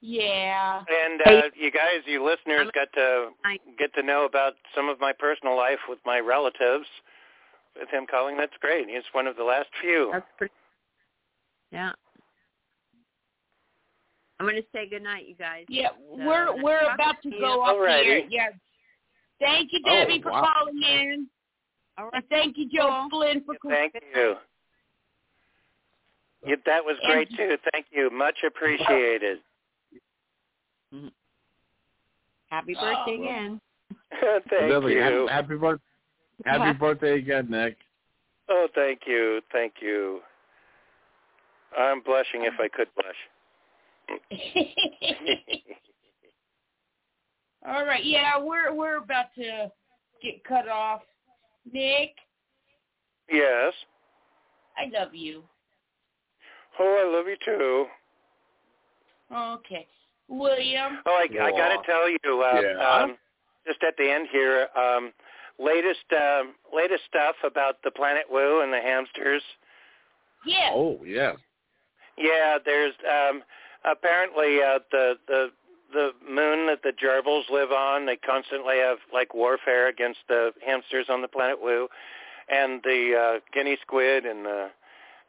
[0.00, 0.82] Yeah.
[0.88, 3.28] And uh, you guys, you listeners, got to
[3.78, 6.86] get to know about some of my personal life with my relatives.
[7.78, 8.88] With him calling, that's great.
[8.88, 10.10] He's one of the last few.
[10.12, 10.52] That's pretty.
[11.70, 11.92] Yeah.
[14.40, 15.66] I'm going to say good night, you guys.
[15.68, 18.02] Yeah, So, we're we're about to go off Alrighty.
[18.02, 18.26] here.
[18.30, 18.48] Yeah.
[19.38, 20.48] Thank you, Oh, Debbie, for wow.
[20.54, 21.26] calling in.
[21.98, 23.76] And thank you, Joe Flynn, for calling.
[23.92, 24.34] Thank you.
[26.46, 27.56] Yeah, that was great too.
[27.72, 28.08] Thank you.
[28.10, 29.40] Much appreciated.
[30.94, 31.08] Mm-hmm.
[32.48, 33.60] Happy birthday again.
[34.20, 34.94] thank Definitely.
[34.94, 35.00] you.
[35.02, 35.80] Happy, happy, birth-
[36.46, 37.76] happy birthday again, Nick.
[38.48, 39.42] Oh, thank you.
[39.52, 40.20] Thank you.
[41.78, 43.14] I'm blushing if I could blush.
[47.66, 48.04] All right.
[48.04, 49.70] Yeah, we're we're about to
[50.22, 51.02] get cut off.
[51.70, 52.14] Nick,
[53.30, 53.72] yes.
[54.76, 55.42] I love you.
[56.78, 57.86] Oh, I love you too.
[59.34, 59.86] Okay.
[60.28, 60.98] William.
[61.04, 63.02] Oh, I, I got to tell you, uh, Yeah?
[63.02, 63.16] um,
[63.66, 65.12] just at the end here, um,
[65.58, 69.42] latest um, latest stuff about the Planet Woo and the hamsters.
[70.46, 70.70] Yeah.
[70.72, 71.32] Oh, yeah.
[72.16, 73.42] Yeah, there's um,
[73.84, 75.46] apparently uh, the the
[75.92, 78.06] the moon that the gerbils live on.
[78.06, 81.88] They constantly have like warfare against the hamsters on the Planet Woo,
[82.48, 84.68] and the uh, guinea squid and the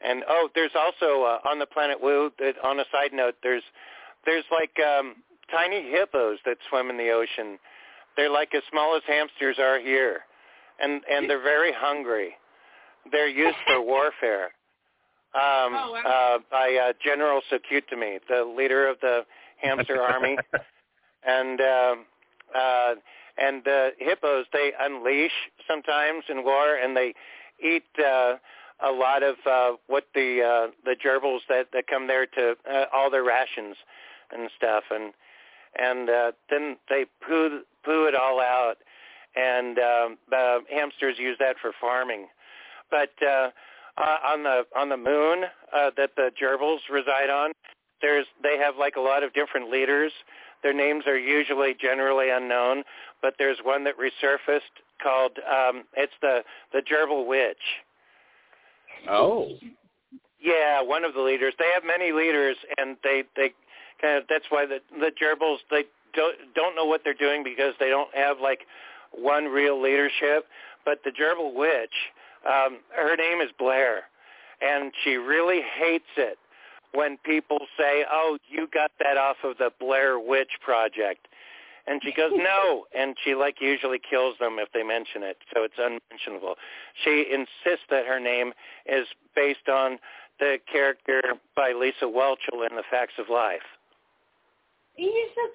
[0.04, 2.32] and oh, there's also uh, on the Planet Woo.
[2.40, 3.64] That, on a side note, there's
[4.26, 5.16] there's like um,
[5.52, 7.58] tiny hippos that swim in the ocean.
[8.18, 10.22] They're like as small as hamsters are here,
[10.80, 12.36] and and they're very hungry.
[13.12, 14.52] They're used for warfare
[15.34, 16.02] um, Oh, wow.
[16.36, 19.22] uh, by uh, General Sukutami, the leader of the
[19.62, 20.38] hamster army,
[21.26, 22.06] and um,
[22.56, 22.96] uh,
[23.38, 25.32] and the hippos they unleash
[25.68, 27.14] sometimes in war, and they
[27.64, 28.36] eat uh,
[28.84, 32.86] a lot of uh, what the uh, the gerbils that that come there to uh,
[32.94, 33.78] all their rations
[34.36, 35.14] and stuff, and
[35.80, 38.76] and uh, then they poo poo it all out,
[39.38, 42.28] and um, uh, hamsters use that for farming,
[42.90, 43.12] but.
[43.26, 43.50] Uh,
[43.98, 45.44] uh, on the on the moon
[45.74, 47.52] uh, that the gerbils reside on.
[48.02, 50.12] There's they have like a lot of different leaders.
[50.64, 52.84] Their names are usually generally unknown,
[53.22, 54.62] but there's one that resurfaced
[55.02, 56.42] called um, it's the
[56.74, 57.58] the gerbil witch.
[59.10, 59.50] Oh.
[60.40, 61.54] Yeah, one of the leaders.
[61.60, 63.52] They have many leaders, and they they
[64.02, 67.74] kind of that's why the the gerbils they don't don't know what they're doing because
[67.80, 68.62] they don't have like
[69.12, 70.46] one real leadership.
[70.84, 71.94] But the gerbil witch,
[72.46, 74.04] um, her name is Blair,
[74.62, 76.38] and she really hates it
[76.94, 81.28] when people say, "Oh, you got that off of the Blair Witch Project."
[81.88, 85.64] And she goes, no, and she like usually kills them if they mention it, so
[85.64, 86.56] it's unmentionable.
[87.04, 88.54] She insists that her name
[88.86, 89.98] is based on
[90.40, 91.22] the character
[91.56, 93.62] by Lisa Whelchel in The Facts of Life.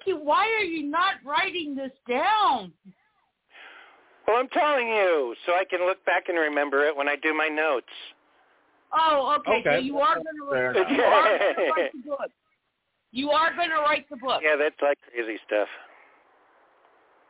[0.03, 0.23] Cute.
[0.23, 2.71] Why are you not writing this down?
[4.27, 7.33] Well, I'm telling you, so I can look back and remember it when I do
[7.33, 7.85] my notes.
[8.93, 9.59] Oh, okay.
[9.59, 9.79] Okay.
[9.85, 12.31] you are going to write, you are going to write the book.
[13.11, 14.41] You are going to write the book.
[14.43, 15.67] Yeah, that's like crazy stuff.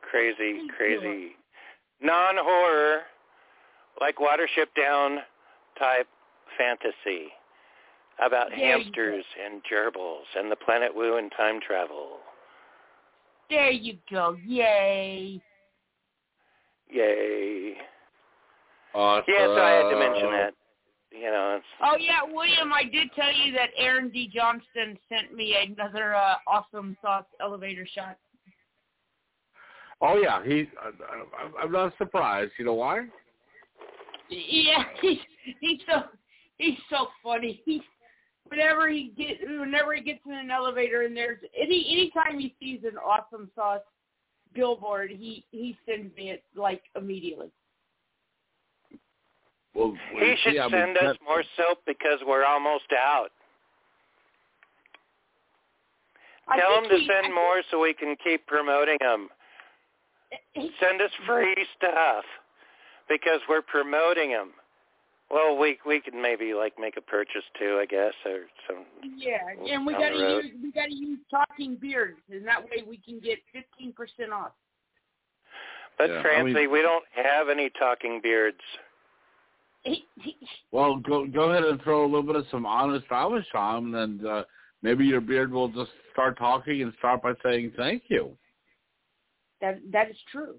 [0.01, 1.35] Crazy, crazy.
[2.01, 3.01] Non-horror,
[3.99, 5.19] like Watership Down
[5.77, 6.07] type
[6.57, 7.27] fantasy
[8.25, 12.17] about There hamsters and gerbils and the planet Woo and time travel.
[13.49, 14.35] There you go.
[14.45, 15.41] Yay.
[16.89, 17.73] Yay.
[18.93, 19.25] Awesome.
[19.27, 20.53] Yeah, so I had to mention that.
[21.11, 24.29] You know, it's, Oh yeah, William, I did tell you that Aaron D.
[24.33, 28.17] Johnston sent me another uh, awesome sauce elevator shot.
[30.01, 30.69] Oh yeah, he.
[30.81, 32.51] I, I, I'm not surprised.
[32.59, 33.05] You know why?
[34.29, 35.17] Yeah, he's
[35.59, 36.03] he's so
[36.57, 37.61] he's so funny.
[37.65, 37.81] He
[38.49, 42.81] whenever he get whenever he gets in an elevator and there's any anytime he sees
[42.83, 43.81] an awesome sauce
[44.57, 47.49] billboard, he he sends me it like immediately.
[49.73, 53.29] Well, he should yeah, send us that- more soap because we're almost out.
[56.47, 59.29] I Tell him to he- send more so we can keep promoting them.
[60.79, 62.25] Send us free stuff
[63.07, 64.51] because we're promoting them.
[65.29, 68.85] Well, we we could maybe like make a purchase too, I guess, or some.
[69.17, 69.39] Yeah,
[69.73, 72.97] and we got to use we got to use talking beards, and that way we
[72.97, 74.51] can get fifteen percent off.
[75.97, 78.61] But Yeah, I Francie, mean- we don't have any talking beards.
[80.71, 84.25] Well, go go ahead and throw a little bit of some honest Amish on, and
[84.25, 84.43] uh,
[84.81, 88.31] maybe your beard will just start talking and start by saying thank you.
[89.61, 90.55] That that is true.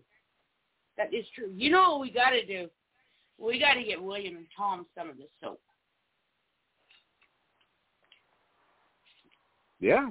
[0.96, 1.52] That is true.
[1.54, 2.68] You know what we got to do?
[3.38, 5.60] We got to get William and Tom some of this soap.
[9.80, 10.08] Yeah,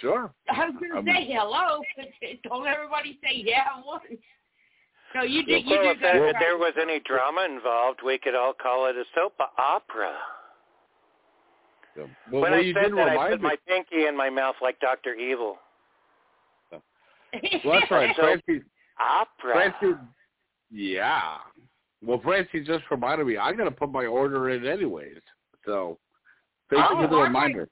[0.00, 0.32] sure.
[0.48, 1.82] I was going I'm- to say hello.
[1.96, 2.06] but
[2.44, 4.04] Don't everybody say yeah at once.
[5.14, 5.52] No, you do.
[5.52, 8.54] well, You do if, got there, if there was any drama involved, we could all
[8.54, 10.14] call it a soap opera.
[11.94, 13.48] Well, when well, I said that, I put me.
[13.48, 15.58] my pinky in my mouth like Doctor Evil.
[16.72, 16.80] Well,
[17.80, 18.64] that's right, So- Francie.
[18.98, 19.52] Opera.
[19.80, 19.98] Francie,
[20.70, 21.36] yeah.
[22.04, 23.36] Well, Francie just reminded me.
[23.36, 25.18] I got to put my order in anyways.
[25.64, 25.98] So, oh,
[26.70, 27.68] thank you Oh, for the reminder.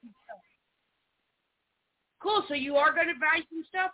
[2.23, 2.45] Cool.
[2.49, 3.91] So you are going to buy some stuff?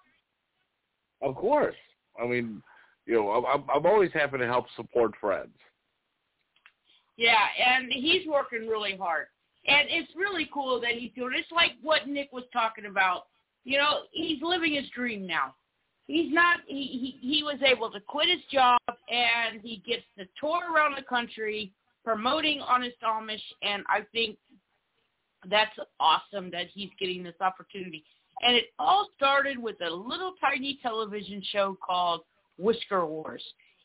[1.22, 1.74] Of course.
[2.22, 2.62] I mean,
[3.06, 5.54] you know, I'm, I'm- I'm always happy to help support friends.
[7.16, 9.26] Yeah, and he's working really hard.
[9.66, 13.22] And it's really cool that he's doing It's like what Nick was talking about.
[13.64, 15.54] You know, he's living his dream now.
[16.06, 18.78] He's not he, he he was able to quit his job
[19.10, 21.72] and he gets to tour around the country
[22.04, 24.36] promoting Honest Amish and I think
[25.50, 28.04] that's awesome that he's getting this opportunity.
[28.42, 32.22] And it all started with a little tiny television show called
[32.58, 33.42] Whisker Wars.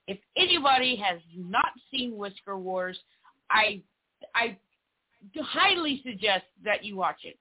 [0.08, 3.00] If anybody has not seen Whisker Wars,
[3.50, 3.82] I
[4.36, 4.58] I
[5.42, 7.38] highly suggest that you watch it.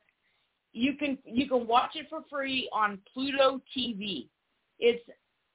[0.72, 4.28] You can you can watch it for free on Pluto TV.
[4.80, 5.04] It's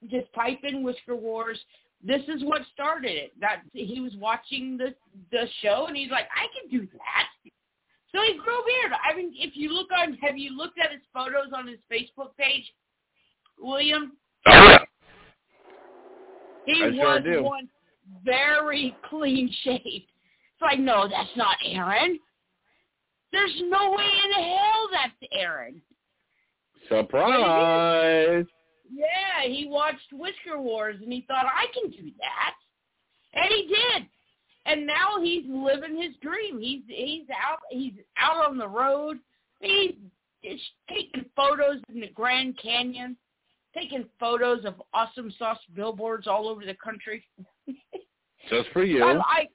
[0.10, 1.60] just type in Whisker Wars.
[2.04, 3.34] This is what started it.
[3.40, 4.94] That he was watching the
[5.32, 7.52] the show and he's like, I can do that.
[8.14, 8.94] So he grew a beard.
[9.04, 12.36] I mean, if you look on, have you looked at his photos on his Facebook
[12.38, 12.72] page,
[13.60, 14.14] William?
[16.66, 17.44] He I sure was do.
[17.44, 17.68] once
[18.24, 20.10] very clean shaved.
[20.60, 22.20] So I know that's not Aaron.
[23.32, 25.82] There's no way in hell that's Aaron.
[26.88, 28.46] Surprise!
[28.96, 32.56] Yeah, he watched Whisker Wars and he thought I can do that,
[33.34, 34.08] and he did.
[34.66, 36.60] And now he's living his dream.
[36.60, 39.20] He's he's out he's out on the road.
[39.60, 39.96] He's,
[40.42, 40.60] he's
[40.90, 43.18] taking photos in the Grand Canyon,
[43.76, 47.24] taking photos of awesome sauce billboards all over the country.
[48.50, 49.04] Just for you.
[49.04, 49.48] I, I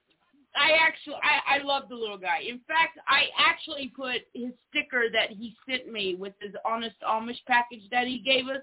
[0.54, 2.40] I actually I, I love the little guy.
[2.46, 7.42] In fact, I actually put his sticker that he sent me with his honest Amish
[7.46, 8.62] package that he gave us.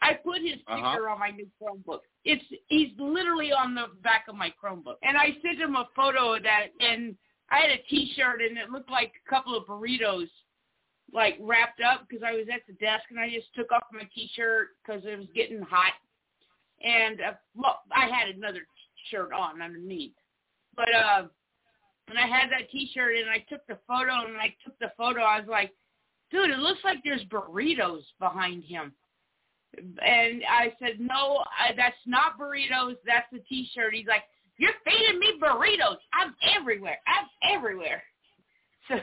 [0.00, 1.10] I put his Uh-huh.
[1.10, 2.00] on my new Chromebook.
[2.24, 4.96] It's he's literally on the back of my Chromebook.
[5.02, 7.16] And I sent him a photo of that and
[7.50, 10.28] I had a t-shirt and it looked like a couple of burritos
[11.12, 14.06] like wrapped up because I was at the desk and I just took off my
[14.14, 15.94] t-shirt because it was getting hot.
[16.84, 18.66] And uh, well, I had another
[19.10, 20.12] shirt on underneath.
[20.76, 21.26] But uh
[22.08, 25.22] and I had that t-shirt and I took the photo and I took the photo
[25.22, 25.72] I was like,
[26.30, 28.92] dude, it looks like there's burritos behind him.
[29.76, 32.96] And I said, no, I, that's not burritos.
[33.06, 33.94] That's the T-shirt.
[33.94, 34.22] He's like,
[34.56, 35.98] you're feeding me burritos.
[36.12, 36.98] I'm everywhere.
[37.06, 38.02] I'm everywhere.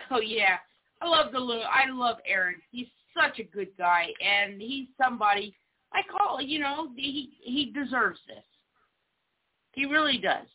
[0.10, 0.58] So yeah,
[1.00, 1.62] I love the little.
[1.64, 2.56] I love Aaron.
[2.72, 5.56] He's such a good guy, and he's somebody
[5.94, 6.42] I call.
[6.42, 8.44] You know, he he deserves this.
[9.74, 10.48] He really does.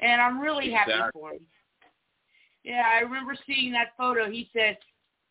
[0.00, 1.46] And I'm really happy for him.
[2.64, 4.30] Yeah, I remember seeing that photo.
[4.30, 4.76] He said,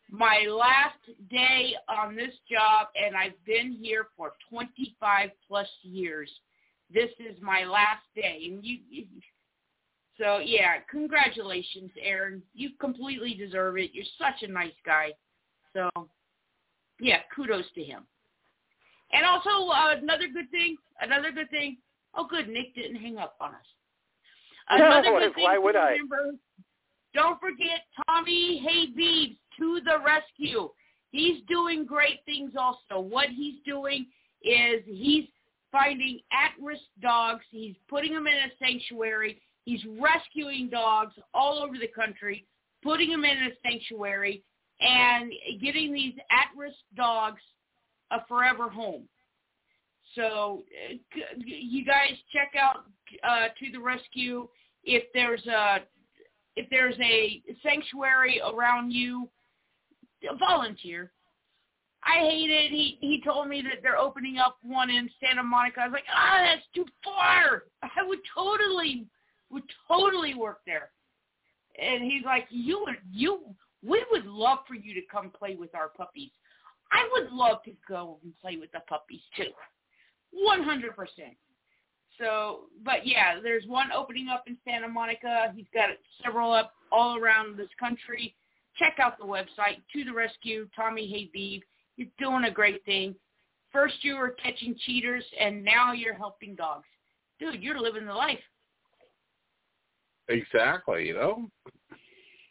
[0.10, 1.00] my last
[1.30, 6.30] day on this job, and I've been here for 25 plus years.
[6.94, 8.80] This is my last day, and you.
[8.90, 9.06] you
[10.18, 12.42] so yeah, congratulations, Aaron.
[12.54, 13.92] You completely deserve it.
[13.94, 15.12] You're such a nice guy.
[15.74, 15.90] So
[17.00, 18.04] yeah, kudos to him.
[19.12, 21.78] And also uh, another good thing, another good thing.
[22.14, 23.66] Oh, good, Nick didn't hang up on us.
[24.70, 25.90] Another Why- good thing why to would I?
[25.92, 26.32] remember,
[27.14, 30.70] Don't forget Tommy Habeeb's to the rescue.
[31.12, 33.00] He's doing great things also.
[33.00, 34.08] What he's doing
[34.42, 35.26] is he's
[35.72, 37.44] finding at-risk dogs.
[37.52, 39.42] He's putting them in a sanctuary.
[39.64, 42.46] He's rescuing dogs all over the country,
[42.84, 44.44] putting them in a sanctuary,
[44.80, 47.42] and getting these at-risk dogs
[48.12, 49.08] a forever home.
[50.16, 50.96] So uh,
[51.46, 52.86] you guys check out
[53.28, 54.48] uh, to the rescue
[54.84, 55.80] if there's a
[56.56, 59.28] if there's a sanctuary around you,
[60.40, 61.12] volunteer.
[62.04, 62.72] I hate it.
[62.72, 65.82] He he told me that they're opening up one in Santa Monica.
[65.82, 67.64] I was like, ah, that's too far.
[67.82, 69.08] I would totally
[69.50, 70.92] would totally work there.
[71.82, 73.42] And he's like, you would, you,
[73.84, 76.32] we would love for you to come play with our puppies.
[76.92, 79.52] I would love to go and play with the puppies too.
[80.34, 80.92] 100%.
[82.18, 85.54] So, but yeah, there's one opening up in Santa Monica.
[85.56, 85.90] He's got
[86.24, 88.36] several up all around this country.
[88.78, 91.62] Check out the website, To the Rescue, Tommy Habeeb.
[91.98, 93.16] You're doing a great thing.
[93.72, 96.88] First you were catching cheaters, and now you're helping dogs.
[97.40, 98.40] Dude, you're living the life.
[100.28, 101.50] Exactly, you know?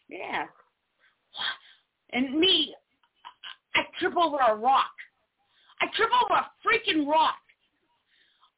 [0.07, 0.45] Yeah.
[2.13, 2.73] And me,
[3.75, 4.91] I trip over a rock.
[5.81, 7.35] I trip over a freaking rock.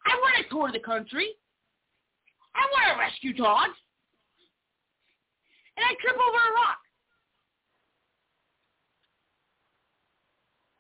[0.05, 1.33] I want to tour the country.
[2.55, 3.75] I want to rescue dogs.
[5.75, 6.77] And I trip over a rock.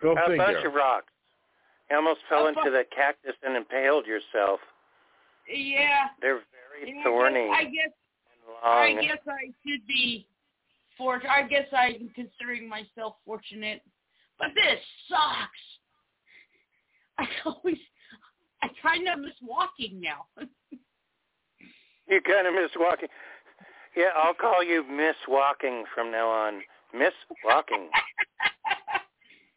[0.01, 0.37] Go a figure.
[0.37, 1.11] bunch of rocks.
[1.89, 4.59] You almost fell A into the cactus and impaled yourself.
[5.49, 6.07] Yeah.
[6.21, 7.91] They're very And I thorny guess, I guess
[8.63, 10.27] and I guess I should be
[10.97, 13.81] for I guess I'm considering myself fortunate.
[14.37, 14.79] But this
[15.09, 15.63] sucks.
[17.19, 17.77] I always
[18.61, 20.25] I kind of miss walking now.
[22.09, 23.09] You kind of miss walking.
[23.95, 26.61] Yeah, I'll call you Miss Walking from now on.
[26.97, 27.13] Miss
[27.43, 27.89] Walking.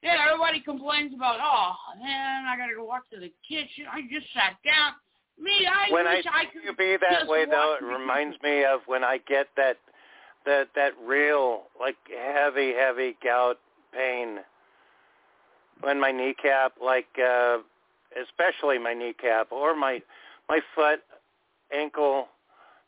[0.03, 3.85] yeah, everybody complains about, oh man, I gotta go walk to the kitchen.
[3.93, 4.95] I just sat down.
[5.39, 8.37] Me, I when I wish I see could you be that way, though, it reminds
[8.43, 9.77] me of when I get that
[10.47, 13.59] that that real like heavy, heavy gout
[13.95, 14.39] pain
[15.83, 17.59] when my kneecap, like uh
[18.21, 20.01] especially my kneecap or my
[20.49, 21.01] my foot,
[21.75, 22.29] ankle.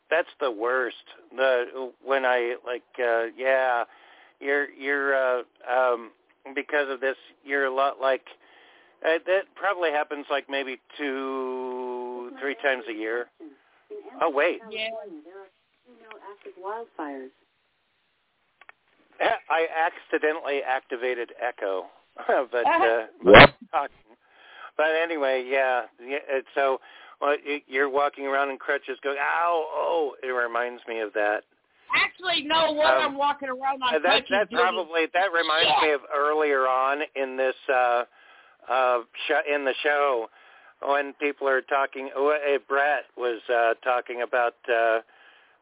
[0.09, 0.95] That's the worst.
[1.35, 3.83] The when I like, uh yeah,
[4.39, 5.41] you're you're uh
[5.71, 6.11] um
[6.55, 8.23] because of this, you're a lot like.
[9.05, 13.27] Uh, that probably happens like maybe two, three times a year.
[14.21, 14.87] Oh wait, Yeah.
[16.31, 17.31] active wildfires.
[19.49, 21.85] I accidentally activated Echo,
[22.27, 23.91] but uh, What?
[24.77, 25.83] But anyway, yeah.
[26.03, 26.17] yeah
[26.55, 26.79] so
[27.21, 27.35] well,
[27.67, 31.43] you're walking around in crutches, going, "Ow, oh!" It reminds me of that.
[31.93, 32.71] Actually, no.
[32.73, 37.01] What Um, I'm walking around on that that probably that reminds me of earlier on
[37.15, 38.03] in this uh
[38.69, 40.29] uh sh- in the show
[40.85, 42.35] when people are talking oh,
[42.67, 44.99] Brett was uh talking about uh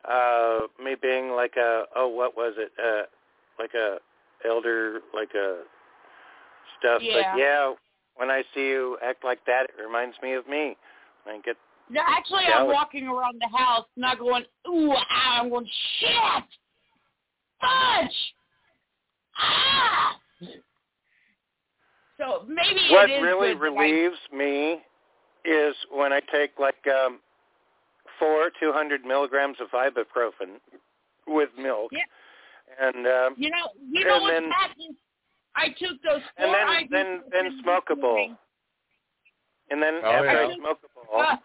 [0.07, 3.03] uh me being like a oh what was it uh
[3.59, 3.97] like a
[4.47, 5.63] elder like a
[6.79, 7.33] stuff Yeah.
[7.33, 7.73] but yeah
[8.15, 10.75] when I see you act like that it reminds me of me
[11.27, 11.57] I get
[11.91, 12.73] No, actually, I'm jealous.
[12.73, 15.67] walking around the house, not going, ooh, ah, I'm going,
[15.99, 16.43] shit,
[17.59, 18.17] fudge,
[19.37, 20.17] ah.
[22.17, 24.81] So maybe what it is really good that I- relieves me
[25.43, 27.19] is when I take like um
[28.19, 30.59] four two hundred milligrams of ibuprofen
[31.27, 31.91] with milk.
[31.91, 32.05] Yeah.
[32.79, 34.95] And um You know, you know and what's then- happening?
[35.55, 38.37] I took those four and then ibuprofen then then this smoke a bowl.
[39.71, 40.47] And then Oh, after yeah.
[40.47, 41.35] I smoke a bowl, Uh,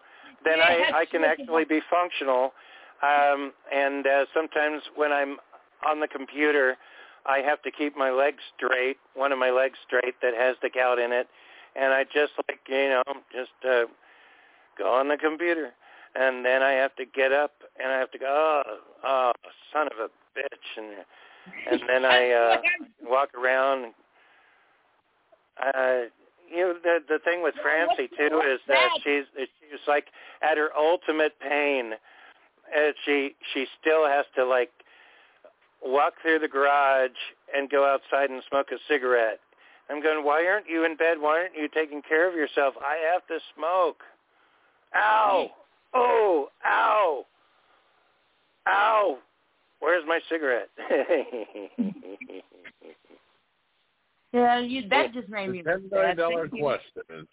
[0.43, 2.53] then I I can actually be functional.
[3.01, 5.37] Um and uh sometimes when I'm
[5.87, 6.77] on the computer
[7.25, 10.69] I have to keep my legs straight, one of my legs straight that has the
[10.69, 11.27] gout in it,
[11.75, 13.03] and I just like, you know,
[13.33, 13.85] just uh
[14.77, 15.71] go on the computer.
[16.15, 19.31] And then I have to get up and I have to go, oh, oh
[19.71, 21.05] son of a bitch and
[21.71, 22.57] and then I uh
[23.03, 23.93] walk around
[25.61, 26.09] uh
[26.49, 30.05] you know the the thing with Francie too is that she's she's like
[30.41, 31.93] at her ultimate pain
[32.75, 34.71] and she she still has to like
[35.83, 37.11] walk through the garage
[37.55, 39.39] and go outside and smoke a cigarette.
[39.89, 41.17] I'm going, why aren't you in bed?
[41.19, 42.73] Why aren't you taking care of yourself?
[42.81, 44.03] I have to smoke.
[44.95, 45.49] Ow.
[45.93, 47.25] Oh, ow.
[48.67, 49.17] Ow.
[49.79, 50.69] Where's my cigarette?
[54.37, 55.91] Yeah, you, that just made me Ten sad.
[55.91, 57.27] million dollar question.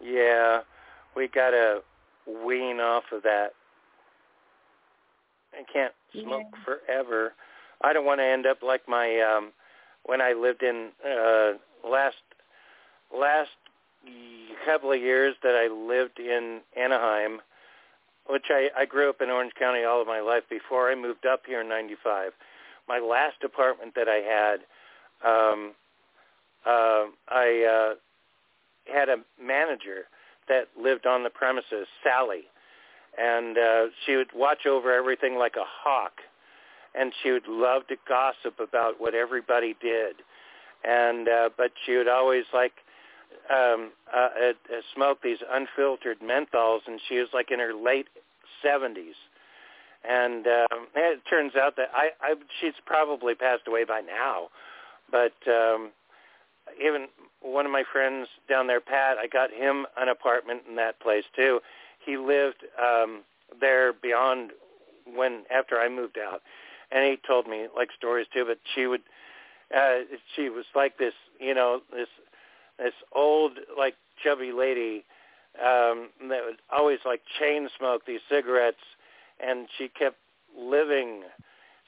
[0.00, 0.60] yeah,
[1.16, 1.80] we got to
[2.26, 3.50] wean off of that.
[5.52, 7.34] I can't smoke forever.
[7.82, 9.52] I don't want to end up like my um
[10.04, 11.52] when I lived in uh
[11.88, 12.16] last
[13.16, 13.50] last
[14.64, 17.40] couple of years that I lived in Anaheim,
[18.28, 21.26] which I I grew up in Orange County all of my life before I moved
[21.26, 22.32] up here in 95.
[22.88, 24.60] My last apartment that I had
[25.24, 25.72] um
[26.66, 30.04] uh I uh had a manager
[30.48, 32.44] that lived on the premises, Sally
[33.18, 36.12] and uh, she would watch over everything like a hawk,
[36.94, 40.16] and she would love to gossip about what everybody did,
[40.84, 42.72] and uh, but she would always like
[43.50, 48.06] um, uh, uh, uh, smoke these unfiltered menthols, and she was like in her late
[48.64, 49.16] 70s,
[50.08, 54.48] and um, it turns out that I, I she's probably passed away by now,
[55.12, 55.90] but um,
[56.84, 57.06] even
[57.42, 61.24] one of my friends down there, Pat, I got him an apartment in that place
[61.36, 61.60] too.
[62.04, 63.22] He lived um,
[63.60, 64.52] there beyond
[65.14, 66.40] when after I moved out,
[66.90, 68.44] and he told me like stories too.
[68.46, 69.02] But she would,
[69.76, 69.98] uh,
[70.34, 72.08] she was like this, you know, this
[72.78, 75.04] this old like chubby lady
[75.60, 78.82] um, that would always like chain smoke these cigarettes,
[79.40, 80.16] and she kept
[80.58, 81.22] living.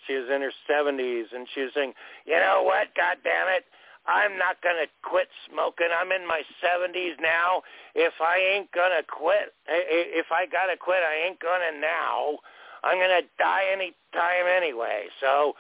[0.07, 1.95] She was in her seventies, and she was saying,
[2.27, 2.95] "You know what?
[2.95, 3.65] God damn it!
[4.07, 5.89] I'm not gonna quit smoking.
[5.89, 7.63] I'm in my seventies now.
[7.95, 12.39] If I ain't gonna quit, if I gotta quit, I ain't gonna now.
[12.83, 15.05] I'm gonna die any time anyway.
[15.21, 15.55] So,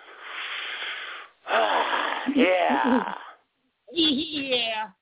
[2.35, 3.15] yeah.
[3.93, 4.89] yeah.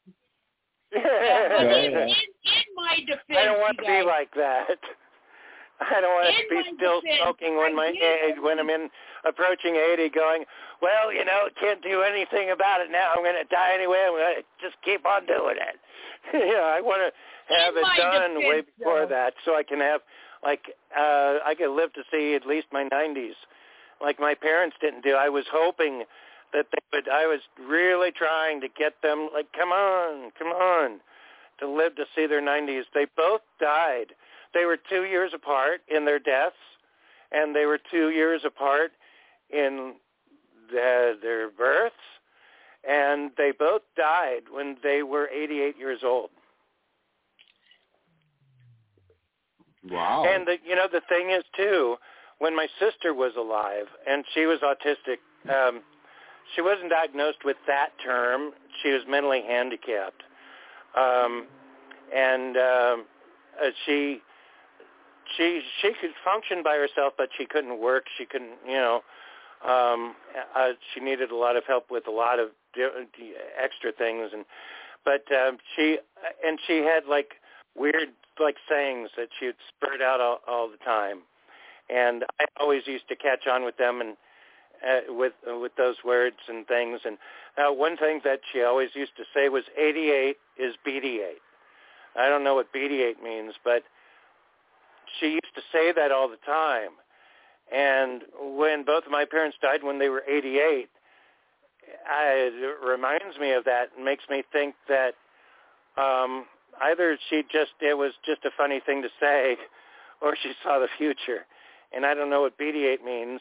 [0.94, 2.14] Yeah, in, in, in
[2.76, 4.76] my defense, I don't want to you be like that.
[5.80, 8.90] I don't want to be still smoking when my did- when I'm in
[9.24, 10.44] approaching 80, going,
[10.80, 13.12] well, you know, can't do anything about it now.
[13.14, 14.02] I'm going to die anyway.
[14.06, 15.78] I'm going to just keep on doing it.
[16.34, 19.14] know, I want to have In it done way before though.
[19.14, 20.00] that, so I can have
[20.42, 23.34] like uh I could live to see at least my 90s,
[24.00, 25.14] like my parents didn't do.
[25.14, 26.04] I was hoping
[26.52, 27.08] that they would.
[27.08, 31.00] I was really trying to get them like, come on, come on,
[31.60, 32.82] to live to see their 90s.
[32.94, 34.14] They both died.
[34.54, 36.56] They were two years apart in their deaths,
[37.30, 38.92] and they were two years apart
[39.50, 39.94] in
[40.70, 41.94] the, their births,
[42.88, 46.30] and they both died when they were 88 years old.
[49.90, 50.24] Wow.
[50.28, 51.96] And the, you know the thing is too,
[52.38, 55.18] when my sister was alive and she was autistic,
[55.50, 55.82] um,
[56.54, 58.52] she wasn't diagnosed with that term.
[58.82, 60.22] She was mentally handicapped,
[60.96, 61.46] um,
[62.14, 63.04] and um,
[63.60, 64.20] uh, she
[65.36, 68.04] she she could function by herself, but she couldn't work.
[68.18, 69.02] She couldn't, you know.
[69.64, 70.16] Um,
[70.56, 72.48] uh, she needed a lot of help with a lot of
[73.62, 74.44] extra things, and
[75.04, 75.98] but um, she
[76.44, 77.34] and she had like
[77.76, 78.08] weird
[78.40, 81.20] like sayings that she would spurt out all, all the time,
[81.88, 84.16] and I always used to catch on with them and
[84.82, 87.00] uh, with uh, with those words and things.
[87.04, 87.18] And
[87.56, 91.38] uh, one thing that she always used to say was 88 is BD8.
[92.16, 93.84] I don't know what BD8 means, but
[95.20, 96.90] she used to say that all the time.
[97.72, 98.22] And
[98.56, 100.88] when both of my parents died when they were 88,
[102.08, 105.14] I, it reminds me of that and makes me think that
[105.96, 106.46] um,
[106.82, 109.56] either she just it was just a funny thing to say,
[110.22, 111.46] or she saw the future.
[111.94, 113.40] And I don't know what BD8 means,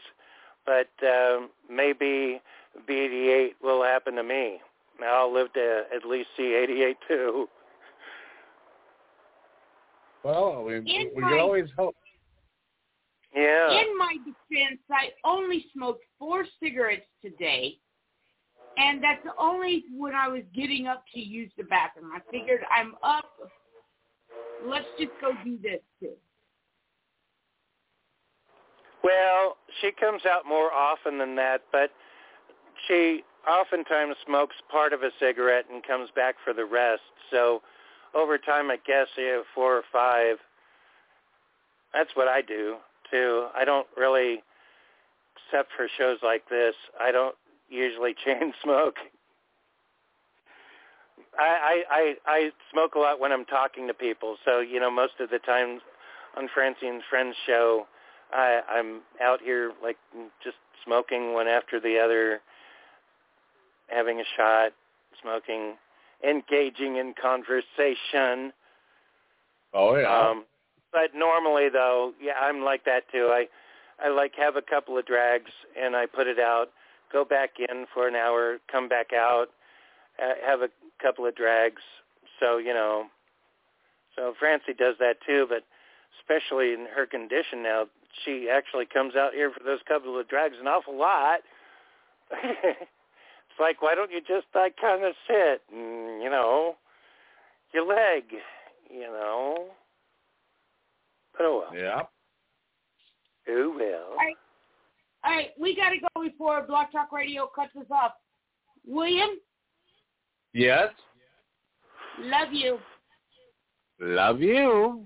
[0.66, 2.42] but um, maybe
[2.90, 4.60] BD8 will happen to me.
[5.04, 7.50] I'll live to at least see 88 too.
[10.24, 11.96] Well, we, In we my- can always hope.
[13.34, 13.72] Yeah.
[13.72, 17.78] In my defense, I only smoked four cigarettes today,
[18.78, 22.12] and that's only when I was getting up to use the bathroom.
[22.14, 23.26] I figured I'm up.
[24.66, 26.12] Let's just go do this too.
[29.04, 31.92] Well, she comes out more often than that, but
[32.88, 37.02] she oftentimes smokes part of a cigarette and comes back for the rest.
[37.32, 37.62] So
[38.16, 40.38] over time, I guess you have four or five.
[41.94, 42.78] That's what I do
[43.10, 43.48] too.
[43.56, 44.44] I don't really,
[45.48, 47.36] except for shows like this, I don't
[47.70, 48.96] usually chain smoke.
[51.38, 54.36] I, I I smoke a lot when I'm talking to people.
[54.44, 55.80] So you know, most of the time
[56.38, 57.88] on Francine's Friends show,
[58.34, 59.98] I, I'm out here like
[60.44, 62.42] just smoking one after the other,
[63.88, 64.72] having a shot,
[65.22, 65.76] smoking,
[66.28, 68.54] engaging in conversation.
[69.74, 70.30] Oh yeah.
[70.30, 70.46] Um,
[70.92, 73.30] but normally though, yeah, I'm like that too.
[73.32, 73.48] I
[74.04, 76.70] I like have a couple of drags and I put it out,
[77.12, 79.48] go back in for an hour, come back out,
[80.22, 80.70] uh, have a
[81.02, 81.82] couple of drags.
[82.40, 83.06] So you know,
[84.16, 85.46] so Francie does that too.
[85.48, 85.64] But
[86.20, 87.86] especially in her condition now,
[88.26, 91.40] she actually comes out here for those couple of drags an awful lot.
[93.62, 96.76] it's like, why don't you just like kind of sit and you know,
[97.74, 98.24] your leg,
[98.90, 99.68] you know.
[101.34, 101.80] But oh well.
[101.80, 102.02] Yeah.
[103.48, 104.12] Who will?
[104.12, 104.36] All right,
[105.24, 108.12] all right, we got to go before BlogTalkRadio cuts us off.
[108.86, 109.30] William,
[110.54, 110.90] Yes.
[112.20, 112.78] love you.
[114.00, 115.06] Love you.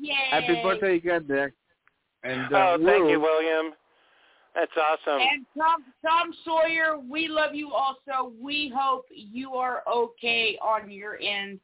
[0.00, 0.14] Yay.
[0.30, 1.52] Happy birthday again, Dick.
[2.22, 3.72] And Oh, uh, thank Lou, you, William.
[4.58, 5.20] That's awesome.
[5.20, 8.32] And Tom, Tom Sawyer, we love you also.
[8.42, 11.60] We hope you are okay on your end,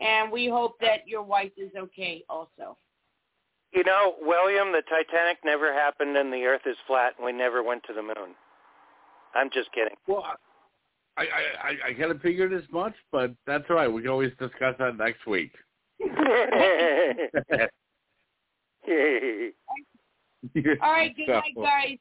[0.00, 2.76] and we hope that your wife is okay also.
[3.72, 7.60] You know, William, the Titanic never happened and the Earth is flat and we never
[7.62, 8.36] went to the moon.
[9.34, 9.96] I'm just kidding.
[10.06, 10.24] Well,
[11.16, 11.24] I I
[11.62, 13.88] I, I kind of figured as much, but that's all right.
[13.88, 15.52] We can always discuss that next week.
[20.80, 21.98] All right, good night, guys.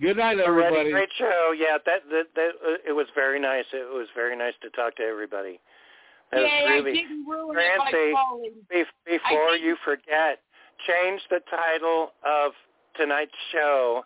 [0.00, 0.90] Good night, Alrighty, everybody.
[0.90, 1.54] Great show.
[1.56, 3.64] Yeah, that that, that uh, it was very nice.
[3.72, 5.60] It was very nice to talk to everybody.
[6.32, 7.92] That was yeah, really I didn't ruin it by
[8.70, 10.40] be- before you forget,
[10.86, 12.52] change the title of
[12.96, 14.04] tonight's show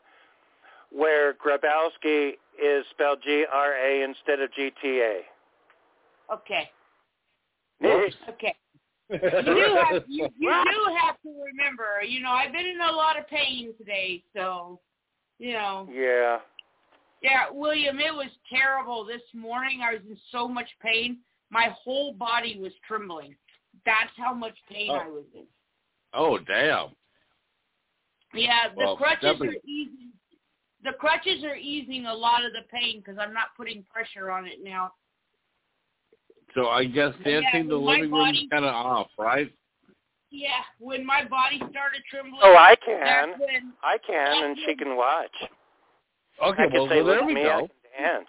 [0.91, 2.33] where Grabowsky
[2.63, 5.23] is spelled G-R-A instead of G-T-A.
[6.33, 6.71] Okay.
[7.81, 8.15] Whoops.
[8.29, 8.55] Okay.
[9.11, 12.93] You do have you, you do have to remember, you know, I've been in a
[12.93, 14.79] lot of pain today, so
[15.39, 15.89] you know.
[15.93, 16.39] Yeah.
[17.23, 19.81] Yeah, William, it was terrible this morning.
[19.83, 21.19] I was in so much pain.
[21.51, 23.35] My whole body was trembling.
[23.85, 24.95] That's how much pain Oh.
[24.97, 25.45] I was in.
[26.15, 26.89] Oh damn!
[28.35, 30.13] Yeah, the Well, crutches definitely- are easing.
[30.85, 34.47] The crutches are easing a lot of the pain because I'm not putting pressure on
[34.47, 34.93] it now.
[36.55, 39.53] So I guess Yeah, dancing the my living room's body- kind of off, right?
[40.31, 42.41] Yeah, when my body started trembling.
[42.43, 43.31] Oh, I can.
[43.39, 45.35] When I can, and she can watch.
[46.45, 47.69] Okay, I can well, say, so there we at me, I go.
[47.69, 47.69] can
[48.05, 48.29] dance.